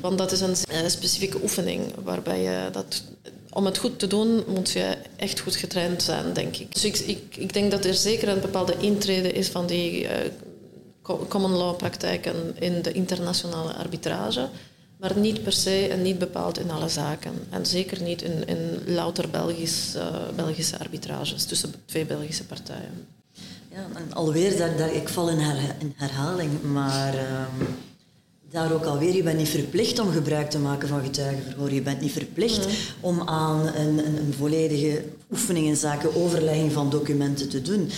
want 0.00 0.18
dat 0.18 0.32
is 0.32 0.40
een, 0.40 0.56
specifieke 0.90 1.42
oefening 1.42 1.94
waarbij 2.04 2.42
je 2.42 2.68
dat 2.72 3.02
om 3.50 3.64
het 3.64 3.78
goed 3.78 3.98
te 3.98 4.06
doen 4.06 4.44
moet 4.48 4.70
je 4.70 4.96
echt 5.16 5.40
goed 5.40 5.56
getraind 5.56 6.02
zijn, 6.02 6.32
denk 6.32 6.56
ik. 6.56 6.72
Dus 6.72 6.84
ik, 6.84 7.36
ik, 7.36 7.52
denk 7.52 7.70
dat 7.70 7.84
er 7.84 7.94
zeker 7.94 8.28
een 8.28 8.40
bepaalde 8.40 8.74
intrede 8.78 9.32
is 9.32 9.48
van 9.48 9.66
die 9.66 10.02
uh, 10.02 10.10
common 11.28 11.52
law 11.52 11.76
praktijken 11.76 12.56
in 12.58 12.82
de 12.82 12.92
internationale 12.92 13.74
arbitrage 13.74 14.48
maar 14.96 15.18
niet 15.18 15.42
per 15.42 15.52
se 15.52 15.88
en 15.88 16.02
niet 16.02 16.18
bepaald 16.18 16.58
in 16.58 16.70
alle 16.70 16.88
zaken. 16.88 17.32
En 17.50 17.66
zeker 17.66 18.02
niet 18.02 18.22
in, 18.22 18.46
in 18.46 18.94
louter 18.94 19.30
Belgisch, 19.30 19.94
uh, 19.96 20.16
Belgische 20.36 20.78
arbitrages 20.78 21.44
tussen 21.44 21.74
twee 21.84 22.06
Belgische 22.06 22.44
partijen. 22.46 23.06
Ja, 23.70 23.86
en 23.94 24.12
alweer, 24.12 24.56
daar, 24.56 24.76
daar, 24.76 24.94
ik 24.94 25.08
val 25.08 25.28
in, 25.28 25.38
in 25.78 25.94
herhaling, 25.96 26.62
maar 26.62 27.14
um, 27.14 27.66
daar 28.54 28.72
ook 28.72 28.84
alweer, 28.84 29.14
je 29.14 29.22
bent 29.22 29.38
niet 29.38 29.48
verplicht 29.48 29.98
om 29.98 30.12
gebruik 30.12 30.50
te 30.50 30.58
maken 30.58 30.88
van 30.88 31.02
getuigenverhoor. 31.02 31.72
Je 31.72 31.82
bent 31.82 32.00
niet 32.00 32.12
verplicht 32.12 32.66
om 33.00 33.20
aan 33.20 33.66
een, 33.66 34.06
een, 34.06 34.16
een 34.16 34.34
volledige 34.38 35.04
oefening 35.30 35.66
in 35.66 35.76
zaken 35.76 36.14
overlegging 36.16 36.72
van 36.72 36.90
documenten 36.90 37.48
te 37.48 37.62
doen. 37.62 37.90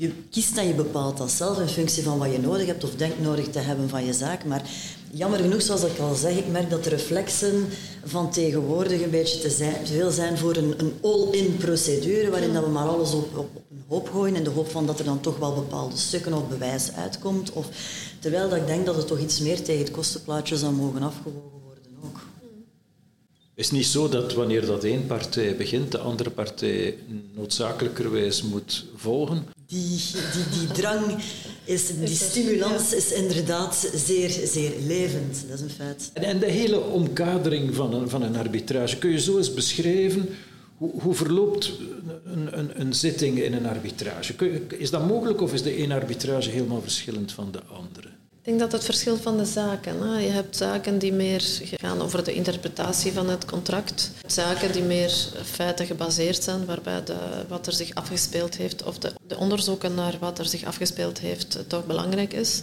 Je 0.00 0.12
kiest 0.30 0.56
en 0.56 0.66
je 0.66 0.74
bepaalt 0.74 1.16
dat 1.16 1.30
zelf 1.30 1.60
in 1.60 1.68
functie 1.68 2.02
van 2.02 2.18
wat 2.18 2.32
je 2.32 2.38
nodig 2.38 2.66
hebt 2.66 2.84
of 2.84 2.94
denkt 2.94 3.20
nodig 3.20 3.48
te 3.48 3.58
hebben 3.58 3.88
van 3.88 4.04
je 4.04 4.12
zaak. 4.12 4.44
Maar 4.44 4.62
jammer 5.10 5.38
genoeg, 5.38 5.62
zoals 5.62 5.82
ik 5.82 5.98
al 5.98 6.14
zeg, 6.14 6.36
ik 6.36 6.48
merk 6.48 6.70
dat 6.70 6.84
de 6.84 6.90
reflexen 6.90 7.66
van 8.04 8.30
tegenwoordig 8.30 9.02
een 9.02 9.10
beetje 9.10 9.38
te, 9.38 9.50
zijn, 9.50 9.84
te 9.84 9.92
veel 9.92 10.10
zijn 10.10 10.38
voor 10.38 10.56
een, 10.56 10.74
een 10.76 10.92
all-in 11.02 11.56
procedure, 11.56 12.30
waarin 12.30 12.52
dat 12.52 12.64
we 12.64 12.70
maar 12.70 12.88
alles 12.88 13.12
op, 13.12 13.38
op, 13.38 13.48
een 13.70 13.84
hoop 13.88 14.10
gooien 14.10 14.36
in 14.36 14.44
de 14.44 14.50
hoop 14.50 14.70
van 14.70 14.86
dat 14.86 14.98
er 14.98 15.04
dan 15.04 15.20
toch 15.20 15.38
wel 15.38 15.54
bepaalde 15.54 15.96
stukken 15.96 16.32
of 16.32 16.48
bewijs 16.48 16.92
uitkomt. 16.92 17.52
Of, 17.52 17.66
terwijl 18.18 18.48
dat 18.48 18.58
ik 18.58 18.66
denk 18.66 18.86
dat 18.86 18.96
het 18.96 19.06
toch 19.06 19.20
iets 19.20 19.40
meer 19.40 19.62
tegen 19.62 19.84
het 19.84 19.90
kostenplaatje 19.90 20.56
zou 20.56 20.72
mogen 20.72 21.02
afgewogen 21.02 21.57
is 23.58 23.70
niet 23.70 23.86
zo 23.86 24.08
dat 24.08 24.34
wanneer 24.34 24.66
dat 24.66 24.84
één 24.84 25.06
partij 25.06 25.56
begint, 25.56 25.92
de 25.92 25.98
andere 25.98 26.30
partij 26.30 26.96
noodzakelijkerwijs 27.34 28.42
moet 28.42 28.84
volgen? 28.96 29.46
Die, 29.66 30.00
die, 30.32 30.58
die 30.58 30.72
drang, 30.72 31.16
is, 31.64 31.98
die 31.98 32.16
stimulans 32.16 32.94
is 32.94 33.12
inderdaad 33.12 33.90
zeer, 33.94 34.30
zeer 34.30 34.72
levend. 34.86 35.44
Dat 35.48 35.58
is 35.58 35.64
een 35.64 35.70
feit. 35.70 36.10
En, 36.12 36.22
en 36.22 36.38
de 36.38 36.50
hele 36.50 36.80
omkadering 36.80 37.74
van 37.74 37.94
een, 37.94 38.08
van 38.08 38.22
een 38.22 38.36
arbitrage, 38.36 38.98
kun 38.98 39.10
je 39.10 39.20
zo 39.20 39.36
eens 39.36 39.54
beschrijven 39.54 40.28
hoe, 40.76 41.00
hoe 41.00 41.14
verloopt 41.14 41.72
een, 42.24 42.58
een, 42.58 42.80
een, 42.80 42.94
zitting 42.94 43.38
in 43.38 43.52
een 43.52 43.66
arbitrage? 43.66 44.34
Is 44.68 44.90
dat 44.90 45.06
mogelijk 45.06 45.40
of 45.40 45.52
is 45.52 45.62
de 45.62 45.76
ene 45.76 45.94
arbitrage 45.94 46.50
helemaal 46.50 46.82
verschillend 46.82 47.32
van 47.32 47.52
de 47.52 47.62
andere? 47.62 48.08
Ik 48.42 48.44
denk 48.44 48.70
dat 48.70 48.72
het 48.72 48.84
verschilt 48.84 49.20
van 49.20 49.36
de 49.36 49.44
zaken. 49.44 50.02
Hè. 50.02 50.18
Je 50.18 50.30
hebt 50.30 50.56
zaken 50.56 50.98
die 50.98 51.12
meer 51.12 51.44
gaan 51.60 52.02
over 52.02 52.24
de 52.24 52.34
interpretatie 52.34 53.12
van 53.12 53.28
het 53.28 53.44
contract. 53.44 54.10
Zaken 54.26 54.72
die 54.72 54.82
meer 54.82 55.10
feiten 55.44 55.86
gebaseerd 55.86 56.42
zijn, 56.42 56.64
waarbij 56.64 57.04
de, 57.04 57.16
wat 57.48 57.66
er 57.66 57.72
zich 57.72 57.94
afgespeeld 57.94 58.56
heeft, 58.56 58.84
of 58.84 58.98
de, 58.98 59.12
de 59.26 59.36
onderzoeken 59.36 59.94
naar 59.94 60.14
wat 60.20 60.38
er 60.38 60.46
zich 60.46 60.64
afgespeeld 60.64 61.18
heeft, 61.18 61.58
toch 61.66 61.86
belangrijk 61.86 62.32
is. 62.32 62.62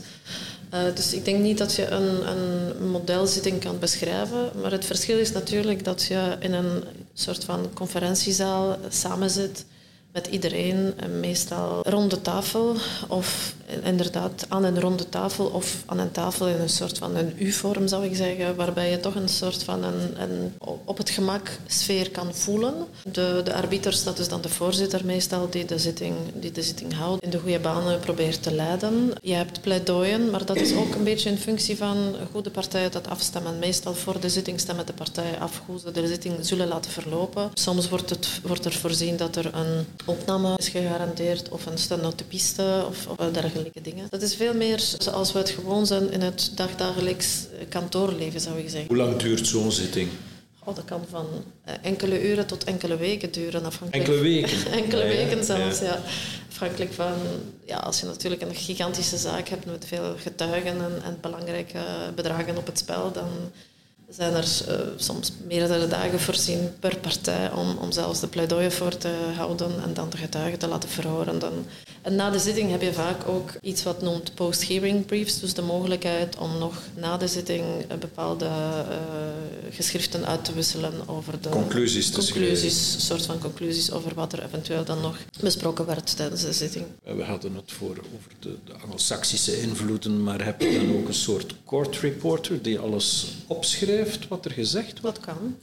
Uh, 0.73 0.79
dus 0.95 1.13
ik 1.13 1.25
denk 1.25 1.39
niet 1.39 1.57
dat 1.57 1.75
je 1.75 1.87
een, 1.87 2.29
een 2.29 2.89
modelzitting 2.89 3.59
kan 3.59 3.79
beschrijven, 3.79 4.51
maar 4.61 4.71
het 4.71 4.85
verschil 4.85 5.17
is 5.17 5.31
natuurlijk 5.31 5.83
dat 5.83 6.03
je 6.03 6.35
in 6.39 6.53
een 6.53 6.83
soort 7.13 7.43
van 7.43 7.69
conferentiezaal 7.73 8.77
samenzit 8.89 9.65
met 10.15 10.27
iedereen, 10.27 10.93
meestal 11.19 11.81
rond 11.83 12.09
de 12.11 12.21
tafel 12.21 12.75
of 13.07 13.53
inderdaad 13.83 14.45
aan 14.47 14.63
een 14.63 14.79
ronde 14.79 15.09
tafel 15.09 15.45
of 15.45 15.83
aan 15.85 15.99
een 15.99 16.11
tafel 16.11 16.47
in 16.47 16.59
een 16.59 16.69
soort 16.69 16.97
van 16.97 17.15
een 17.15 17.33
U-vorm 17.37 17.87
zou 17.87 18.05
ik 18.05 18.15
zeggen, 18.15 18.55
waarbij 18.55 18.91
je 18.91 18.99
toch 18.99 19.15
een 19.15 19.29
soort 19.29 19.63
van 19.63 19.83
een, 19.83 20.21
een 20.21 20.53
op 20.85 20.97
het 20.97 21.09
gemak 21.09 21.49
sfeer 21.67 22.11
kan 22.11 22.33
voelen. 22.33 22.73
De, 23.11 23.41
de 23.43 23.53
arbiters, 23.53 24.03
dat 24.03 24.19
is 24.19 24.27
dan 24.27 24.41
de 24.41 24.49
voorzitter 24.49 25.05
meestal, 25.05 25.49
die 25.49 25.65
de, 25.65 25.79
zitting, 25.79 26.15
die 26.33 26.51
de 26.51 26.63
zitting 26.63 26.93
houdt, 26.93 27.23
in 27.23 27.29
de 27.29 27.39
goede 27.39 27.59
banen 27.59 27.99
probeert 27.99 28.43
te 28.43 28.53
leiden. 28.53 29.11
Je 29.21 29.33
hebt 29.33 29.61
pleidooien, 29.61 30.29
maar 30.29 30.45
dat 30.45 30.55
is 30.55 30.75
ook 30.75 30.95
een 30.95 31.03
beetje 31.03 31.29
in 31.29 31.37
functie 31.37 31.77
van 31.77 32.15
hoe 32.31 32.41
de 32.41 32.51
partijen 32.51 32.91
dat 32.91 33.07
afstemmen. 33.07 33.59
Meestal 33.59 33.93
voor 33.93 34.19
de 34.19 34.29
zitting 34.29 34.59
stemmen 34.59 34.85
de 34.85 34.93
partijen 34.93 35.39
af 35.39 35.61
hoe 35.65 35.79
ze 35.79 35.91
de 35.91 36.07
zitting 36.07 36.35
zullen 36.41 36.67
laten 36.67 36.91
verlopen. 36.91 37.49
Soms 37.53 37.89
wordt, 37.89 38.09
het, 38.09 38.27
wordt 38.43 38.65
er 38.65 38.73
voorzien 38.73 39.17
dat 39.17 39.35
er 39.35 39.55
een 39.55 39.85
opname 40.05 40.53
is 40.57 40.69
gegarandeerd 40.69 41.49
of 41.49 41.65
een 41.65 41.77
stenotepiste 41.77 42.85
of, 42.89 43.07
of 43.07 43.31
dergelijke 43.31 43.81
dingen. 43.81 44.07
Dat 44.09 44.21
is 44.21 44.35
veel 44.35 44.53
meer 44.53 44.79
zoals 44.99 45.31
we 45.31 45.37
het 45.37 45.49
gewoon 45.49 45.85
zijn 45.85 46.11
in 46.11 46.21
het 46.21 46.51
dagdagelijks 46.55 47.45
kantoorleven, 47.69 48.41
zou 48.41 48.57
ik 48.59 48.69
zeggen. 48.69 48.87
Hoe 48.87 48.97
lang 48.97 49.15
duurt 49.15 49.47
zo'n 49.47 49.71
zitting? 49.71 50.09
Oh, 50.67 50.75
dat 50.75 50.85
kan 50.85 51.01
van 51.09 51.27
eh, 51.63 51.73
enkele 51.81 52.29
uren 52.29 52.45
tot 52.47 52.63
enkele 52.63 52.97
weken 52.97 53.31
duren. 53.31 53.65
Afhankelijk 53.65 54.07
enkele 54.07 54.23
weken? 54.23 54.71
enkele 54.81 55.03
weken 55.03 55.43
zelfs, 55.43 55.79
ja. 55.79 56.01
Afhankelijk 56.49 56.93
van, 56.93 57.13
ja, 57.65 57.77
als 57.77 57.99
je 57.99 58.05
natuurlijk 58.05 58.41
een 58.41 58.55
gigantische 58.55 59.17
zaak 59.17 59.47
hebt 59.47 59.65
met 59.65 59.85
veel 59.87 60.15
getuigen 60.17 60.81
en, 60.81 61.01
en 61.03 61.17
belangrijke 61.21 61.79
bedragen 62.15 62.57
op 62.57 62.65
het 62.65 62.77
spel, 62.77 63.11
dan 63.11 63.29
zijn 64.15 64.33
er 64.33 64.47
uh, 64.69 64.75
soms 64.95 65.31
meerdere 65.47 65.87
dagen 65.87 66.19
voorzien 66.19 66.73
per 66.79 66.97
partij 66.97 67.51
om, 67.51 67.77
om 67.77 67.91
zelfs 67.91 68.19
de 68.19 68.27
pleidooien 68.27 68.71
voor 68.71 68.97
te 68.97 69.13
houden 69.35 69.83
en 69.83 69.93
dan 69.93 70.09
de 70.09 70.17
getuigen 70.17 70.59
te 70.59 70.67
laten 70.67 70.89
verhoren. 70.89 71.39
Dan. 71.39 71.65
En 72.05 72.15
na 72.15 72.29
de 72.29 72.39
zitting 72.39 72.71
heb 72.71 72.81
je 72.81 72.93
vaak 72.93 73.27
ook 73.27 73.51
iets 73.61 73.83
wat 73.83 74.01
noemt 74.01 74.33
post-hearing 74.33 75.05
briefs, 75.05 75.39
dus 75.39 75.53
de 75.53 75.61
mogelijkheid 75.61 76.37
om 76.37 76.57
nog 76.57 76.81
na 76.95 77.17
de 77.17 77.27
zitting 77.27 77.63
bepaalde 77.99 78.45
uh, 78.45 78.51
geschriften 79.69 80.25
uit 80.25 80.45
te 80.45 80.53
wisselen 80.53 81.07
over 81.07 81.41
de 81.41 81.49
conclusies, 81.49 82.09
te 82.09 82.19
conclusies 82.19 83.05
soort 83.05 83.25
van 83.25 83.39
conclusies 83.39 83.91
over 83.91 84.13
wat 84.13 84.33
er 84.33 84.43
eventueel 84.43 84.85
dan 84.85 85.01
nog 85.01 85.17
besproken 85.39 85.85
werd 85.85 86.15
tijdens 86.15 86.41
de 86.41 86.53
zitting. 86.53 86.85
We 87.03 87.23
hadden 87.23 87.55
het 87.55 87.71
voor 87.71 87.97
over 88.15 88.31
de, 88.39 88.57
de 88.65 88.73
Anglo-Saxische 88.73 89.61
invloeden, 89.61 90.23
maar 90.23 90.45
heb 90.45 90.61
je 90.61 90.79
dan 90.79 90.97
ook 90.97 91.07
een 91.07 91.13
soort 91.13 91.55
court 91.65 91.97
reporter 91.97 92.61
die 92.61 92.79
alles 92.79 93.27
opschrijft? 93.47 94.27
wat 94.27 94.45
er 94.45 94.51
gezegd 94.51 94.99
wordt? 95.01 95.17
Wat 95.17 95.35
kan. 95.35 95.55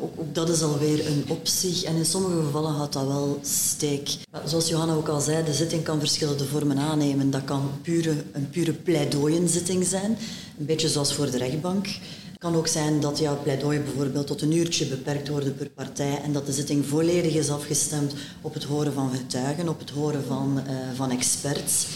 Ook, 0.00 0.34
dat 0.34 0.48
is 0.48 0.62
alweer 0.62 1.06
een 1.06 1.24
optie 1.28 1.86
en 1.86 1.96
in 1.96 2.04
sommige 2.04 2.44
gevallen 2.44 2.72
had 2.72 2.92
dat 2.92 3.06
wel 3.06 3.38
steek. 3.42 4.16
Zoals 4.44 4.68
Johanna 4.68 4.94
ook 4.94 5.08
al 5.08 5.20
zei, 5.20 5.44
de 5.44 5.52
zitting 5.52 5.82
kan 5.82 5.98
verschillende 5.98 6.44
vormen 6.44 6.78
aannemen. 6.78 7.30
Dat 7.30 7.44
kan 7.44 7.70
pure, 7.82 8.14
een 8.32 8.50
pure 8.50 8.72
pleidooienzitting 8.72 9.84
zijn, 9.84 10.18
een 10.58 10.66
beetje 10.66 10.88
zoals 10.88 11.14
voor 11.14 11.30
de 11.30 11.38
rechtbank. 11.38 11.86
Het 11.86 12.44
kan 12.44 12.56
ook 12.56 12.66
zijn 12.66 13.00
dat 13.00 13.18
jouw 13.18 13.42
pleidooi 13.42 13.80
bijvoorbeeld 13.80 14.26
tot 14.26 14.42
een 14.42 14.56
uurtje 14.56 14.86
beperkt 14.86 15.28
wordt 15.28 15.56
per 15.56 15.70
partij 15.70 16.20
en 16.22 16.32
dat 16.32 16.46
de 16.46 16.52
zitting 16.52 16.86
volledig 16.86 17.34
is 17.34 17.50
afgestemd 17.50 18.14
op 18.40 18.54
het 18.54 18.64
horen 18.64 18.92
van 18.92 19.10
getuigen, 19.10 19.68
op 19.68 19.78
het 19.78 19.90
horen 19.90 20.24
van, 20.26 20.60
uh, 20.66 20.72
van 20.94 21.10
experts. 21.10 21.86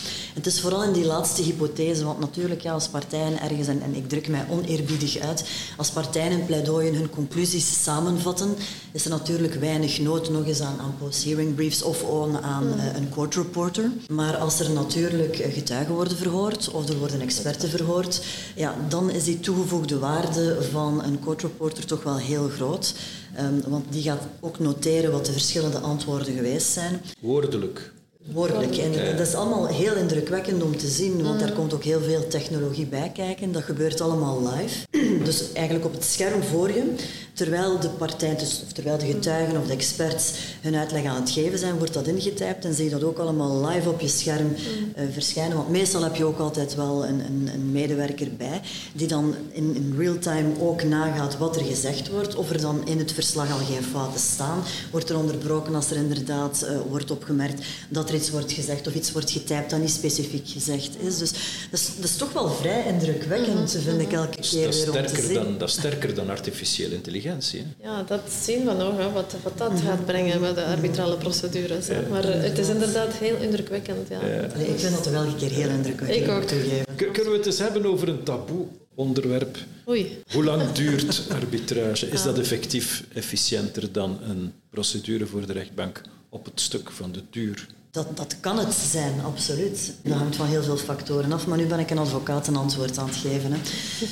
Het 0.40 0.48
is 0.48 0.60
vooral 0.60 0.84
in 0.84 0.92
die 0.92 1.04
laatste 1.04 1.42
hypothese, 1.42 2.04
want 2.04 2.20
natuurlijk 2.20 2.60
ja, 2.60 2.72
als 2.72 2.88
partijen 2.88 3.40
ergens, 3.40 3.68
en, 3.68 3.82
en 3.82 3.94
ik 3.94 4.08
druk 4.08 4.28
mij 4.28 4.46
oneerbiedig 4.50 5.18
uit, 5.18 5.44
als 5.76 5.90
partijen 5.90 6.32
in 6.32 6.46
pleidooien 6.46 6.94
hun 6.94 7.10
conclusies 7.10 7.82
samenvatten, 7.82 8.54
is 8.92 9.04
er 9.04 9.10
natuurlijk 9.10 9.54
weinig 9.54 9.98
nood 9.98 10.30
nog 10.30 10.46
eens 10.46 10.60
aan, 10.60 10.78
aan 10.80 10.94
post-hearing 10.98 11.54
briefs 11.54 11.82
of 11.82 12.04
aan 12.42 12.66
uh, 12.66 12.94
een 12.94 13.08
court 13.10 13.34
reporter. 13.34 13.90
Maar 14.08 14.36
als 14.36 14.60
er 14.60 14.70
natuurlijk 14.70 15.36
getuigen 15.36 15.94
worden 15.94 16.16
verhoord 16.16 16.70
of 16.70 16.88
er 16.88 16.98
worden 16.98 17.20
experten 17.20 17.68
verhoord, 17.68 18.24
ja, 18.56 18.74
dan 18.88 19.10
is 19.10 19.24
die 19.24 19.40
toegevoegde 19.40 19.98
waarde 19.98 20.62
van 20.70 21.04
een 21.04 21.20
court 21.20 21.42
reporter 21.42 21.86
toch 21.86 22.02
wel 22.02 22.16
heel 22.16 22.48
groot. 22.48 22.94
Um, 23.38 23.62
want 23.66 23.84
die 23.90 24.02
gaat 24.02 24.22
ook 24.40 24.58
noteren 24.58 25.12
wat 25.12 25.26
de 25.26 25.32
verschillende 25.32 25.78
antwoorden 25.78 26.34
geweest 26.34 26.72
zijn. 26.72 27.02
Woordelijk. 27.20 27.92
Woordelijk. 28.32 28.76
En 28.76 29.16
dat 29.16 29.26
is 29.26 29.34
allemaal 29.34 29.66
heel 29.66 29.94
indrukwekkend 29.94 30.62
om 30.62 30.76
te 30.76 30.86
zien, 30.86 31.22
want 31.22 31.40
daar 31.40 31.52
komt 31.52 31.74
ook 31.74 31.84
heel 31.84 32.00
veel 32.00 32.28
technologie 32.28 32.86
bij 32.86 33.10
kijken. 33.14 33.52
Dat 33.52 33.62
gebeurt 33.62 34.00
allemaal 34.00 34.42
live. 34.42 34.86
Dus 35.24 35.52
eigenlijk 35.52 35.86
op 35.86 35.92
het 35.92 36.04
scherm 36.04 36.42
voor 36.42 36.68
je, 36.68 36.94
terwijl 37.32 37.78
de 37.78 37.88
partij, 37.88 38.36
dus, 38.36 38.62
of 38.64 38.72
terwijl 38.72 38.98
de 38.98 39.06
getuigen 39.06 39.60
of 39.60 39.66
de 39.66 39.72
experts 39.72 40.32
hun 40.60 40.74
uitleg 40.74 41.04
aan 41.04 41.20
het 41.20 41.30
geven 41.30 41.58
zijn, 41.58 41.78
wordt 41.78 41.94
dat 41.94 42.06
ingetypt 42.06 42.64
en 42.64 42.74
zie 42.74 42.84
je 42.84 42.90
dat 42.90 43.04
ook 43.04 43.18
allemaal 43.18 43.66
live 43.66 43.88
op 43.88 44.00
je 44.00 44.08
scherm 44.08 44.54
uh, 44.56 45.04
verschijnen. 45.12 45.56
Want 45.56 45.68
meestal 45.68 46.02
heb 46.02 46.16
je 46.16 46.24
ook 46.24 46.38
altijd 46.38 46.74
wel 46.74 47.06
een, 47.06 47.20
een, 47.20 47.50
een 47.54 47.72
medewerker 47.72 48.28
bij, 48.36 48.60
die 48.92 49.06
dan 49.06 49.34
in, 49.52 49.74
in 49.74 49.94
real 49.98 50.18
time 50.18 50.48
ook 50.60 50.82
nagaat 50.82 51.38
wat 51.38 51.56
er 51.56 51.64
gezegd 51.64 52.08
wordt, 52.08 52.34
of 52.34 52.50
er 52.50 52.60
dan 52.60 52.86
in 52.86 52.98
het 52.98 53.12
verslag 53.12 53.52
al 53.52 53.66
geen 53.66 53.84
fouten 53.84 54.20
staan. 54.20 54.62
Wordt 54.90 55.10
er 55.10 55.18
onderbroken 55.18 55.74
als 55.74 55.90
er 55.90 55.96
inderdaad 55.96 56.64
uh, 56.64 56.80
wordt 56.88 57.10
opgemerkt 57.10 57.64
dat 57.88 58.08
er 58.08 58.14
iets 58.14 58.30
wordt 58.30 58.52
gezegd 58.52 58.86
of 58.86 58.94
iets 58.94 59.12
wordt 59.12 59.30
getypt 59.30 59.70
dat 59.70 59.80
niet 59.80 59.90
specifiek 59.90 60.48
gezegd 60.48 60.90
is. 61.00 61.18
Dus 61.18 61.30
dat 61.70 61.80
is, 61.80 61.90
dat 61.96 62.04
is 62.04 62.16
toch 62.16 62.32
wel 62.32 62.48
vrij 62.48 62.86
indrukwekkend, 62.86 63.74
mm 63.74 63.88
vind 63.90 64.00
ik 64.00 64.12
elke 64.12 64.36
dus 64.36 64.50
keer 64.50 64.66
dat 64.66 64.74
weer 64.74 65.00
om 65.00 65.06
te 65.06 65.22
zien. 65.22 65.34
Dan, 65.34 65.58
dat 65.58 65.68
is 65.68 65.74
sterker 65.74 66.14
dan 66.14 66.30
artificiële 66.30 66.94
intelligentie. 66.94 67.19
Hè? 67.22 67.36
Ja, 67.82 68.02
dat 68.02 68.20
zien 68.42 68.64
we 68.64 68.72
nog, 68.72 68.96
hè, 68.96 69.12
wat, 69.12 69.34
wat 69.42 69.58
dat 69.58 69.80
gaat 69.80 70.06
brengen 70.06 70.40
bij 70.40 70.54
de 70.54 70.64
arbitrale 70.64 71.16
procedures. 71.16 71.86
Ja. 71.86 72.00
Maar 72.10 72.28
uh, 72.28 72.42
het 72.42 72.58
is 72.58 72.68
inderdaad 72.68 73.12
heel 73.12 73.36
indrukwekkend. 73.36 74.08
Ja. 74.08 74.26
ja. 74.26 74.46
Allee, 74.54 74.66
ik 74.66 74.78
vind 74.78 74.94
dat 74.94 75.06
wel 75.06 75.22
een 75.22 75.36
keer 75.36 75.50
heel 75.50 75.68
indrukwekkend. 75.68 76.22
Ik 76.22 76.30
ook. 76.30 76.42
Toegeven. 76.42 76.84
Kunnen 76.96 77.32
we 77.32 77.36
het 77.36 77.46
eens 77.46 77.58
hebben 77.58 77.86
over 77.86 78.08
een 78.08 78.22
taboe 78.22 78.66
onderwerp? 78.94 79.58
Oei. 79.88 80.22
Hoe 80.32 80.44
lang 80.44 80.72
duurt 80.72 81.22
arbitrage? 81.40 82.06
Is 82.08 82.22
dat 82.22 82.38
effectief 82.38 83.04
efficiënter 83.12 83.92
dan 83.92 84.18
een 84.22 84.52
procedure 84.70 85.26
voor 85.26 85.46
de 85.46 85.52
rechtbank 85.52 86.00
op 86.28 86.44
het 86.44 86.60
stuk 86.60 86.90
van 86.90 87.12
de 87.12 87.22
duur? 87.30 87.66
Dat, 87.90 88.16
dat 88.16 88.36
kan 88.40 88.58
het 88.58 88.74
zijn, 88.74 89.20
absoluut. 89.24 89.92
Dat 90.02 90.18
hangt 90.18 90.36
van 90.36 90.46
heel 90.46 90.62
veel 90.62 90.76
factoren 90.76 91.32
af, 91.32 91.46
maar 91.46 91.58
nu 91.58 91.66
ben 91.66 91.78
ik 91.78 91.90
een 91.90 91.98
advocaat 91.98 92.46
een 92.46 92.56
antwoord 92.56 92.98
aan 92.98 93.06
het 93.06 93.16
geven. 93.16 93.52
Hè. 93.52 93.58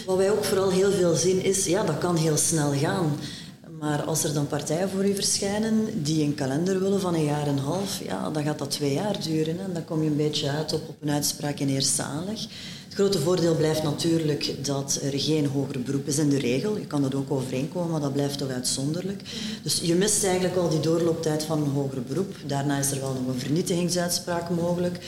Wat 0.06 0.16
wij 0.16 0.30
ook 0.30 0.44
vooral 0.44 0.70
heel 0.70 0.90
veel 0.90 1.14
zien 1.14 1.42
is, 1.42 1.64
ja, 1.64 1.84
dat 1.84 1.98
kan 1.98 2.16
heel 2.16 2.36
snel 2.36 2.72
gaan. 2.72 3.18
Maar 3.78 4.02
als 4.02 4.24
er 4.24 4.34
dan 4.34 4.46
partijen 4.46 4.88
voor 4.88 5.06
u 5.08 5.14
verschijnen 5.14 6.02
die 6.02 6.24
een 6.24 6.34
kalender 6.34 6.80
willen 6.80 7.00
van 7.00 7.14
een 7.14 7.24
jaar 7.24 7.46
en 7.46 7.48
een 7.48 7.58
half, 7.58 8.02
ja, 8.04 8.30
dan 8.30 8.42
gaat 8.42 8.58
dat 8.58 8.70
twee 8.70 8.92
jaar 8.92 9.22
duren. 9.22 9.60
En 9.60 9.72
dan 9.72 9.84
kom 9.84 10.02
je 10.02 10.10
een 10.10 10.16
beetje 10.16 10.50
uit 10.50 10.72
op, 10.72 10.88
op 10.88 10.96
een 11.00 11.10
uitspraak 11.10 11.58
in 11.58 11.68
eerste 11.68 12.02
aanleg. 12.02 12.40
Het 12.84 12.94
grote 12.94 13.18
voordeel 13.18 13.56
blijft 13.56 13.82
natuurlijk 13.82 14.64
dat 14.64 14.98
er 15.02 15.20
geen 15.20 15.46
hoger 15.46 15.80
beroep 15.80 16.06
is 16.06 16.18
in 16.18 16.28
de 16.28 16.38
regel. 16.38 16.76
Je 16.76 16.86
kan 16.86 17.02
dat 17.02 17.14
ook 17.14 17.30
overeenkomen, 17.30 17.90
maar 17.90 18.00
dat 18.00 18.12
blijft 18.12 18.38
toch 18.38 18.50
uitzonderlijk. 18.50 19.22
Dus 19.62 19.80
je 19.82 19.94
mist 19.94 20.24
eigenlijk 20.24 20.56
al 20.56 20.68
die 20.68 20.80
doorlooptijd 20.80 21.42
van 21.42 21.62
een 21.62 21.70
hoger 21.70 22.02
beroep. 22.02 22.36
Daarna 22.46 22.78
is 22.78 22.90
er 22.90 23.00
wel 23.00 23.12
nog 23.12 23.34
een 23.34 23.40
vernietigingsuitspraak 23.40 24.50
mogelijk. 24.50 24.98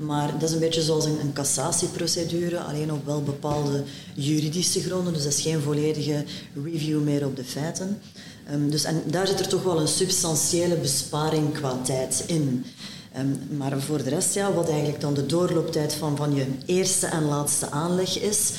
Maar 0.00 0.32
dat 0.38 0.48
is 0.48 0.54
een 0.54 0.60
beetje 0.60 0.82
zoals 0.82 1.04
een, 1.04 1.20
een 1.20 1.32
cassatieprocedure, 1.32 2.58
alleen 2.58 2.92
op 2.92 3.06
wel 3.06 3.22
bepaalde 3.22 3.82
juridische 4.14 4.80
gronden. 4.80 5.12
Dus 5.12 5.22
dat 5.22 5.32
is 5.32 5.42
geen 5.42 5.60
volledige 5.60 6.24
review 6.64 7.02
meer 7.02 7.26
op 7.26 7.36
de 7.36 7.44
feiten. 7.44 8.00
Um, 8.52 8.70
dus, 8.70 8.84
en 8.84 9.02
daar 9.06 9.26
zit 9.26 9.40
er 9.40 9.48
toch 9.48 9.62
wel 9.62 9.80
een 9.80 9.88
substantiële 9.88 10.76
besparing 10.76 11.52
qua 11.52 11.80
tijd 11.82 12.24
in. 12.26 12.64
Um, 13.18 13.56
maar 13.56 13.80
voor 13.80 14.02
de 14.02 14.10
rest, 14.10 14.34
ja, 14.34 14.52
wat 14.52 14.68
eigenlijk 14.68 15.00
dan 15.00 15.14
de 15.14 15.26
doorlooptijd 15.26 15.94
van, 15.94 16.16
van 16.16 16.34
je 16.34 16.46
eerste 16.66 17.06
en 17.06 17.24
laatste 17.24 17.70
aanleg 17.70 18.20
is, 18.20 18.52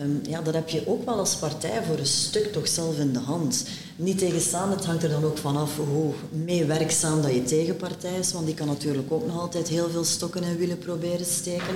um, 0.00 0.20
ja, 0.28 0.40
dat 0.40 0.54
heb 0.54 0.68
je 0.68 0.86
ook 0.86 1.04
wel 1.04 1.18
als 1.18 1.36
partij 1.36 1.82
voor 1.86 1.98
een 1.98 2.06
stuk 2.06 2.52
toch 2.52 2.68
zelf 2.68 2.98
in 2.98 3.12
de 3.12 3.18
hand. 3.18 3.64
Niet 3.96 4.18
tegenstaan, 4.18 4.70
het 4.70 4.84
hangt 4.84 5.02
er 5.02 5.10
dan 5.10 5.24
ook 5.24 5.38
vanaf 5.38 5.76
hoe 5.76 6.12
meewerkzaam 6.44 7.22
dat 7.22 7.34
je 7.34 7.42
tegenpartij 7.42 8.18
is, 8.18 8.32
want 8.32 8.46
die 8.46 8.54
kan 8.54 8.66
natuurlijk 8.66 9.12
ook 9.12 9.26
nog 9.26 9.40
altijd 9.40 9.68
heel 9.68 9.90
veel 9.90 10.04
stokken 10.04 10.42
en 10.42 10.56
wielen 10.56 10.78
proberen 10.78 11.26
steken. 11.26 11.74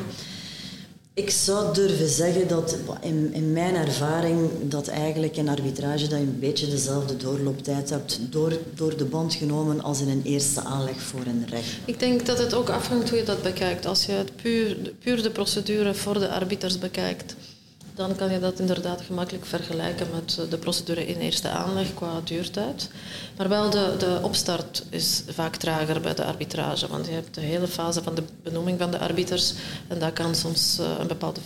Ik 1.15 1.31
zou 1.31 1.75
durven 1.75 2.09
zeggen 2.09 2.49
dat 2.49 2.77
in, 3.01 3.31
in, 3.33 3.53
mijn 3.53 3.75
ervaring 3.75 4.51
dat 4.63 4.89
eigenlijk 4.89 5.37
in 5.37 5.49
arbitrage 5.49 6.09
dat 6.09 6.19
je 6.19 6.25
een 6.25 6.39
beetje 6.39 6.69
dezelfde 6.69 7.17
doorlooptijd 7.17 7.91
hebt 7.91 8.21
door, 8.31 8.59
door 8.75 8.97
de 8.97 9.05
band 9.05 9.35
genomen 9.35 9.83
als 9.83 10.01
in 10.01 10.09
een 10.09 10.23
eerste 10.25 10.61
aanleg 10.61 11.01
voor 11.01 11.21
een 11.27 11.47
recht. 11.49 11.69
Ik 11.85 11.99
denk 11.99 12.27
dat 12.27 12.39
het 12.39 12.55
ook 12.55 12.71
afhangt 12.71 13.09
hoe 13.09 13.19
je 13.19 13.25
dat 13.25 13.43
bekijkt. 13.43 13.87
Als 13.87 14.07
je 14.07 14.13
het 14.13 14.37
puur, 14.37 14.93
puur 14.99 15.23
de 15.23 15.31
procedure 15.31 15.95
voor 15.95 16.19
de 16.19 16.29
arbiters 16.29 16.79
bekijkt, 16.79 17.35
dan 18.01 18.17
kan 18.17 18.31
je 18.33 18.39
dat 18.39 18.59
inderdaad 18.59 19.01
gemakkelijk 19.01 19.47
vergelijken 19.47 20.07
met 20.15 20.51
de 20.51 20.59
procedure 20.59 21.07
in 21.07 21.19
eerste 21.19 21.49
aanleg 21.49 21.95
qua 21.95 22.21
duurtijd. 22.25 22.91
Maar 23.37 23.49
wel 23.49 23.71
de, 23.71 23.95
de 23.99 24.19
opstart 24.23 24.83
is 24.89 25.23
vaak 25.29 25.57
trager 25.57 26.01
bij 26.01 26.15
de 26.15 26.25
arbitrage, 26.25 26.89
want 26.89 27.07
je 27.07 27.13
hebt 27.13 27.35
de 27.35 27.41
hele 27.41 27.67
fase 27.67 28.03
van 28.03 28.15
de 28.15 28.23
benoeming 28.43 28.79
van 28.79 28.91
de 28.91 28.99
arbiters 28.99 29.55
en 29.89 29.99
dat 29.99 30.13
kan 30.13 30.35
soms 30.35 30.79
uh, 30.81 30.87
een 30.99 31.07
bepaalde 31.07 31.41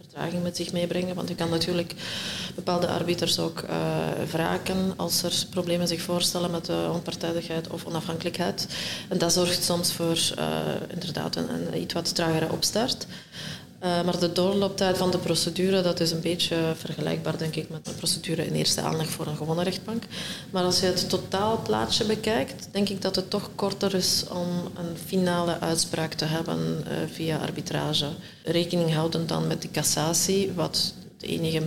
vertraging 0.00 0.42
met 0.42 0.56
zich 0.56 0.72
meebrengen, 0.72 1.14
want 1.14 1.28
je 1.28 1.34
kan 1.34 1.50
natuurlijk 1.50 1.94
bepaalde 2.54 2.88
arbiters 2.88 3.38
ook 3.38 3.62
uh, 3.62 3.70
wraken 4.30 4.92
als 4.96 5.22
er 5.22 5.46
problemen 5.50 5.88
zich 5.88 6.00
voorstellen 6.02 6.50
met 6.50 6.66
de 6.66 6.88
onpartijdigheid 6.92 7.68
of 7.68 7.84
onafhankelijkheid. 7.84 8.66
En 9.08 9.18
dat 9.18 9.32
zorgt 9.32 9.64
soms 9.64 9.92
voor 9.92 10.18
inderdaad 10.88 11.36
een, 11.36 11.48
een 11.54 11.80
iets 11.80 11.94
wat 11.94 12.14
tragere 12.14 12.52
opstart. 12.52 13.06
Uh, 13.84 14.04
maar 14.04 14.20
de 14.20 14.32
doorlooptijd 14.32 14.96
van 14.96 15.10
de 15.10 15.18
procedure 15.18 15.82
dat 15.82 16.00
is 16.00 16.10
een 16.10 16.20
beetje 16.20 16.72
vergelijkbaar 16.76 17.38
denk 17.38 17.56
ik 17.56 17.68
met 17.68 17.84
de 17.84 17.92
procedure 17.92 18.46
in 18.46 18.52
eerste 18.52 18.80
aanleg 18.80 19.08
voor 19.08 19.26
een 19.26 19.36
gewone 19.36 19.62
rechtbank. 19.62 20.02
Maar 20.50 20.62
als 20.62 20.80
je 20.80 20.86
het 20.86 21.08
totaalplaatje 21.08 22.04
bekijkt, 22.04 22.68
denk 22.72 22.88
ik 22.88 23.02
dat 23.02 23.16
het 23.16 23.30
toch 23.30 23.50
korter 23.54 23.94
is 23.94 24.24
om 24.30 24.48
een 24.76 24.96
finale 25.06 25.60
uitspraak 25.60 26.14
te 26.14 26.24
hebben 26.24 26.58
uh, 26.58 26.92
via 27.12 27.38
arbitrage. 27.38 28.08
Rekening 28.44 28.94
houdend 28.94 29.28
dan 29.28 29.46
met 29.46 29.62
de 29.62 29.70
cassatie, 29.70 30.52
wat 30.52 30.94
de 31.18 31.26
enige 31.26 31.62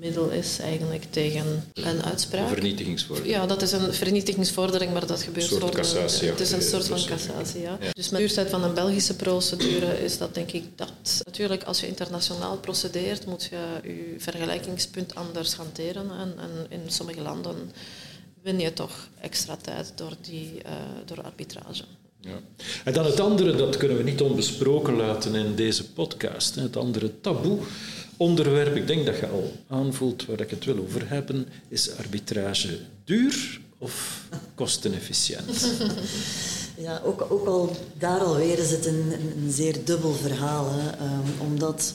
middel 0.00 0.28
is 0.30 0.58
eigenlijk 0.58 1.04
tegen 1.10 1.64
een 1.74 2.02
uitspraak. 2.02 2.42
Een 2.42 2.48
vernietigingsvordering. 2.54 3.34
Ja, 3.34 3.46
dat 3.46 3.62
is 3.62 3.72
een 3.72 3.94
vernietigingsvordering, 3.94 4.92
maar 4.92 5.06
dat 5.06 5.22
gebeurt 5.22 5.42
Een 5.42 5.48
soort 5.50 5.60
voor 5.62 5.70
de- 5.70 5.76
cassatie, 5.76 6.28
Het 6.28 6.40
is 6.40 6.52
een 6.52 6.62
soort 6.62 6.86
van 6.86 7.04
cassatie, 7.04 7.60
ja. 7.60 7.76
Ja. 7.80 7.92
Dus 7.92 8.08
met 8.08 8.20
de 8.20 8.26
duurtijd 8.26 8.50
van 8.50 8.62
een 8.64 8.74
Belgische 8.74 9.16
procedure 9.16 10.04
is 10.04 10.18
dat 10.18 10.34
denk 10.34 10.50
ik 10.52 10.64
dat. 10.76 10.92
Natuurlijk, 11.24 11.62
als 11.62 11.80
je 11.80 11.86
internationaal 11.86 12.56
procedeert, 12.58 13.26
moet 13.26 13.44
je 13.44 13.56
je 13.82 14.14
vergelijkingspunt 14.18 15.14
anders 15.14 15.54
hanteren. 15.54 16.10
En, 16.10 16.34
en 16.38 16.66
in 16.68 16.90
sommige 16.90 17.20
landen 17.20 17.72
win 18.42 18.60
je 18.60 18.72
toch 18.72 19.08
extra 19.20 19.56
tijd 19.56 19.92
door, 19.94 20.12
die, 20.20 20.62
eh, 20.62 20.72
door 21.04 21.22
arbitrage. 21.22 21.84
Ja. 22.20 22.40
En 22.84 22.92
dan 22.92 23.04
het 23.04 23.20
andere, 23.20 23.56
dat 23.56 23.76
kunnen 23.76 23.96
we 23.96 24.02
niet 24.02 24.20
onbesproken 24.20 24.96
laten 24.96 25.34
in 25.34 25.54
deze 25.54 25.92
podcast. 25.92 26.54
Het 26.54 26.76
andere 26.76 27.20
taboe 27.20 27.58
onderwerp, 28.16 28.76
ik 28.76 28.86
denk 28.86 29.06
dat 29.06 29.18
je 29.18 29.28
al 29.28 29.52
aanvoelt 29.68 30.26
waar 30.26 30.40
ik 30.40 30.50
het 30.50 30.64
wil 30.64 30.78
over 30.78 31.08
hebben, 31.08 31.48
is 31.68 31.96
arbitrage 31.96 32.78
duur 33.04 33.60
of 33.78 34.24
kostenefficiënt? 34.54 35.66
Ja, 36.80 37.00
ook, 37.04 37.26
ook 37.30 37.46
al 37.46 37.76
daar 37.98 38.20
alweer 38.20 38.58
is 38.58 38.70
het 38.70 38.86
een, 38.86 39.12
een, 39.36 39.52
zeer 39.52 39.84
dubbel 39.84 40.12
verhaal. 40.12 40.70
Hè. 40.72 40.90
Ehm, 40.90 41.50
omdat... 41.50 41.94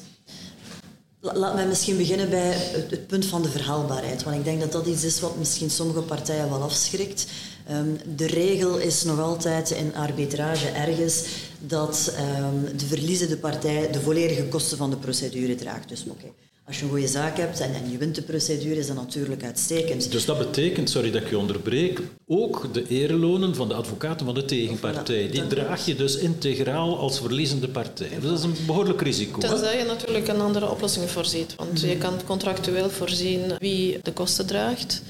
La- 1.20 1.38
Laat 1.38 1.54
mij 1.54 1.68
misschien 1.68 1.98
beginnen 1.98 2.30
bij 2.30 2.52
het, 2.54 2.92
het 2.92 3.08
punt 3.08 3.26
van 3.26 3.42
de 3.42 3.50
verhaalbaarheid. 3.50 4.24
Want 4.24 4.36
ik 4.38 4.44
denk 4.44 4.60
dat 4.60 4.72
dat 4.72 4.86
iets 4.86 5.04
is 5.04 5.20
wat 5.20 5.38
misschien 5.38 5.70
sommige 5.70 6.02
partijen 6.02 6.50
wel 6.50 6.62
afschrikt. 6.62 7.26
Ehm, 7.68 8.16
de 8.16 8.28
regel 8.28 8.78
is 8.78 9.04
nog 9.04 9.20
altijd 9.20 9.72
in 9.72 9.96
arbitrage 9.96 10.68
ergens 10.68 11.24
dat 11.60 12.14
ehm, 12.18 12.78
de 12.78 12.86
verliezende 12.86 13.38
partij 13.38 13.92
de 13.92 14.02
volledige 14.02 14.44
kosten 14.44 14.78
van 14.78 14.90
de 14.90 14.98
procedure 14.98 15.56
draagt. 15.56 15.90
Dus 15.90 16.04
oké, 16.10 16.26
als 16.68 16.78
je 16.78 16.84
een 16.84 16.90
goede 16.90 17.08
zaak 17.08 17.38
hebt 17.38 17.60
en, 17.60 17.74
en 17.74 17.92
je 17.92 17.98
wint 17.98 18.16
de 18.16 18.22
procedure, 18.22 18.80
is 18.80 18.88
dat 18.88 18.96
natuurlijk 18.96 19.44
uitstekend. 19.44 20.12
Dus 20.12 20.26
dat 20.26 20.38
betekent, 20.38 20.90
sorry 20.90 21.12
dat 21.12 21.22
ik 21.22 21.30
je 21.30 21.38
onderbreek, 21.38 22.02
ook 22.28 22.74
de 22.74 22.88
erelonen 22.88 23.56
van 23.56 23.68
de 23.68 23.74
advocaten 23.74 24.26
van 24.26 24.36
de 24.36 24.46
tegenpartij. 24.46 25.30
Die 25.30 25.48
draag 25.48 25.86
je 25.86 25.96
dus 25.96 26.18
integraal 26.18 26.98
als 26.98 27.20
verliezende 27.20 27.68
partij. 27.68 28.10
Dus 28.10 28.30
dat 28.30 28.38
is 28.38 28.44
een 28.44 28.56
behoorlijk 28.66 29.02
risico. 29.02 29.40
Tenzij 29.40 29.78
je 29.78 29.84
natuurlijk 29.84 30.28
een 30.28 30.42
andere 30.42 30.70
oplossing 30.70 31.10
voorziet. 31.10 31.56
Want 31.56 31.82
je 31.82 31.98
kan 31.98 32.14
contractueel 32.26 32.90
voorzien 32.90 33.42
wie 33.60 34.00
de 34.02 34.14
kosten 34.14 34.46
draagt. 34.46 35.02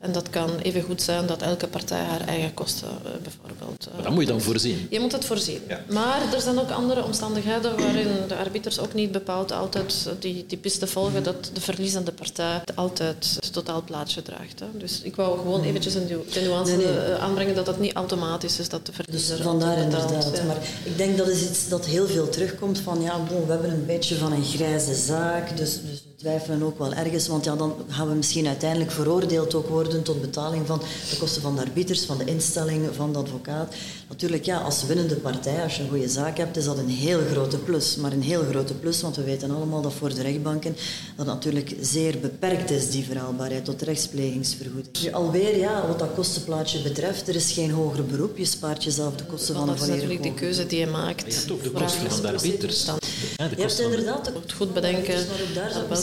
En 0.00 0.12
dat 0.12 0.30
kan 0.30 0.50
even 0.62 0.82
goed 0.82 1.02
zijn 1.02 1.26
dat 1.26 1.42
elke 1.42 1.66
partij 1.66 2.02
haar 2.02 2.20
eigen 2.20 2.54
kosten 2.54 2.88
eh, 2.88 3.10
bijvoorbeeld. 3.22 3.86
eh, 3.86 3.94
Maar 3.94 4.02
dat 4.02 4.12
moet 4.12 4.22
je 4.22 4.28
dan 4.28 4.40
voorzien. 4.40 4.86
Je 4.90 5.00
moet 5.00 5.12
het 5.12 5.24
voorzien. 5.24 5.60
Ja. 5.68 5.80
Maar 5.88 6.20
er 6.34 6.40
zijn 6.40 6.58
ook 6.58 6.70
andere 6.70 7.04
omstandigheden 7.04 7.76
waarin 7.78 8.08
de 8.28 8.36
arbiters 8.36 8.78
ook 8.78 8.94
niet 8.94 9.12
bepaald 9.12 9.52
altijd 9.52 10.08
die, 10.18 10.44
die 10.48 10.58
piste 10.58 10.86
volgen 10.86 11.22
dat 11.22 11.50
de 11.52 11.60
verliezende 11.60 12.12
partij 12.12 12.60
altijd 12.74 13.36
het 13.40 13.52
totaalplaatje 13.52 14.22
draagt. 14.22 14.60
Hè. 14.60 14.66
Dus 14.78 15.00
ik 15.02 15.16
wou 15.16 15.38
gewoon 15.38 15.62
eventjes 15.62 15.94
een 15.94 16.06
nuance 16.42 16.76
Nee, 16.76 16.86
nee. 16.86 16.96
eh, 16.96 17.22
aanbrengen 17.22 17.54
dat 17.54 17.66
dat 17.66 17.78
niet 17.80 17.92
automatisch 17.94 18.58
is 18.58 18.68
dat 18.68 18.86
de 18.86 18.92
Dus 18.96 19.04
verliezer 19.04 19.42
vandaar 19.42 19.68
altijd 19.76 19.90
betaalt. 19.90 20.10
inderdaad. 20.10 20.36
Ja. 20.36 20.44
Maar 20.44 20.58
ik 20.84 20.96
denk 20.96 21.16
dat 21.18 21.28
is 21.28 21.42
iets 21.48 21.68
dat 21.68 21.86
heel 21.86 22.06
veel 22.06 22.28
terugkomt 22.28 22.78
van 22.78 23.02
ja, 23.02 23.18
bon, 23.28 23.46
we 23.46 23.52
hebben 23.52 23.70
een 23.70 23.86
beetje 23.86 24.16
van 24.16 24.32
een 24.32 24.44
grijze 24.44 24.94
zaak, 24.94 25.56
dus, 25.56 25.72
dus 25.90 26.02
twijfelen 26.20 26.62
ook 26.62 26.78
wel 26.78 26.92
ergens, 26.92 27.28
want 27.28 27.44
ja, 27.44 27.56
dan 27.56 27.74
gaan 27.88 28.08
we 28.08 28.14
misschien 28.14 28.46
uiteindelijk 28.46 28.90
veroordeeld 28.90 29.54
ook 29.54 29.68
worden 29.68 30.02
tot 30.02 30.20
betaling 30.20 30.66
van 30.66 30.78
de 31.10 31.16
kosten 31.18 31.42
van 31.42 31.54
de 31.54 31.60
arbiters, 31.60 32.04
van 32.04 32.18
de 32.18 32.24
instelling, 32.24 32.88
van 32.94 33.12
de 33.12 33.18
advocaat. 33.18 33.74
Natuurlijk, 34.08 34.44
ja, 34.44 34.58
als 34.58 34.84
winnende 34.86 35.14
partij, 35.14 35.62
als 35.62 35.76
je 35.76 35.82
een 35.82 35.88
goede 35.88 36.08
zaak 36.08 36.36
hebt, 36.36 36.56
is 36.56 36.64
dat 36.64 36.78
een 36.78 36.88
heel 36.88 37.20
grote 37.32 37.56
plus. 37.58 37.96
Maar 37.96 38.12
een 38.12 38.22
heel 38.22 38.42
grote 38.50 38.74
plus, 38.74 39.00
want 39.02 39.16
we 39.16 39.22
weten 39.22 39.50
allemaal 39.50 39.82
dat 39.82 39.92
voor 39.92 40.14
de 40.14 40.22
rechtbanken 40.22 40.76
dat 41.16 41.26
natuurlijk 41.26 41.74
zeer 41.80 42.18
beperkt 42.18 42.70
is, 42.70 42.90
die 42.90 43.04
verhaalbaarheid 43.04 43.64
tot 43.64 43.82
rechtsplegingsvergoeding. 43.82 45.14
Alweer, 45.14 45.56
ja, 45.58 45.86
wat 45.86 45.98
dat 45.98 46.14
kostenplaatje 46.14 46.82
betreft, 46.82 47.28
er 47.28 47.34
is 47.34 47.52
geen 47.52 47.70
hoger 47.70 48.04
beroep. 48.04 48.36
Je 48.38 48.44
spaart 48.44 48.84
jezelf 48.84 49.14
de 49.16 49.24
kosten 49.24 49.54
van 49.54 49.66
dat 49.66 49.74
een 49.74 49.80
is 49.82 49.88
volledig 49.88 50.08
natuurlijk 50.08 50.36
de 50.36 50.40
keuze 50.44 50.66
die 50.66 50.78
je 50.78 50.86
maakt. 50.86 51.24
Je 51.26 51.38
hebt 51.38 51.50
ook 51.50 51.62
de 51.62 51.70
kosten 51.70 52.10
van 52.10 52.22
de 52.22 52.28
arbiters. 52.28 52.84
Ja, 52.84 53.48
de 53.48 53.54
Je 53.56 53.60
hebt 53.62 53.76
de- 53.76 53.82
inderdaad 53.82 54.24
de 54.24 54.30
moet 54.32 54.52
goed 54.52 54.74
bedenken 54.74 55.14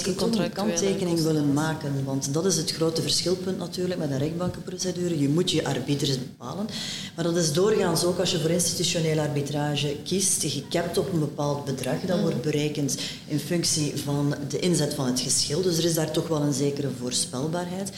ik 0.08 0.18
toch 0.18 0.36
een 0.36 0.52
kanttekening 0.52 1.22
willen 1.22 1.54
maken. 1.54 2.04
Want 2.06 2.34
dat 2.34 2.46
is 2.46 2.56
het 2.56 2.72
grote 2.72 3.02
verschilpunt 3.02 3.58
natuurlijk 3.58 4.00
met 4.00 4.12
een 4.12 4.18
rechtbankenprocedure. 4.18 5.20
Je 5.20 5.30
moet 5.30 5.52
je 5.52 5.66
arbiters 5.66 6.18
bepalen. 6.20 6.66
Maar 7.16 7.24
dat 7.24 7.36
is 7.36 7.54
doorgaans 7.54 8.04
ook 8.04 8.20
als 8.20 8.32
je 8.32 8.40
voor 8.40 8.50
institutionele 8.50 9.22
arbitrage 9.22 9.96
kiest, 10.04 10.44
gecapt 10.48 10.98
op 10.98 11.14
een 11.14 11.20
bepaald 11.20 11.66
bedrag. 11.66 12.00
Dat 12.06 12.20
wordt 12.20 12.42
berekend 12.42 12.98
in 13.28 13.40
functie 13.40 13.94
van 14.04 14.36
de 14.50 14.60
inzet 14.60 14.94
van 14.94 15.06
het 15.06 15.20
geschil. 15.20 15.62
Dus 15.62 15.78
er 15.78 15.86
is 15.86 15.94
daar 15.94 16.12
toch 16.12 16.28
wel 16.28 16.42
een 16.42 16.54
zekere 16.54 16.90
voorspelbaarheid. 17.00 17.92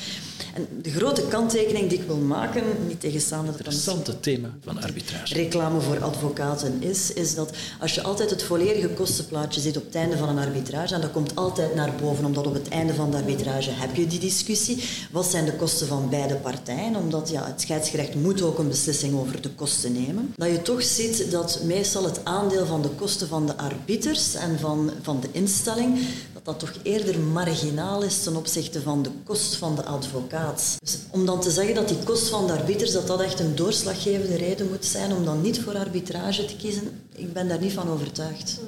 En 0.54 0.68
de 0.82 0.92
grote 0.92 1.22
kanttekening 1.22 1.90
die 1.90 2.00
ik 2.00 2.08
wil 2.08 2.18
maken, 2.18 2.64
niet 2.88 3.00
tegenstaande 3.00 3.52
misschien 3.52 3.66
Interessante 3.66 4.20
thema 4.20 4.50
van 4.64 4.82
arbitrage. 4.82 5.34
reclame 5.34 5.82
voor 5.82 6.04
advocaten 6.04 6.78
is, 6.80 7.14
is 7.14 7.36
dat 7.36 7.52
als 7.80 7.96
je 7.96 8.04
altijd 8.04 8.30
het 8.30 8.44
volledige 8.44 8.88
kostenplaatje 8.88 9.62
ziet 9.62 9.78
op 9.78 9.86
het 9.86 9.96
einde 9.96 10.18
van 10.18 10.30
een 10.30 10.38
arbitrage, 10.38 10.94
en 10.94 11.02
dat 11.02 11.12
komt 11.12 11.36
altijd 11.36 11.76
naar 11.76 11.92
boven, 12.02 12.26
omdat 12.26 12.48
op 12.48 12.54
het 12.54 12.68
einde 12.68 12.94
van 12.94 13.12
de 13.12 13.18
arbitrage 13.18 13.70
heb 13.72 13.96
je 13.96 14.08
die 14.08 14.20
discussie, 14.20 14.84
wat 15.12 15.26
zijn 15.26 15.46
de 15.46 15.56
kosten 15.56 15.88
van 15.88 16.10
beide 16.10 16.36
partijen, 16.36 16.96
omdat 16.96 17.30
ja, 17.30 17.46
het 17.46 17.62
scheidsgerecht 17.62 18.16
moet 18.16 18.42
ook 18.42 18.58
een 18.60 18.68
beslissing 18.68 19.20
over 19.20 19.42
de 19.42 19.50
kosten 19.50 19.92
nemen, 19.94 20.34
dat 20.36 20.50
je 20.50 20.62
toch 20.62 20.84
ziet 20.84 21.32
dat 21.32 21.60
meestal 21.64 22.04
het 22.04 22.26
aandeel 22.26 22.66
van 22.66 22.82
de 22.82 22.90
kosten 22.90 23.28
van 23.28 23.46
de 23.46 23.58
arbiters 23.58 24.34
en 24.36 24.60
van, 24.60 24.92
van 25.02 25.20
de 25.20 25.28
instelling, 25.32 26.00
dat 26.34 26.46
dat 26.46 26.60
toch 26.60 26.74
eerder 26.84 27.20
marginaal 27.20 28.04
is 28.04 28.24
ten 28.24 28.36
opzichte 28.36 28.82
van 28.82 29.04
de 29.04 29.12
kost 29.24 29.56
van 29.56 29.76
de 29.76 29.84
advocaat. 29.84 30.78
Dus 30.80 30.98
om 31.12 31.26
dan 31.26 31.42
te 31.42 31.52
zeggen 31.52 31.76
dat 31.76 31.88
die 31.88 32.04
kost 32.04 32.28
van 32.28 32.48
de 32.48 32.54
arbiters 32.54 32.92
dat 32.92 33.08
dat 33.08 33.22
echt 33.22 33.40
een 33.40 33.56
doorslaggevende 33.56 34.38
reden 34.38 34.70
moet 34.70 34.86
zijn 34.86 35.14
om 35.14 35.26
dan 35.26 35.42
niet 35.42 35.62
voor 35.62 35.78
arbitrage 35.78 36.46
te 36.46 36.56
kiezen, 36.56 37.02
ik 37.16 37.34
ben 37.34 37.48
daar 37.48 37.60
niet 37.60 37.74
van 37.74 37.90
overtuigd. 37.90 38.60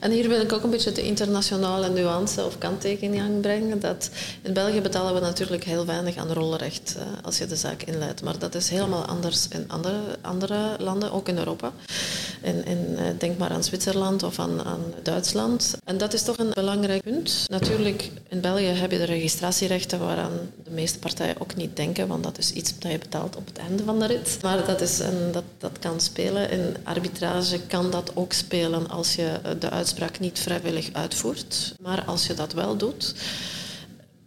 En 0.00 0.10
hier 0.10 0.28
wil 0.28 0.40
ik 0.40 0.52
ook 0.52 0.62
een 0.62 0.70
beetje 0.70 0.92
de 0.92 1.02
internationale 1.02 1.88
nuance 1.88 2.44
of 2.44 2.58
kanttekening 2.58 3.22
aanbrengen. 3.22 3.80
Dat 3.80 4.10
in 4.42 4.52
België 4.52 4.80
betalen 4.80 5.14
we 5.14 5.20
natuurlijk 5.20 5.64
heel 5.64 5.86
weinig 5.86 6.16
aan 6.16 6.32
rolrecht 6.32 6.94
eh, 6.98 7.02
als 7.22 7.38
je 7.38 7.46
de 7.46 7.56
zaak 7.56 7.82
inleidt. 7.82 8.22
Maar 8.22 8.38
dat 8.38 8.54
is 8.54 8.68
helemaal 8.68 9.04
anders 9.04 9.48
in 9.48 9.64
andere, 9.68 10.00
andere 10.20 10.76
landen, 10.78 11.12
ook 11.12 11.28
in 11.28 11.38
Europa. 11.38 11.72
In, 12.42 12.64
eh, 12.64 13.04
denk 13.18 13.38
maar 13.38 13.50
aan 13.50 13.64
Zwitserland 13.64 14.22
of 14.22 14.38
aan, 14.38 14.64
aan 14.64 14.80
Duitsland. 15.02 15.74
En 15.84 15.98
dat 15.98 16.12
is 16.12 16.22
toch 16.22 16.38
een 16.38 16.50
belangrijk 16.52 17.02
punt. 17.02 17.46
Natuurlijk, 17.48 18.10
in 18.28 18.40
België 18.40 18.64
heb 18.64 18.90
je 18.90 18.98
de 18.98 19.04
registratierechten 19.04 19.98
waaraan 19.98 20.32
de 20.64 20.70
meeste 20.70 20.98
partijen 20.98 21.40
ook 21.40 21.56
niet 21.56 21.76
denken, 21.76 22.08
want 22.08 22.24
dat 22.24 22.38
is 22.38 22.52
iets 22.52 22.78
dat 22.78 22.92
je 22.92 22.98
betaalt 22.98 23.36
op 23.36 23.46
het 23.46 23.58
einde 23.58 23.84
van 23.84 23.98
de 23.98 24.06
rit. 24.06 24.38
Maar 24.42 24.66
dat, 24.66 24.80
is 24.80 24.98
een, 24.98 25.32
dat, 25.32 25.44
dat 25.58 25.78
kan 25.80 26.00
spelen. 26.00 26.50
In 26.50 26.76
arbitrage 26.82 27.60
kan 27.66 27.90
dat 27.90 28.10
ook 28.14 28.32
spelen 28.32 28.90
als 28.90 29.14
je 29.14 29.38
eh, 29.42 29.50
de 29.58 29.70
uitspraak 29.70 30.20
niet 30.20 30.38
vrijwillig 30.38 30.92
uitvoert. 30.92 31.74
Maar 31.80 32.04
als 32.04 32.26
je 32.26 32.34
dat 32.34 32.52
wel 32.52 32.76
doet, 32.76 33.14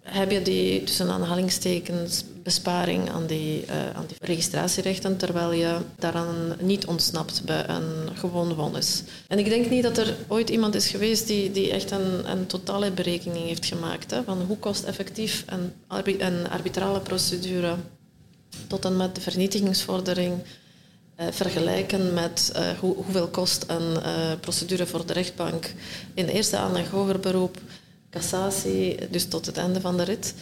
heb 0.01 0.31
je 0.31 0.41
die 0.41 0.83
tussen 0.83 1.09
aanhalingstekens 1.09 2.23
besparing 2.43 3.09
aan 3.09 3.25
die, 3.25 3.65
eh, 3.65 3.89
aan 3.95 4.05
registratierechten, 4.19 5.17
terwijl 5.17 5.51
je 5.51 5.77
daaraan 5.95 6.55
niet 6.59 6.85
ontsnapt 6.85 7.41
bij 7.45 7.69
een 7.69 8.17
gewoon 8.17 8.55
vonnis. 8.55 9.03
En 9.27 9.39
ik 9.39 9.49
denk 9.49 9.69
niet 9.69 9.83
dat 9.83 9.97
er 9.97 10.15
ooit 10.27 10.49
iemand 10.49 10.75
is 10.75 10.87
geweest 10.87 11.27
die, 11.27 11.51
die 11.51 11.71
echt 11.71 11.91
een, 11.91 12.31
een 12.31 12.45
totale 12.45 12.91
berekening 12.91 13.45
heeft 13.45 13.65
gemaakt 13.65 14.11
hè, 14.11 14.23
van 14.23 14.41
hoe 14.47 14.57
kost 14.57 14.83
effectief 14.83 15.45
een, 15.45 15.73
een 16.17 16.49
arbitrale 16.49 16.99
procedure 16.99 17.75
tot 18.67 18.85
en 18.85 18.97
met 18.97 19.15
de 19.15 19.21
vernietigingsvordering 19.21 20.33
vergelijken 21.17 22.13
met 22.13 22.51
eh, 22.53 22.69
hoe, 22.79 22.95
hoeveel 22.95 23.27
kost 23.27 23.63
een 23.67 24.01
eh, 24.01 24.31
procedure 24.39 24.85
voor 24.85 25.05
de 25.05 25.13
rechtbank 25.13 25.73
in 26.13 26.25
eerste 26.27 26.57
aanleg 26.57 26.89
hoger 26.89 27.19
beroep, 27.19 27.57
cassatie, 28.09 29.09
dus 29.09 29.27
tot 29.27 29.45
het 29.45 29.57
einde 29.57 29.81
van 29.81 29.97
de 29.97 30.03
rit. 30.03 30.33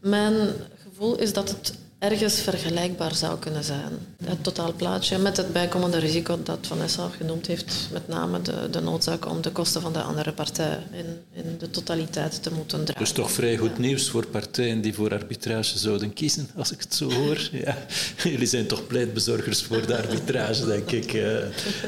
Mijn 0.00 0.50
gevoel 0.82 1.18
is 1.18 1.32
dat 1.32 1.48
het 1.48 1.74
ergens 1.98 2.40
vergelijkbaar 2.40 3.14
zou 3.14 3.38
kunnen 3.38 3.64
zijn. 3.64 3.92
Het 4.24 4.44
totaalplaatje 4.44 5.18
met 5.18 5.36
het 5.36 5.52
bijkomende 5.52 5.98
risico 5.98 6.38
dat 6.42 6.58
Vanessa 6.62 7.08
genoemd 7.16 7.46
heeft, 7.46 7.88
met 7.92 8.08
name 8.08 8.42
de, 8.42 8.68
de 8.70 8.80
noodzaak 8.80 9.26
om 9.30 9.40
de 9.42 9.50
kosten 9.50 9.80
van 9.80 9.92
de 9.92 10.02
andere 10.02 10.32
partij 10.32 10.78
in, 10.92 11.06
in 11.32 11.56
de 11.58 11.70
totaliteit 11.70 12.42
te 12.42 12.50
moeten 12.52 12.84
dragen. 12.84 13.04
Dus 13.04 13.12
toch 13.12 13.30
vrij 13.30 13.56
goed 13.56 13.78
nieuws 13.78 14.08
voor 14.10 14.26
partijen 14.26 14.80
die 14.80 14.94
voor 14.94 15.12
arbitrage 15.12 15.78
zouden 15.78 16.12
kiezen, 16.12 16.48
als 16.56 16.72
ik 16.72 16.80
het 16.80 16.94
zo 16.94 17.12
hoor. 17.12 17.36
Ja. 17.64 17.76
Jullie 18.24 18.46
zijn 18.46 18.66
toch 18.66 18.86
pleitbezorgers 18.86 19.62
voor 19.62 19.86
de 19.86 19.96
arbitrage, 19.96 20.66
denk 20.66 20.90
ik. 20.90 21.12
eh. 21.12 21.36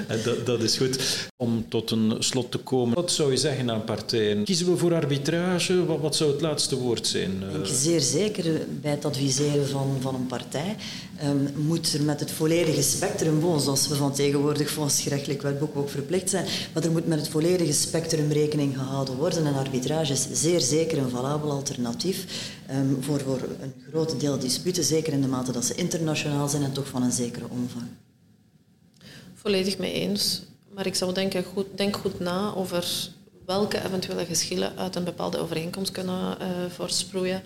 En 0.06 0.22
dat, 0.24 0.46
dat 0.46 0.62
is 0.62 0.76
goed. 0.76 1.28
Om 1.36 1.64
tot 1.68 1.90
een 1.90 2.16
slot 2.18 2.50
te 2.50 2.58
komen, 2.58 2.94
wat 2.94 3.12
zou 3.12 3.30
je 3.30 3.36
zeggen 3.36 3.70
aan 3.70 3.84
partijen? 3.84 4.44
Kiezen 4.44 4.70
we 4.70 4.76
voor 4.76 4.94
arbitrage? 4.94 5.84
Wat, 5.86 6.00
wat 6.00 6.16
zou 6.16 6.32
het 6.32 6.40
laatste 6.40 6.76
woord 6.76 7.06
zijn? 7.06 7.30
Ik 7.42 7.52
denk 7.52 7.66
zeer 7.66 8.00
zeker 8.00 8.44
bij 8.80 8.90
het 8.90 9.04
adviseren 9.04 9.68
van, 9.68 9.96
van 10.00 10.14
een 10.14 10.26
partij 10.26 10.76
um, 11.24 11.48
moet 11.66 11.92
er 11.92 12.02
met 12.02 12.20
het 12.20 12.30
volledige 12.30 12.82
spectrum, 12.82 13.40
zoals 13.40 13.88
we 13.88 13.94
van 13.94 14.12
tegenwoordig 14.12 14.70
volgens 14.70 15.00
gerechtelijk 15.00 15.42
wetboek 15.42 15.76
ook 15.76 15.90
verplicht 15.90 16.30
zijn, 16.30 16.46
maar 16.74 16.84
er 16.84 16.90
moet 16.90 17.06
met 17.06 17.18
het 17.18 17.28
volledige 17.28 17.72
spectrum 17.72 18.32
rekening 18.32 18.76
gehouden 18.76 19.16
worden. 19.16 19.46
En 19.46 19.54
arbitrage 19.54 20.12
is 20.12 20.26
zeer 20.32 20.60
zeker 20.60 20.98
een 20.98 21.10
valabel 21.10 21.50
alternatief 21.50 22.50
um, 22.70 22.98
voor, 23.00 23.20
voor 23.20 23.40
een 23.60 23.74
groot 23.90 24.20
deel 24.20 24.38
disputen, 24.38 24.84
zeker 24.84 25.12
in 25.12 25.20
de 25.20 25.28
mate 25.28 25.52
dat 25.52 25.64
ze 25.64 25.74
internationaal 25.74 26.48
zijn 26.48 26.62
en 26.62 26.72
toch 26.72 26.88
van 26.88 27.02
een 27.02 27.12
zekere 27.12 27.46
omvang. 27.48 27.86
Volledig 29.34 29.78
mee 29.78 29.92
eens. 29.92 30.42
Maar 30.74 30.86
ik 30.86 30.94
zou 30.94 31.12
denken, 31.12 31.44
goed, 31.44 31.66
denk 31.74 31.96
goed 31.96 32.20
na 32.20 32.54
over 32.54 33.10
welke 33.46 33.84
eventuele 33.84 34.24
geschillen 34.24 34.76
uit 34.76 34.96
een 34.96 35.04
bepaalde 35.04 35.38
overeenkomst 35.38 35.92
kunnen 35.92 36.36
uh. 36.40 37.36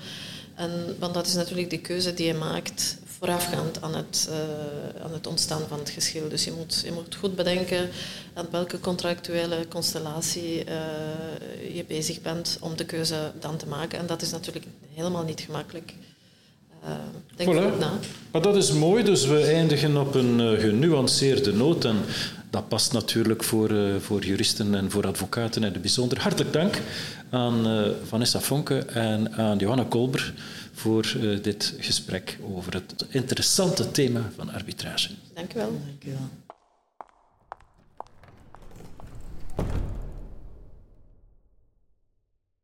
En, 0.54 0.96
want 0.98 1.14
dat 1.14 1.26
is 1.26 1.34
natuurlijk 1.34 1.70
de 1.70 1.78
keuze 1.78 2.14
die 2.14 2.26
je 2.26 2.34
maakt 2.34 2.96
voorafgaand 3.18 3.82
aan 3.82 3.94
het, 3.94 4.28
uh, 4.30 5.04
aan 5.04 5.12
het 5.12 5.26
ontstaan 5.26 5.62
van 5.68 5.78
het 5.78 5.90
geschil. 5.90 6.28
Dus 6.28 6.44
je 6.44 6.52
moet, 6.52 6.82
je 6.84 6.92
moet 6.92 7.14
goed 7.14 7.36
bedenken 7.36 7.88
aan 8.34 8.46
welke 8.50 8.80
contractuele 8.80 9.68
constellatie 9.68 10.64
uh, 10.64 11.74
je 11.74 11.84
bezig 11.88 12.20
bent 12.22 12.58
om 12.60 12.76
de 12.76 12.84
keuze 12.84 13.32
dan 13.40 13.56
te 13.56 13.66
maken. 13.66 13.98
En 13.98 14.06
dat 14.06 14.22
is 14.22 14.30
natuurlijk 14.30 14.66
helemaal 14.94 15.24
niet 15.24 15.40
gemakkelijk. 15.40 15.94
Uh, 16.84 16.90
denk 17.36 17.50
voilà. 17.50 17.62
goed 17.62 17.78
na. 17.78 17.92
Maar 18.30 18.42
dat 18.42 18.56
is 18.56 18.72
mooi, 18.72 19.04
dus 19.04 19.26
we 19.26 19.40
eindigen 19.40 19.96
op 19.96 20.14
een 20.14 20.60
genuanceerde 20.60 21.52
noot. 21.52 21.84
En 21.84 21.96
dat 22.50 22.68
past 22.68 22.92
natuurlijk 22.92 23.42
voor, 23.42 23.70
voor 24.00 24.24
juristen 24.24 24.74
en 24.74 24.90
voor 24.90 25.06
advocaten 25.06 25.62
in 25.64 25.72
het 25.72 25.80
bijzonder. 25.80 26.20
Hartelijk 26.20 26.52
dank 26.52 26.80
aan 27.34 27.66
eh, 27.66 27.90
Vanessa 28.04 28.40
Fonke 28.40 28.78
en 28.78 29.32
aan 29.32 29.58
Johanna 29.58 29.84
Kolber 29.88 30.34
voor 30.72 31.16
eh, 31.20 31.42
dit 31.42 31.74
gesprek 31.78 32.38
over 32.54 32.72
het 32.72 33.06
interessante 33.08 33.90
thema 33.90 34.30
van 34.36 34.50
arbitrage. 34.52 35.10
Dank 35.34 35.54
u. 35.54 35.58
Dank 35.58 36.04
u 36.04 36.10
wel. 36.10 36.30